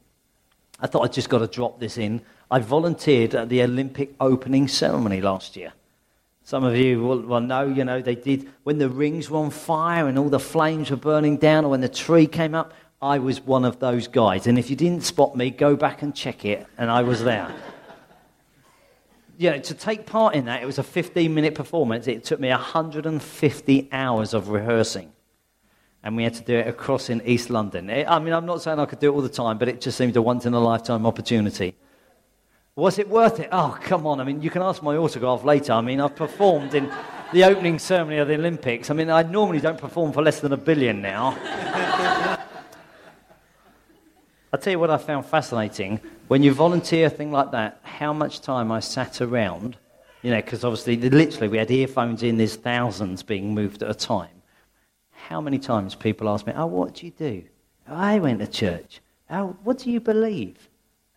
I 0.81 0.87
thought 0.87 1.05
I'd 1.05 1.13
just 1.13 1.29
got 1.29 1.39
to 1.39 1.49
drop 1.49 1.81
this 1.81 1.99
in. 1.99 2.23
I 2.51 2.61
volunteered 2.61 3.35
at 3.35 3.49
the 3.49 3.63
Olympic 3.63 4.15
opening 4.21 4.69
ceremony 4.69 5.21
last 5.21 5.57
year. 5.57 5.73
Some 6.45 6.65
of 6.65 6.77
you 6.77 7.03
will, 7.03 7.21
will, 7.21 7.41
know, 7.41 7.67
you 7.67 7.85
know, 7.85 8.01
they 8.01 8.15
did 8.15 8.49
when 8.63 8.79
the 8.79 8.89
rings 8.89 9.29
were 9.29 9.39
on 9.39 9.51
fire 9.51 10.07
and 10.09 10.19
all 10.19 10.31
the 10.31 10.39
flames 10.39 10.91
were 10.91 10.97
burning 10.97 11.37
down, 11.37 11.65
or 11.65 11.69
when 11.69 11.83
the 11.83 11.89
tree 11.89 12.27
came 12.27 12.55
up. 12.55 12.73
I 13.03 13.19
was 13.19 13.41
one 13.41 13.65
of 13.65 13.79
those 13.81 14.09
guys. 14.09 14.47
And 14.47 14.59
if 14.59 14.71
you 14.71 14.77
didn't 14.77 15.03
spot 15.03 15.37
me, 15.37 15.51
go 15.51 15.77
back 15.77 16.03
and 16.03 16.15
check 16.15 16.45
it, 16.45 16.67
and 16.79 16.91
I 16.91 17.03
was 17.03 17.23
there. 17.23 17.55
you 19.39 19.51
know, 19.51 19.59
to 19.59 19.75
take 19.75 20.07
part 20.07 20.35
in 20.35 20.47
that, 20.47 20.63
it 20.63 20.67
was 20.67 20.79
a 20.79 20.83
15 20.83 21.33
minute 21.33 21.55
performance. 21.55 22.09
It 22.09 22.25
took 22.25 22.41
me 22.41 22.49
150 22.49 23.89
hours 23.93 24.35
of 24.35 24.49
rehearsing. 24.49 25.13
And 26.09 26.17
we 26.17 26.25
had 26.25 26.33
to 26.37 26.43
do 26.43 26.57
it 26.57 26.67
across 26.67 27.11
in 27.11 27.21
East 27.27 27.51
London. 27.51 27.91
Eh, 27.91 28.03
I 28.09 28.19
mean, 28.19 28.33
I'm 28.33 28.47
not 28.47 28.63
saying 28.63 28.79
I 28.79 28.87
could 28.87 28.99
do 28.99 29.13
it 29.13 29.15
all 29.15 29.21
the 29.21 29.29
time, 29.29 29.59
but 29.59 29.69
it 29.69 29.83
just 29.83 29.99
seemed 29.99 30.17
a 30.17 30.23
once 30.23 30.47
in 30.47 30.55
a 30.55 30.59
lifetime 30.59 31.05
opportunity. 31.05 31.75
Was 32.77 32.99
it 32.99 33.11
worth 33.11 33.41
it? 33.41 33.51
Oh, 33.53 33.77
come 33.83 34.07
on. 34.07 34.19
I 34.19 34.25
mean, 34.25 34.41
you 34.41 34.49
can 34.49 34.63
ask 34.63 34.83
my 34.83 34.97
autograph 34.97 35.45
later. 35.45 35.75
I 35.75 35.83
mean, 35.83 36.01
I've 36.01 36.17
performed 36.17 36.73
in 36.73 36.91
the 37.35 37.45
opening 37.45 37.79
ceremony 37.79 38.17
of 38.17 38.29
the 38.29 38.37
Olympics. 38.37 38.89
I 38.89 38.95
mean, 38.95 39.11
I 39.11 39.21
normally 39.21 39.61
don't 39.61 39.77
perform 39.77 40.13
for 40.13 40.23
less 40.23 40.41
than 40.41 40.55
a 40.55 40.57
billion 40.57 41.03
now. 41.03 41.37
I'll 44.51 44.59
tell 44.59 44.71
you 44.71 44.79
what 44.79 44.89
I 44.89 44.97
found 44.97 45.27
fascinating. 45.27 46.01
When 46.29 46.43
you 46.43 46.55
volunteer 46.55 47.09
a 47.09 47.11
thing 47.11 47.33
like 47.33 47.51
that, 47.51 47.81
how 47.83 48.15
much 48.15 48.41
time 48.41 48.73
I 48.73 48.81
sat 48.81 49.21
around, 49.21 49.77
you 50.23 50.31
know, 50.31 50.41
because 50.41 50.65
obviously, 50.65 50.97
literally, 50.97 51.49
we 51.49 51.59
had 51.59 51.71
earphones 51.71 52.23
in, 52.23 52.39
there's 52.39 52.57
thousands 52.57 53.23
being 53.23 53.53
moved 53.53 53.83
at 53.83 53.91
a 53.91 53.95
time. 53.95 54.38
How 55.29 55.43
many 55.43 55.59
times 55.59 55.95
people 55.95 56.27
ask 56.27 56.47
me, 56.47 56.55
Oh, 56.57 56.65
what 56.65 56.95
do 56.95 57.05
you 57.05 57.13
do? 57.13 57.45
I 57.87 58.19
went 58.19 58.39
to 58.39 58.47
church. 58.47 59.03
Oh, 59.29 59.59
what 59.63 59.77
do 59.77 59.91
you 59.91 60.01
believe? 60.01 60.71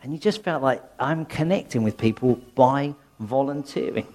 And 0.03 0.11
you 0.11 0.19
just 0.19 0.43
felt 0.43 0.61
like 0.61 0.83
I'm 0.99 1.23
connecting 1.23 1.81
with 1.81 1.97
people 1.97 2.35
by 2.53 2.93
volunteering. 3.21 4.13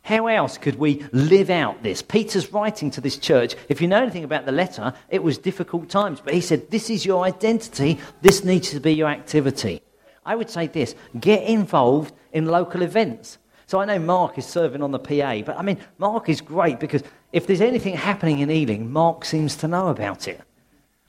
How 0.00 0.28
else 0.28 0.56
could 0.56 0.76
we 0.76 1.04
live 1.12 1.50
out 1.50 1.82
this? 1.82 2.00
Peter's 2.00 2.54
writing 2.54 2.90
to 2.92 3.02
this 3.02 3.18
church. 3.18 3.54
If 3.68 3.82
you 3.82 3.86
know 3.86 4.00
anything 4.00 4.24
about 4.24 4.46
the 4.46 4.52
letter, 4.52 4.94
it 5.10 5.22
was 5.22 5.36
difficult 5.36 5.90
times. 5.90 6.22
But 6.24 6.32
he 6.32 6.40
said, 6.40 6.70
This 6.70 6.88
is 6.88 7.04
your 7.04 7.22
identity. 7.22 7.98
This 8.22 8.44
needs 8.44 8.70
to 8.70 8.80
be 8.80 8.94
your 8.94 9.08
activity. 9.08 9.82
I 10.24 10.36
would 10.36 10.48
say 10.48 10.68
this 10.68 10.94
get 11.20 11.42
involved 11.42 12.14
in 12.32 12.46
local 12.46 12.80
events. 12.80 13.36
So 13.66 13.80
I 13.80 13.84
know 13.86 13.98
Mark 13.98 14.38
is 14.38 14.46
serving 14.46 14.82
on 14.82 14.90
the 14.90 14.98
PA, 14.98 15.40
but 15.40 15.58
I 15.58 15.62
mean, 15.62 15.78
Mark 15.98 16.28
is 16.28 16.40
great 16.40 16.80
because 16.80 17.02
if 17.34 17.48
there's 17.48 17.60
anything 17.60 17.96
happening 17.96 18.38
in 18.38 18.48
Ealing, 18.48 18.92
Mark 18.92 19.24
seems 19.24 19.56
to 19.56 19.66
know 19.66 19.88
about 19.88 20.28
it. 20.28 20.40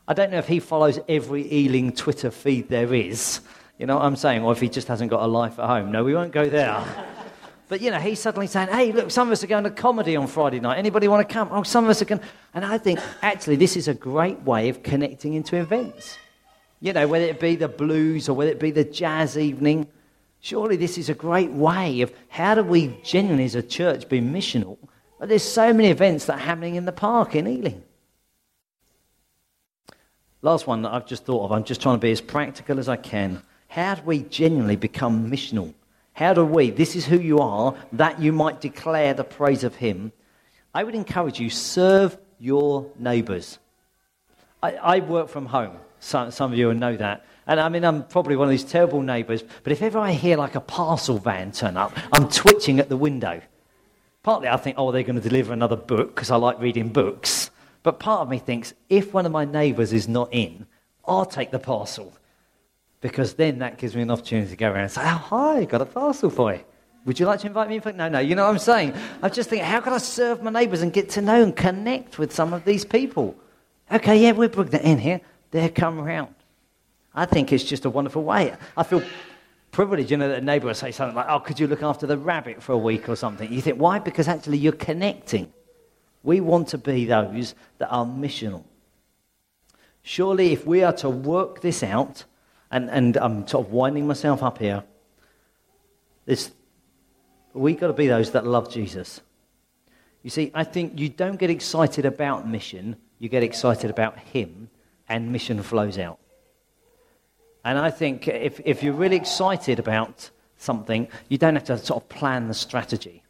I 0.07 0.15
don't 0.15 0.31
know 0.31 0.39
if 0.39 0.47
he 0.47 0.59
follows 0.59 0.99
every 1.07 1.53
Ealing 1.53 1.91
Twitter 1.91 2.31
feed 2.31 2.67
there 2.67 2.91
is, 2.95 3.41
you 3.77 3.85
know 3.85 3.97
what 3.97 4.05
I'm 4.05 4.15
saying, 4.15 4.43
or 4.43 4.51
if 4.51 4.59
he 4.59 4.67
just 4.67 4.87
hasn't 4.87 5.11
got 5.11 5.21
a 5.21 5.27
life 5.27 5.59
at 5.59 5.67
home. 5.67 5.91
No, 5.91 6.03
we 6.03 6.15
won't 6.15 6.33
go 6.33 6.49
there. 6.49 6.83
But, 7.67 7.81
you 7.81 7.89
know, 7.89 7.97
he's 7.97 8.19
suddenly 8.19 8.45
saying, 8.45 8.67
hey, 8.67 8.91
look, 8.91 9.09
some 9.09 9.27
of 9.27 9.31
us 9.31 9.43
are 9.43 9.47
going 9.47 9.63
to 9.63 9.71
comedy 9.71 10.15
on 10.15 10.27
Friday 10.27 10.59
night. 10.59 10.77
Anybody 10.77 11.07
want 11.07 11.27
to 11.27 11.33
come? 11.33 11.49
Oh, 11.51 11.63
some 11.63 11.85
of 11.85 11.89
us 11.89 11.99
are 11.99 12.05
going. 12.05 12.21
And 12.53 12.63
I 12.63 12.77
think, 12.77 12.99
actually, 13.23 13.55
this 13.55 13.75
is 13.75 13.87
a 13.87 13.95
great 13.95 14.39
way 14.43 14.69
of 14.69 14.83
connecting 14.83 15.33
into 15.33 15.57
events. 15.57 16.15
You 16.79 16.93
know, 16.93 17.07
whether 17.07 17.25
it 17.25 17.39
be 17.39 17.55
the 17.55 17.67
blues 17.67 18.29
or 18.29 18.35
whether 18.35 18.51
it 18.51 18.59
be 18.59 18.69
the 18.69 18.83
jazz 18.83 19.35
evening. 19.35 19.87
Surely 20.41 20.75
this 20.75 20.99
is 20.99 21.09
a 21.09 21.15
great 21.15 21.49
way 21.53 22.01
of 22.01 22.13
how 22.29 22.53
do 22.53 22.63
we 22.63 22.99
genuinely, 23.03 23.45
as 23.45 23.55
a 23.55 23.63
church, 23.63 24.07
be 24.07 24.21
missional? 24.21 24.77
But 25.19 25.29
there's 25.29 25.43
so 25.43 25.73
many 25.73 25.89
events 25.89 26.25
that 26.25 26.35
are 26.35 26.45
happening 26.45 26.75
in 26.75 26.85
the 26.85 26.91
park 26.91 27.35
in 27.35 27.47
Ealing. 27.47 27.83
Last 30.41 30.67
one 30.67 30.83
that 30.83 30.93
I've 30.93 31.07
just 31.07 31.25
thought 31.25 31.45
of, 31.45 31.51
I'm 31.51 31.63
just 31.63 31.81
trying 31.81 31.95
to 31.95 32.01
be 32.01 32.11
as 32.11 32.21
practical 32.21 32.79
as 32.79 32.89
I 32.89 32.97
can. 32.97 33.41
How 33.67 33.95
do 33.95 34.03
we 34.05 34.19
genuinely 34.19 34.75
become 34.75 35.31
missional? 35.31 35.73
How 36.13 36.33
do 36.33 36.45
we, 36.45 36.69
this 36.69 36.95
is 36.95 37.05
who 37.05 37.19
you 37.19 37.39
are, 37.39 37.75
that 37.93 38.21
you 38.21 38.31
might 38.31 38.61
declare 38.61 39.13
the 39.13 39.23
praise 39.23 39.63
of 39.63 39.75
Him? 39.75 40.11
I 40.73 40.83
would 40.83 40.95
encourage 40.95 41.39
you, 41.39 41.49
serve 41.49 42.17
your 42.39 42.89
neighbours. 42.99 43.57
I, 44.61 44.75
I, 44.75 44.99
work 44.99 45.29
from 45.29 45.45
home. 45.45 45.77
Some, 45.99 46.31
some 46.31 46.51
of 46.51 46.57
you 46.57 46.67
will 46.67 46.75
know 46.75 46.95
that. 46.95 47.25
And 47.47 47.59
I 47.59 47.69
mean, 47.69 47.83
I'm 47.83 48.03
probably 48.03 48.35
one 48.35 48.47
of 48.47 48.51
these 48.51 48.63
terrible 48.63 49.01
neighbours, 49.01 49.43
but 49.63 49.71
if 49.71 49.81
ever 49.81 49.99
I 49.99 50.11
hear 50.11 50.37
like 50.37 50.55
a 50.55 50.61
parcel 50.61 51.17
van 51.17 51.51
turn 51.51 51.77
up, 51.77 51.97
I'm 52.11 52.29
twitching 52.29 52.79
at 52.79 52.89
the 52.89 52.97
window. 52.97 53.41
Partly 54.25 54.47
I 54.47 54.57
think, 54.57 54.77
oh, 54.79 54.91
they're 54.91 55.03
going 55.03 55.21
to 55.21 55.29
deliver 55.29 55.53
another 55.53 55.75
book 55.75 56.15
because 56.15 56.31
I 56.31 56.35
like 56.37 56.59
reading 56.59 56.89
books. 56.89 57.51
But 57.83 57.99
part 57.99 58.21
of 58.21 58.29
me 58.29 58.39
thinks, 58.39 58.73
if 58.89 59.13
one 59.13 59.27
of 59.27 59.31
my 59.31 59.45
neighbours 59.45 59.93
is 59.93 60.07
not 60.07 60.29
in, 60.31 60.65
I'll 61.07 61.27
take 61.27 61.51
the 61.51 61.59
parcel. 61.59 62.11
Because 63.01 63.35
then 63.35 63.59
that 63.59 63.77
gives 63.77 63.95
me 63.95 64.01
an 64.01 64.09
opportunity 64.09 64.49
to 64.49 64.55
go 64.55 64.71
around 64.71 64.81
and 64.81 64.91
say, 64.91 65.03
oh, 65.03 65.05
hi, 65.29 65.65
got 65.65 65.83
a 65.83 65.85
parcel 65.85 66.31
for 66.31 66.55
you. 66.55 66.61
Would 67.05 67.19
you 67.19 67.27
like 67.27 67.41
to 67.41 67.47
invite 67.47 67.69
me 67.69 67.79
in? 67.85 67.97
No, 67.97 68.09
no, 68.09 68.17
you 68.17 68.33
know 68.33 68.45
what 68.45 68.49
I'm 68.49 68.57
saying? 68.57 68.95
I'm 69.21 69.29
just 69.29 69.47
thinking, 69.47 69.67
how 69.67 69.79
can 69.79 69.93
I 69.93 69.99
serve 69.99 70.41
my 70.41 70.49
neighbours 70.49 70.81
and 70.81 70.91
get 70.91 71.07
to 71.09 71.21
know 71.21 71.43
and 71.43 71.55
connect 71.55 72.17
with 72.17 72.33
some 72.33 72.51
of 72.51 72.65
these 72.65 72.83
people? 72.83 73.35
Okay, 73.91 74.19
yeah, 74.23 74.31
we'll 74.31 74.49
bring 74.49 74.69
that 74.69 74.81
in 74.81 74.97
here. 74.97 75.21
They're 75.51 75.69
come 75.69 75.99
around. 75.99 76.33
I 77.13 77.27
think 77.27 77.53
it's 77.53 77.63
just 77.63 77.85
a 77.85 77.91
wonderful 77.91 78.23
way. 78.23 78.55
I 78.75 78.81
feel 78.81 79.03
privileged, 79.75 80.09
you 80.09 80.15
know, 80.15 80.29
that 80.29 80.37
a 80.37 80.41
neighbour 80.41 80.67
will 80.67 80.73
say 80.73 80.89
something 80.89 81.17
like, 81.17 81.25
oh, 81.27 81.41
could 81.41 81.59
you 81.59 81.67
look 81.67 81.83
after 81.83 82.07
the 82.07 82.17
rabbit 82.17 82.63
for 82.63 82.71
a 82.71 82.77
week 82.77 83.09
or 83.09 83.17
something? 83.17 83.51
You 83.51 83.61
think, 83.61 83.77
why? 83.77 83.99
Because 83.99 84.29
actually 84.29 84.57
you're 84.57 84.71
connecting. 84.71 85.51
We 86.23 86.39
want 86.39 86.69
to 86.69 86.77
be 86.77 87.03
those 87.03 87.55
that 87.79 87.89
are 87.89 88.05
missional. 88.05 88.63
Surely, 90.01 90.53
if 90.53 90.65
we 90.65 90.81
are 90.81 90.93
to 90.93 91.09
work 91.09 91.59
this 91.59 91.83
out, 91.83 92.23
and, 92.71 92.89
and 92.89 93.17
I'm 93.17 93.45
sort 93.47 93.67
of 93.67 93.73
winding 93.73 94.07
myself 94.07 94.41
up 94.43 94.59
here, 94.59 94.85
this, 96.25 96.51
we've 97.53 97.77
got 97.77 97.87
to 97.87 97.93
be 97.93 98.07
those 98.07 98.31
that 98.31 98.47
love 98.47 98.71
Jesus. 98.71 99.19
You 100.23 100.29
see, 100.29 100.51
I 100.53 100.63
think 100.63 100.97
you 100.97 101.09
don't 101.09 101.37
get 101.37 101.49
excited 101.49 102.05
about 102.05 102.47
mission, 102.47 102.95
you 103.19 103.27
get 103.27 103.43
excited 103.43 103.89
about 103.89 104.17
Him, 104.19 104.69
and 105.09 105.33
mission 105.33 105.61
flows 105.61 105.97
out. 105.97 106.17
And 107.65 107.79
I 107.79 107.89
think 107.89 108.27
if, 108.27 108.61
if 108.63 108.83
you're 108.83 108.93
really 108.93 109.15
excited 109.15 109.79
about 109.79 110.29
something, 110.57 111.07
you 111.29 111.39
don't 111.39 111.55
have 111.55 111.65
to 111.65 111.77
sort 111.79 112.03
of 112.03 112.07
plan 112.07 112.47
the 112.47 112.53
strategy. 112.53 113.23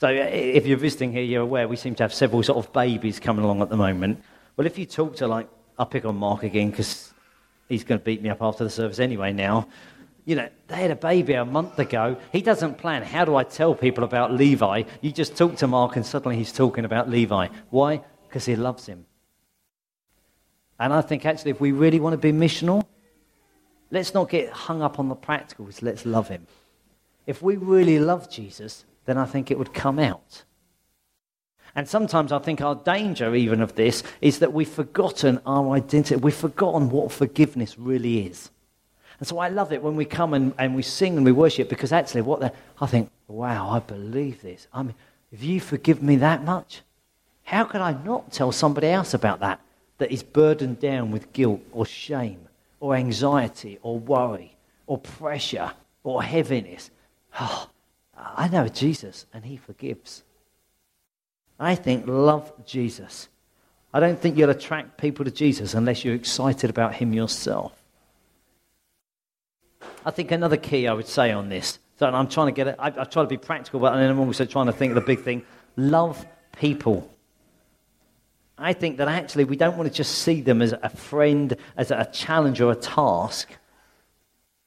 So 0.00 0.08
uh, 0.08 0.10
if 0.12 0.66
you're 0.66 0.78
visiting 0.78 1.12
here, 1.12 1.22
you're 1.22 1.42
aware 1.42 1.68
we 1.68 1.76
seem 1.76 1.94
to 1.94 2.02
have 2.02 2.12
several 2.12 2.42
sort 2.42 2.58
of 2.58 2.72
babies 2.72 3.20
coming 3.20 3.44
along 3.44 3.62
at 3.62 3.68
the 3.68 3.76
moment. 3.76 4.22
Well, 4.56 4.66
if 4.66 4.78
you 4.78 4.84
talk 4.84 5.14
to, 5.16 5.28
like, 5.28 5.48
I'll 5.78 5.86
pick 5.86 6.04
on 6.04 6.16
Mark 6.16 6.42
again 6.42 6.70
because 6.70 7.14
he's 7.68 7.84
going 7.84 8.00
to 8.00 8.04
beat 8.04 8.20
me 8.20 8.30
up 8.30 8.42
after 8.42 8.64
the 8.64 8.70
service 8.70 8.98
anyway 8.98 9.32
now. 9.32 9.68
You 10.24 10.34
know, 10.34 10.48
they 10.66 10.76
had 10.76 10.90
a 10.90 10.96
baby 10.96 11.34
a 11.34 11.44
month 11.44 11.78
ago. 11.78 12.16
He 12.32 12.42
doesn't 12.42 12.78
plan, 12.78 13.02
how 13.02 13.24
do 13.24 13.36
I 13.36 13.44
tell 13.44 13.76
people 13.76 14.02
about 14.02 14.32
Levi? 14.32 14.82
You 15.00 15.12
just 15.12 15.36
talk 15.36 15.56
to 15.58 15.68
Mark 15.68 15.94
and 15.94 16.04
suddenly 16.04 16.36
he's 16.36 16.52
talking 16.52 16.84
about 16.84 17.08
Levi. 17.08 17.46
Why? 17.70 18.02
Because 18.26 18.44
he 18.44 18.56
loves 18.56 18.86
him. 18.86 19.06
And 20.78 20.92
I 20.92 21.00
think 21.00 21.26
actually, 21.26 21.50
if 21.50 21.60
we 21.60 21.72
really 21.72 22.00
want 22.00 22.14
to 22.14 22.18
be 22.18 22.32
missional, 22.32 22.84
let's 23.90 24.14
not 24.14 24.28
get 24.28 24.50
hung 24.50 24.82
up 24.82 24.98
on 24.98 25.08
the 25.08 25.16
practicals. 25.16 25.82
Let's 25.82 26.06
love 26.06 26.28
him. 26.28 26.46
If 27.26 27.42
we 27.42 27.56
really 27.56 27.98
love 27.98 28.30
Jesus, 28.30 28.84
then 29.04 29.18
I 29.18 29.24
think 29.24 29.50
it 29.50 29.58
would 29.58 29.74
come 29.74 29.98
out. 29.98 30.44
And 31.74 31.88
sometimes 31.88 32.32
I 32.32 32.38
think 32.38 32.60
our 32.60 32.74
danger, 32.74 33.34
even 33.34 33.60
of 33.60 33.74
this, 33.74 34.02
is 34.20 34.38
that 34.38 34.52
we've 34.52 34.68
forgotten 34.68 35.40
our 35.46 35.74
identity. 35.74 36.16
We've 36.16 36.34
forgotten 36.34 36.90
what 36.90 37.12
forgiveness 37.12 37.78
really 37.78 38.26
is. 38.26 38.50
And 39.18 39.26
so 39.26 39.38
I 39.38 39.48
love 39.48 39.72
it 39.72 39.82
when 39.82 39.96
we 39.96 40.04
come 40.04 40.32
and, 40.32 40.54
and 40.58 40.74
we 40.74 40.82
sing 40.82 41.16
and 41.16 41.24
we 41.24 41.32
worship 41.32 41.68
because 41.68 41.92
actually, 41.92 42.22
what 42.22 42.54
I 42.80 42.86
think, 42.86 43.10
wow, 43.26 43.68
I 43.68 43.80
believe 43.80 44.42
this. 44.42 44.68
I 44.72 44.82
mean, 44.82 44.94
if 45.32 45.42
you 45.42 45.60
forgive 45.60 46.02
me 46.02 46.16
that 46.16 46.44
much, 46.44 46.82
how 47.42 47.64
could 47.64 47.80
I 47.80 47.92
not 47.92 48.32
tell 48.32 48.52
somebody 48.52 48.88
else 48.88 49.14
about 49.14 49.40
that? 49.40 49.60
That 49.98 50.12
is 50.12 50.22
burdened 50.22 50.80
down 50.80 51.10
with 51.10 51.32
guilt 51.32 51.60
or 51.72 51.84
shame 51.84 52.48
or 52.80 52.94
anxiety 52.94 53.78
or 53.82 53.98
worry 53.98 54.56
or 54.86 54.98
pressure 54.98 55.72
or 56.02 56.22
heaviness. 56.22 56.90
Oh, 57.40 57.68
I 58.16 58.48
know 58.48 58.68
Jesus 58.68 59.26
and 59.32 59.44
he 59.44 59.56
forgives. 59.56 60.24
I 61.60 61.74
think 61.74 62.06
love 62.06 62.52
Jesus. 62.64 63.28
I 63.92 64.00
don't 64.00 64.18
think 64.20 64.36
you'll 64.36 64.50
attract 64.50 64.98
people 64.98 65.24
to 65.24 65.30
Jesus 65.30 65.74
unless 65.74 66.04
you're 66.04 66.14
excited 66.14 66.70
about 66.70 66.94
him 66.94 67.12
yourself. 67.12 67.72
I 70.04 70.10
think 70.10 70.30
another 70.30 70.56
key 70.56 70.86
I 70.86 70.92
would 70.92 71.08
say 71.08 71.32
on 71.32 71.48
this, 71.48 71.78
so 71.98 72.06
I'm 72.06 72.28
trying 72.28 72.46
to 72.46 72.52
get 72.52 72.68
it, 72.68 72.76
I, 72.78 72.88
I 72.88 73.04
try 73.04 73.22
to 73.22 73.28
be 73.28 73.36
practical, 73.36 73.80
but 73.80 73.92
I'm 73.92 74.18
also 74.20 74.44
trying 74.44 74.66
to 74.66 74.72
think 74.72 74.90
of 74.90 74.94
the 74.94 75.00
big 75.00 75.22
thing 75.22 75.44
love 75.76 76.24
people. 76.58 77.12
I 78.58 78.72
think 78.72 78.96
that 78.96 79.06
actually 79.06 79.44
we 79.44 79.56
don't 79.56 79.76
want 79.76 79.88
to 79.88 79.94
just 79.94 80.18
see 80.18 80.40
them 80.40 80.60
as 80.60 80.72
a 80.72 80.88
friend, 80.88 81.56
as 81.76 81.90
a 81.90 82.08
challenge 82.12 82.60
or 82.60 82.72
a 82.72 82.76
task. 82.76 83.48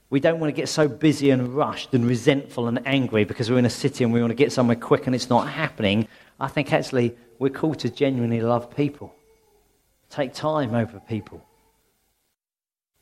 We 0.10 0.22
don't 0.22 0.40
want 0.40 0.54
to 0.54 0.60
get 0.60 0.70
so 0.70 0.88
busy 0.88 1.30
and 1.30 1.50
rushed 1.56 1.94
and 1.94 2.06
resentful 2.06 2.68
and 2.68 2.86
angry 2.86 3.26
because 3.26 3.50
we're 3.52 3.60
in 3.60 3.66
a 3.66 3.70
city 3.70 4.04
and 4.04 4.14
we 4.14 4.22
want 4.22 4.32
to 4.32 4.36
get 4.36 4.52
somewhere 4.52 4.78
quick 4.78 5.08
and 5.08 5.16
it's 5.16 5.30
not 5.30 5.50
happening. 5.50 6.08
I 6.40 6.48
think 6.48 6.72
actually 6.72 7.16
we're 7.38 7.50
called 7.50 7.80
to 7.80 7.90
genuinely 7.90 8.40
love 8.40 8.74
people, 8.76 9.14
take 10.10 10.34
time 10.34 10.74
over 10.74 11.00
people. 11.00 11.46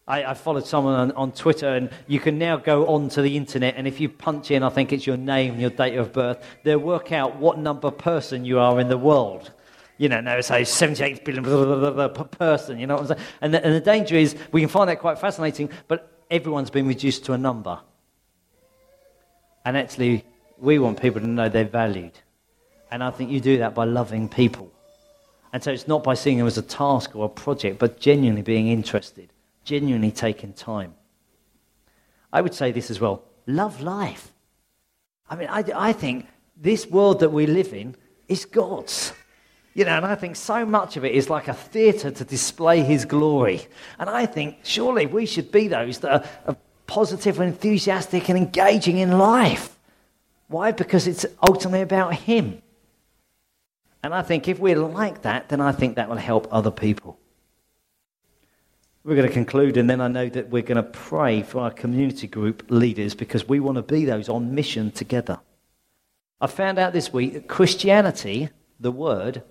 I, 0.08 0.26
I 0.26 0.34
followed 0.34 0.66
someone 0.66 0.96
on, 0.96 1.12
on 1.12 1.32
Twitter, 1.34 1.68
and 1.68 1.92
you 2.08 2.20
can 2.20 2.40
now 2.40 2.58
go 2.58 2.88
onto 2.88 3.22
the 3.22 3.38
internet, 3.38 3.76
and 3.78 3.88
if 3.88 4.00
you 4.00 4.10
punch 4.10 4.50
in, 4.50 4.64
I 4.64 4.70
think 4.70 4.92
it's 4.92 5.06
your 5.06 5.18
name, 5.18 5.60
your 5.60 5.70
date 5.70 5.98
of 5.98 6.12
birth, 6.14 6.44
they'll 6.64 6.80
work 6.80 7.12
out 7.12 7.36
what 7.36 7.60
number 7.60 7.92
person 7.92 8.44
you 8.44 8.58
are 8.58 8.80
in 8.80 8.88
the 8.90 8.98
world 8.98 9.52
you 10.00 10.08
know, 10.08 10.22
now 10.22 10.40
say 10.40 10.64
78 10.64 11.26
billion 11.26 11.44
per 11.44 12.08
person, 12.10 12.80
you 12.80 12.88
know 12.88 12.96
what 12.96 13.12
I'm 13.12 13.18
saying? 13.18 13.28
And 13.42 13.54
the, 13.54 13.66
and 13.66 13.76
the 13.76 13.82
danger 13.82 14.16
is 14.16 14.34
we 14.54 14.62
can 14.62 14.70
find 14.70 14.90
that 14.90 15.00
quite 15.00 15.20
fascinating, 15.20 15.70
but 15.90 16.24
everyone's 16.32 16.70
been 16.70 16.88
reduced 16.88 17.26
to 17.26 17.34
a 17.34 17.38
number. 17.38 17.78
And 19.66 19.76
actually, 19.76 20.24
we 20.58 20.80
want 20.80 21.02
people 21.02 21.20
to 21.20 21.28
know 21.28 21.50
they're 21.50 21.66
valued. 21.66 22.14
And 22.90 23.04
I 23.04 23.12
think 23.12 23.30
you 23.30 23.42
do 23.42 23.58
that 23.58 23.76
by 23.76 23.84
loving 23.84 24.30
people. 24.30 24.72
And 25.52 25.62
so 25.62 25.70
it's 25.70 25.88
not 25.88 26.02
by 26.02 26.14
seeing 26.14 26.38
them 26.38 26.48
as 26.48 26.58
a 26.58 26.62
task 26.62 27.14
or 27.14 27.26
a 27.26 27.30
project, 27.30 27.78
but 27.78 28.00
genuinely 28.00 28.42
being 28.42 28.70
interested, 28.70 29.34
genuinely 29.66 30.12
taking 30.12 30.54
time. 30.54 30.94
I 32.32 32.40
would 32.40 32.54
say 32.54 32.72
this 32.72 32.90
as 32.90 33.02
well 33.02 33.26
love 33.46 33.82
life. 33.82 34.32
I 35.30 35.36
mean, 35.36 35.50
I, 35.50 35.66
I 35.76 35.92
think 35.92 36.26
this 36.56 36.88
world 36.88 37.20
that 37.20 37.32
we 37.32 37.48
live 37.48 37.74
in 37.74 37.98
is 38.30 38.46
God's. 38.46 39.12
You 39.74 39.86
know, 39.86 39.98
and 39.98 40.06
I 40.06 40.16
think 40.16 40.36
so 40.36 40.66
much 40.66 40.98
of 40.98 41.06
it 41.06 41.14
is 41.14 41.30
like 41.30 41.48
a 41.48 41.54
theatre 41.54 42.12
to 42.12 42.26
display 42.26 42.82
his 42.82 43.06
glory. 43.06 43.68
And 43.98 44.10
I 44.10 44.26
think 44.26 44.58
surely 44.64 45.06
we 45.06 45.26
should 45.26 45.52
be 45.52 45.68
those 45.68 46.00
that 46.00 46.12
are, 46.12 46.30
are 46.48 46.58
positive 46.88 47.40
and 47.40 47.54
enthusiastic 47.54 48.30
and 48.30 48.38
engaging 48.38 48.98
in 48.98 49.18
life. 49.18 49.78
Why? 50.48 50.72
Because 50.72 51.08
it's 51.08 51.26
ultimately 51.48 51.82
about 51.82 52.16
him. 52.16 52.62
And 54.04 54.14
I 54.14 54.24
think 54.24 54.48
if 54.48 54.60
we're 54.60 54.80
like 54.80 55.22
that, 55.22 55.50
then 55.50 55.62
I 55.62 55.72
think 55.72 55.96
that 55.96 56.10
will 56.10 56.18
help 56.18 56.48
other 56.52 56.72
people. 56.72 57.20
We're 59.04 59.16
going 59.16 59.28
to 59.28 59.34
conclude, 59.34 59.78
and 59.78 59.90
then 59.90 60.02
I 60.02 60.08
know 60.08 60.28
that 60.30 60.50
we're 60.50 60.62
going 60.62 60.78
to 60.78 60.84
pray 60.84 61.42
for 61.42 61.60
our 61.60 61.72
community 61.72 62.28
group 62.28 62.66
leaders 62.70 63.16
because 63.16 63.48
we 63.48 63.60
want 63.60 63.76
to 63.78 63.82
be 63.82 64.06
those 64.06 64.28
on 64.28 64.56
mission 64.56 64.92
together. 64.92 65.40
I 66.42 66.48
found 66.48 66.80
out 66.80 66.94
this 66.94 67.14
week 67.14 67.34
that 67.34 67.48
Christianity, 67.48 68.50
the 68.80 68.92
word, 68.92 69.44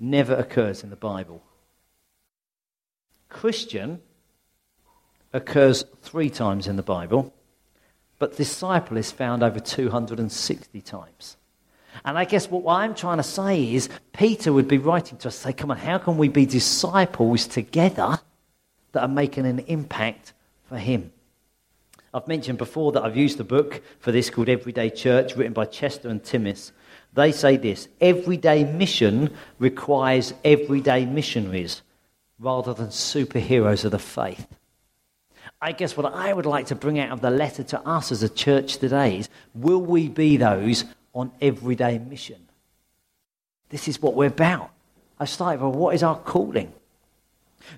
never 0.00 0.34
occurs 0.34 0.82
in 0.82 0.90
the 0.90 0.96
Bible. 0.96 1.42
Christian 3.28 4.00
occurs 5.32 5.84
three 6.02 6.30
times 6.30 6.66
in 6.66 6.76
the 6.76 6.82
Bible, 6.82 7.32
but 8.18 8.36
disciple 8.36 8.96
is 8.96 9.12
found 9.12 9.42
over 9.42 9.60
260 9.60 10.80
times. 10.80 11.36
And 12.04 12.18
I 12.18 12.24
guess 12.24 12.50
what 12.50 12.72
I'm 12.72 12.94
trying 12.94 13.18
to 13.18 13.22
say 13.22 13.74
is 13.74 13.88
Peter 14.12 14.52
would 14.52 14.68
be 14.68 14.78
writing 14.78 15.18
to 15.18 15.28
us, 15.28 15.36
say, 15.36 15.52
come 15.52 15.70
on, 15.70 15.76
how 15.76 15.98
can 15.98 16.18
we 16.18 16.28
be 16.28 16.46
disciples 16.46 17.46
together 17.46 18.18
that 18.92 19.02
are 19.02 19.08
making 19.08 19.46
an 19.46 19.60
impact 19.60 20.32
for 20.68 20.78
him? 20.78 21.12
I've 22.12 22.26
mentioned 22.26 22.58
before 22.58 22.92
that 22.92 23.04
I've 23.04 23.16
used 23.16 23.38
a 23.38 23.44
book 23.44 23.82
for 24.00 24.10
this 24.10 24.30
called 24.30 24.48
Everyday 24.48 24.90
Church, 24.90 25.36
written 25.36 25.52
by 25.52 25.64
Chester 25.66 26.08
and 26.08 26.22
Timmis. 26.22 26.72
They 27.14 27.32
say 27.32 27.56
this 27.56 27.88
everyday 28.00 28.64
mission 28.64 29.34
requires 29.58 30.32
everyday 30.44 31.06
missionaries 31.06 31.82
rather 32.38 32.72
than 32.72 32.88
superheroes 32.88 33.84
of 33.84 33.90
the 33.90 33.98
faith. 33.98 34.46
I 35.60 35.72
guess 35.72 35.96
what 35.96 36.14
I 36.14 36.32
would 36.32 36.46
like 36.46 36.66
to 36.66 36.74
bring 36.74 36.98
out 36.98 37.10
of 37.10 37.20
the 37.20 37.30
letter 37.30 37.62
to 37.64 37.80
us 37.86 38.12
as 38.12 38.22
a 38.22 38.28
church 38.28 38.78
today 38.78 39.18
is 39.18 39.28
will 39.54 39.82
we 39.82 40.08
be 40.08 40.36
those 40.36 40.84
on 41.12 41.32
everyday 41.40 41.98
mission? 41.98 42.46
This 43.68 43.86
is 43.86 44.00
what 44.00 44.14
we're 44.14 44.28
about. 44.28 44.70
I 45.18 45.26
started 45.26 45.60
with 45.60 45.74
what 45.74 45.94
is 45.94 46.02
our 46.02 46.16
calling? 46.16 46.72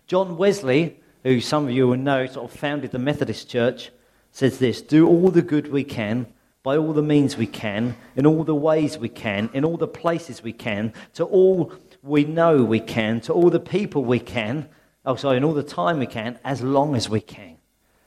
John 0.07 0.37
Wesley, 0.37 0.97
who 1.25 1.41
some 1.41 1.65
of 1.65 1.73
you 1.73 1.89
will 1.89 1.97
know, 1.97 2.27
sort 2.27 2.51
of 2.51 2.59
founded 2.59 2.93
the 2.93 2.99
Methodist 2.99 3.51
Church, 3.51 3.91
says 4.31 4.59
this 4.59 4.81
Do 4.81 5.09
all 5.09 5.31
the 5.31 5.43
good 5.43 5.73
we 5.73 5.83
can 5.83 6.27
by 6.63 6.77
all 6.77 6.93
the 6.93 7.03
means 7.03 7.37
we 7.37 7.47
can, 7.47 7.97
in 8.15 8.27
all 8.27 8.45
the 8.45 8.55
ways 8.55 8.97
we 8.99 9.09
can, 9.09 9.51
in 9.53 9.65
all 9.65 9.77
the 9.77 9.89
places 9.89 10.43
we 10.43 10.53
can, 10.53 10.93
to 11.15 11.25
all 11.25 11.73
we 12.03 12.25
know 12.25 12.63
we 12.63 12.81
can, 12.81 13.21
to 13.23 13.33
all 13.33 13.51
the 13.51 13.61
people 13.61 14.05
we 14.05 14.21
can, 14.21 14.69
oh, 15.05 15.17
sorry, 15.17 15.37
in 15.37 15.45
all 15.45 15.55
the 15.55 15.63
time 15.63 15.99
we 15.99 16.07
can, 16.07 16.39
as 16.45 16.63
long 16.63 16.95
as 16.95 17.09
we 17.09 17.21
can. 17.21 17.57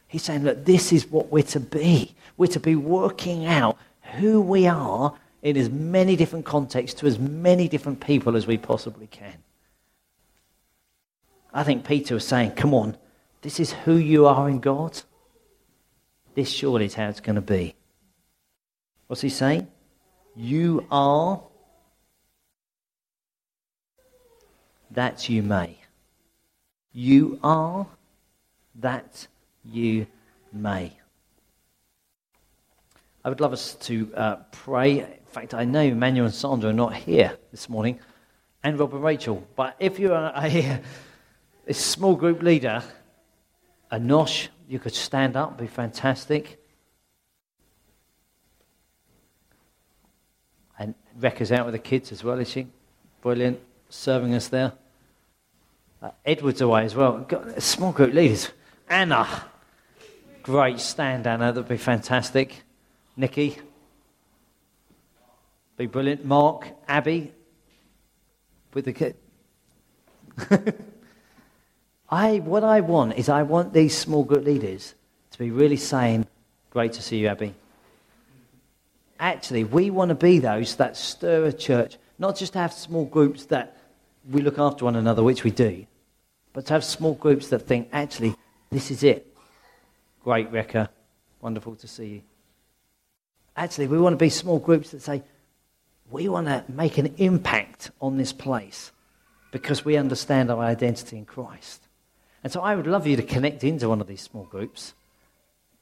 He's 0.08 0.24
saying, 0.24 0.44
look, 0.44 0.64
this 0.64 0.94
is 0.94 1.08
what 1.08 1.32
we're 1.32 1.44
to 1.44 1.60
be. 1.60 2.16
We're 2.38 2.48
to 2.48 2.60
be 2.60 2.76
working 2.76 3.46
out 3.46 3.78
who 4.18 4.40
we 4.40 4.68
are 4.68 5.14
in 5.42 5.58
as 5.58 5.70
many 5.70 6.16
different 6.16 6.46
contexts 6.46 7.00
to 7.02 7.08
as 7.08 7.20
many 7.20 7.68
different 7.68 8.00
people 8.00 8.36
as 8.36 8.48
we 8.48 8.58
possibly 8.58 9.08
can. 9.08 9.44
I 11.54 11.64
think 11.64 11.86
Peter 11.86 12.16
was 12.16 12.28
saying, 12.28 12.52
Come 12.52 12.74
on, 12.74 12.98
this 13.42 13.60
is 13.60 13.72
who 13.72 13.96
you 13.96 14.26
are 14.26 14.50
in 14.50 14.60
God. 14.60 15.02
This 16.34 16.50
surely 16.50 16.86
is 16.86 16.96
how 16.96 17.08
it's 17.10 17.22
going 17.22 17.36
to 17.36 17.42
be. 17.42 17.76
What's 19.08 19.22
he 19.22 19.30
saying? 19.30 19.68
You 20.36 20.86
are 20.90 21.42
that 24.92 25.30
you 25.30 25.44
may. 25.44 25.78
You 26.92 27.40
are 27.44 27.86
that 28.76 29.28
you 29.64 30.08
may. 30.52 30.98
I 33.24 33.30
would 33.30 33.42
love 33.42 33.54
us 33.54 33.76
to 33.82 34.14
uh, 34.16 34.36
pray. 34.52 35.00
In 35.00 35.26
fact, 35.26 35.54
I 35.54 35.66
know 35.66 35.82
Emmanuel 35.82 36.26
and 36.26 36.36
Sandra 36.36 36.70
are 36.70 36.74
not 36.74 36.96
here 36.96 37.38
this 37.52 37.70
morning, 37.70 38.00
and 38.64 38.80
Rob 38.80 38.94
and 38.94 39.04
Rachel. 39.04 39.46
But 39.56 39.76
if 39.80 40.00
you're 40.00 40.14
a, 40.14 40.32
a, 40.36 40.82
a 41.68 41.74
small 41.74 42.16
group 42.16 42.42
leader, 42.42 42.84
a 43.92 43.98
nosh, 43.98 44.48
you 44.68 44.80
could 44.80 44.94
stand 44.94 45.36
up, 45.36 45.58
be 45.58 45.68
fantastic. 45.68 46.65
And 50.78 50.96
Rekka's 51.20 51.52
out 51.52 51.66
with 51.66 51.74
the 51.74 51.80
kids 51.80 52.12
as 52.12 52.24
well, 52.24 52.40
is 52.40 52.50
she? 52.50 52.68
Brilliant, 53.22 53.60
serving 53.90 54.34
us 54.34 54.48
there. 54.50 54.74
Uh, 56.02 56.12
Edward's 56.26 56.62
away 56.62 56.86
as 56.86 56.96
well. 56.96 57.20
Got 57.20 57.62
small 57.62 57.92
group 57.92 58.14
leaders. 58.14 58.50
Anna, 58.90 59.28
great 60.44 60.80
stand, 60.80 61.26
Anna. 61.26 61.52
That'd 61.52 61.68
be 61.68 61.78
fantastic. 61.78 62.62
Nikki, 63.18 63.58
be 65.78 65.88
brilliant. 65.88 66.26
Mark, 66.26 66.68
Abby, 66.88 67.32
with 68.74 68.86
the 68.86 68.94
kid. 68.94 69.16
I, 72.10 72.38
what 72.40 72.64
I 72.64 72.82
want 72.82 73.18
is 73.18 73.30
I 73.30 73.44
want 73.44 73.74
these 73.74 73.98
small 73.98 74.24
group 74.24 74.46
leaders 74.46 74.94
to 75.32 75.40
be 75.40 75.50
really 75.52 75.78
saying, 75.78 76.28
Great 76.70 76.94
to 76.94 77.02
see 77.02 77.18
you, 77.18 77.28
Abby. 77.28 77.54
Actually, 79.20 79.64
we 79.64 79.90
want 79.90 80.10
to 80.10 80.16
be 80.16 80.40
those 80.40 80.76
that 80.76 80.98
stir 80.98 81.46
a 81.46 81.54
church, 81.54 81.98
not 82.20 82.36
just 82.36 82.54
to 82.54 82.60
have 82.60 82.74
small 82.74 83.06
groups 83.06 83.46
that 83.46 83.78
we 84.30 84.42
look 84.42 84.60
after 84.60 84.86
one 84.86 84.96
another, 84.96 85.24
which 85.24 85.44
we 85.44 85.52
do, 85.52 85.86
but 86.54 86.66
to 86.66 86.74
have 86.74 86.84
small 86.84 87.14
groups 87.14 87.50
that 87.50 87.60
think, 87.60 87.90
actually, 87.92 88.36
this 88.72 88.92
is 88.92 89.04
it. 89.04 89.36
Great, 90.24 90.52
Rekka. 90.52 90.90
Wonderful 91.42 91.76
to 91.76 91.88
see 91.88 92.08
you. 92.08 92.22
Actually, 93.56 93.88
we 93.88 94.00
want 94.00 94.14
to 94.14 94.18
be 94.18 94.30
small 94.30 94.60
groups 94.60 94.92
that 94.92 95.02
say, 95.02 95.24
we 96.10 96.28
want 96.28 96.48
to 96.48 96.64
make 96.68 96.98
an 96.98 97.16
impact 97.18 97.92
on 98.02 98.18
this 98.18 98.34
place 98.34 98.92
because 99.52 99.86
we 99.86 99.96
understand 99.96 100.52
our 100.52 100.62
identity 100.62 101.18
in 101.18 101.26
Christ. 101.26 101.88
And 102.44 102.52
so 102.52 102.62
I 102.62 102.76
would 102.76 102.88
love 102.88 103.08
you 103.08 103.16
to 103.16 103.24
connect 103.24 103.64
into 103.64 103.90
one 103.90 104.02
of 104.02 104.08
these 104.08 104.22
small 104.22 104.44
groups. 104.44 104.94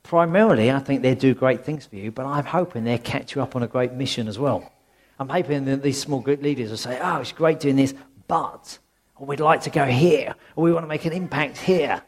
Primarily, 0.04 0.70
I 0.70 0.80
think 0.80 1.02
they 1.02 1.16
do 1.16 1.34
great 1.34 1.64
things 1.64 1.86
for 1.86 1.96
you, 1.96 2.12
but 2.12 2.26
I'm 2.26 2.46
hoping 2.46 2.84
they'll 2.84 2.98
catch 2.98 3.36
you 3.36 3.42
up 3.42 3.56
on 3.56 3.64
a 3.64 3.68
great 3.68 3.94
mission 3.94 4.28
as 4.28 4.38
well. 4.38 4.72
I'm 5.18 5.30
hoping 5.30 5.66
that 5.66 5.82
these 5.82 6.00
small 6.00 6.20
group 6.20 6.42
leaders 6.42 6.70
will 6.70 6.78
say, 6.78 7.00
oh, 7.02 7.18
it's 7.18 7.32
great 7.32 7.60
doing 7.60 7.78
this, 7.78 7.94
but 8.28 8.78
we'd 9.20 9.40
like 9.40 9.62
to 9.62 9.70
go 9.70 9.86
here, 9.86 10.36
or 10.56 10.64
we 10.66 10.74
want 10.74 10.84
to 10.84 10.88
make 10.88 11.06
an 11.06 11.14
impact 11.14 11.58
here. 11.58 12.02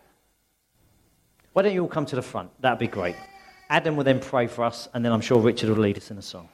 Why 1.54 1.62
don't 1.62 1.74
you 1.74 1.84
all 1.84 1.88
come 1.88 2.06
to 2.08 2.16
the 2.18 2.22
front? 2.22 2.50
That'd 2.62 2.80
be 2.80 2.88
great. 2.88 3.16
Adam 3.70 3.96
will 3.96 4.04
then 4.04 4.20
pray 4.20 4.48
for 4.48 4.66
us, 4.66 4.90
and 4.94 5.04
then 5.04 5.14
I'm 5.14 5.22
sure 5.22 5.40
Richard 5.40 5.70
will 5.70 5.78
lead 5.78 5.98
us 5.98 6.12
in 6.12 6.18
a 6.18 6.22
song. 6.22 6.50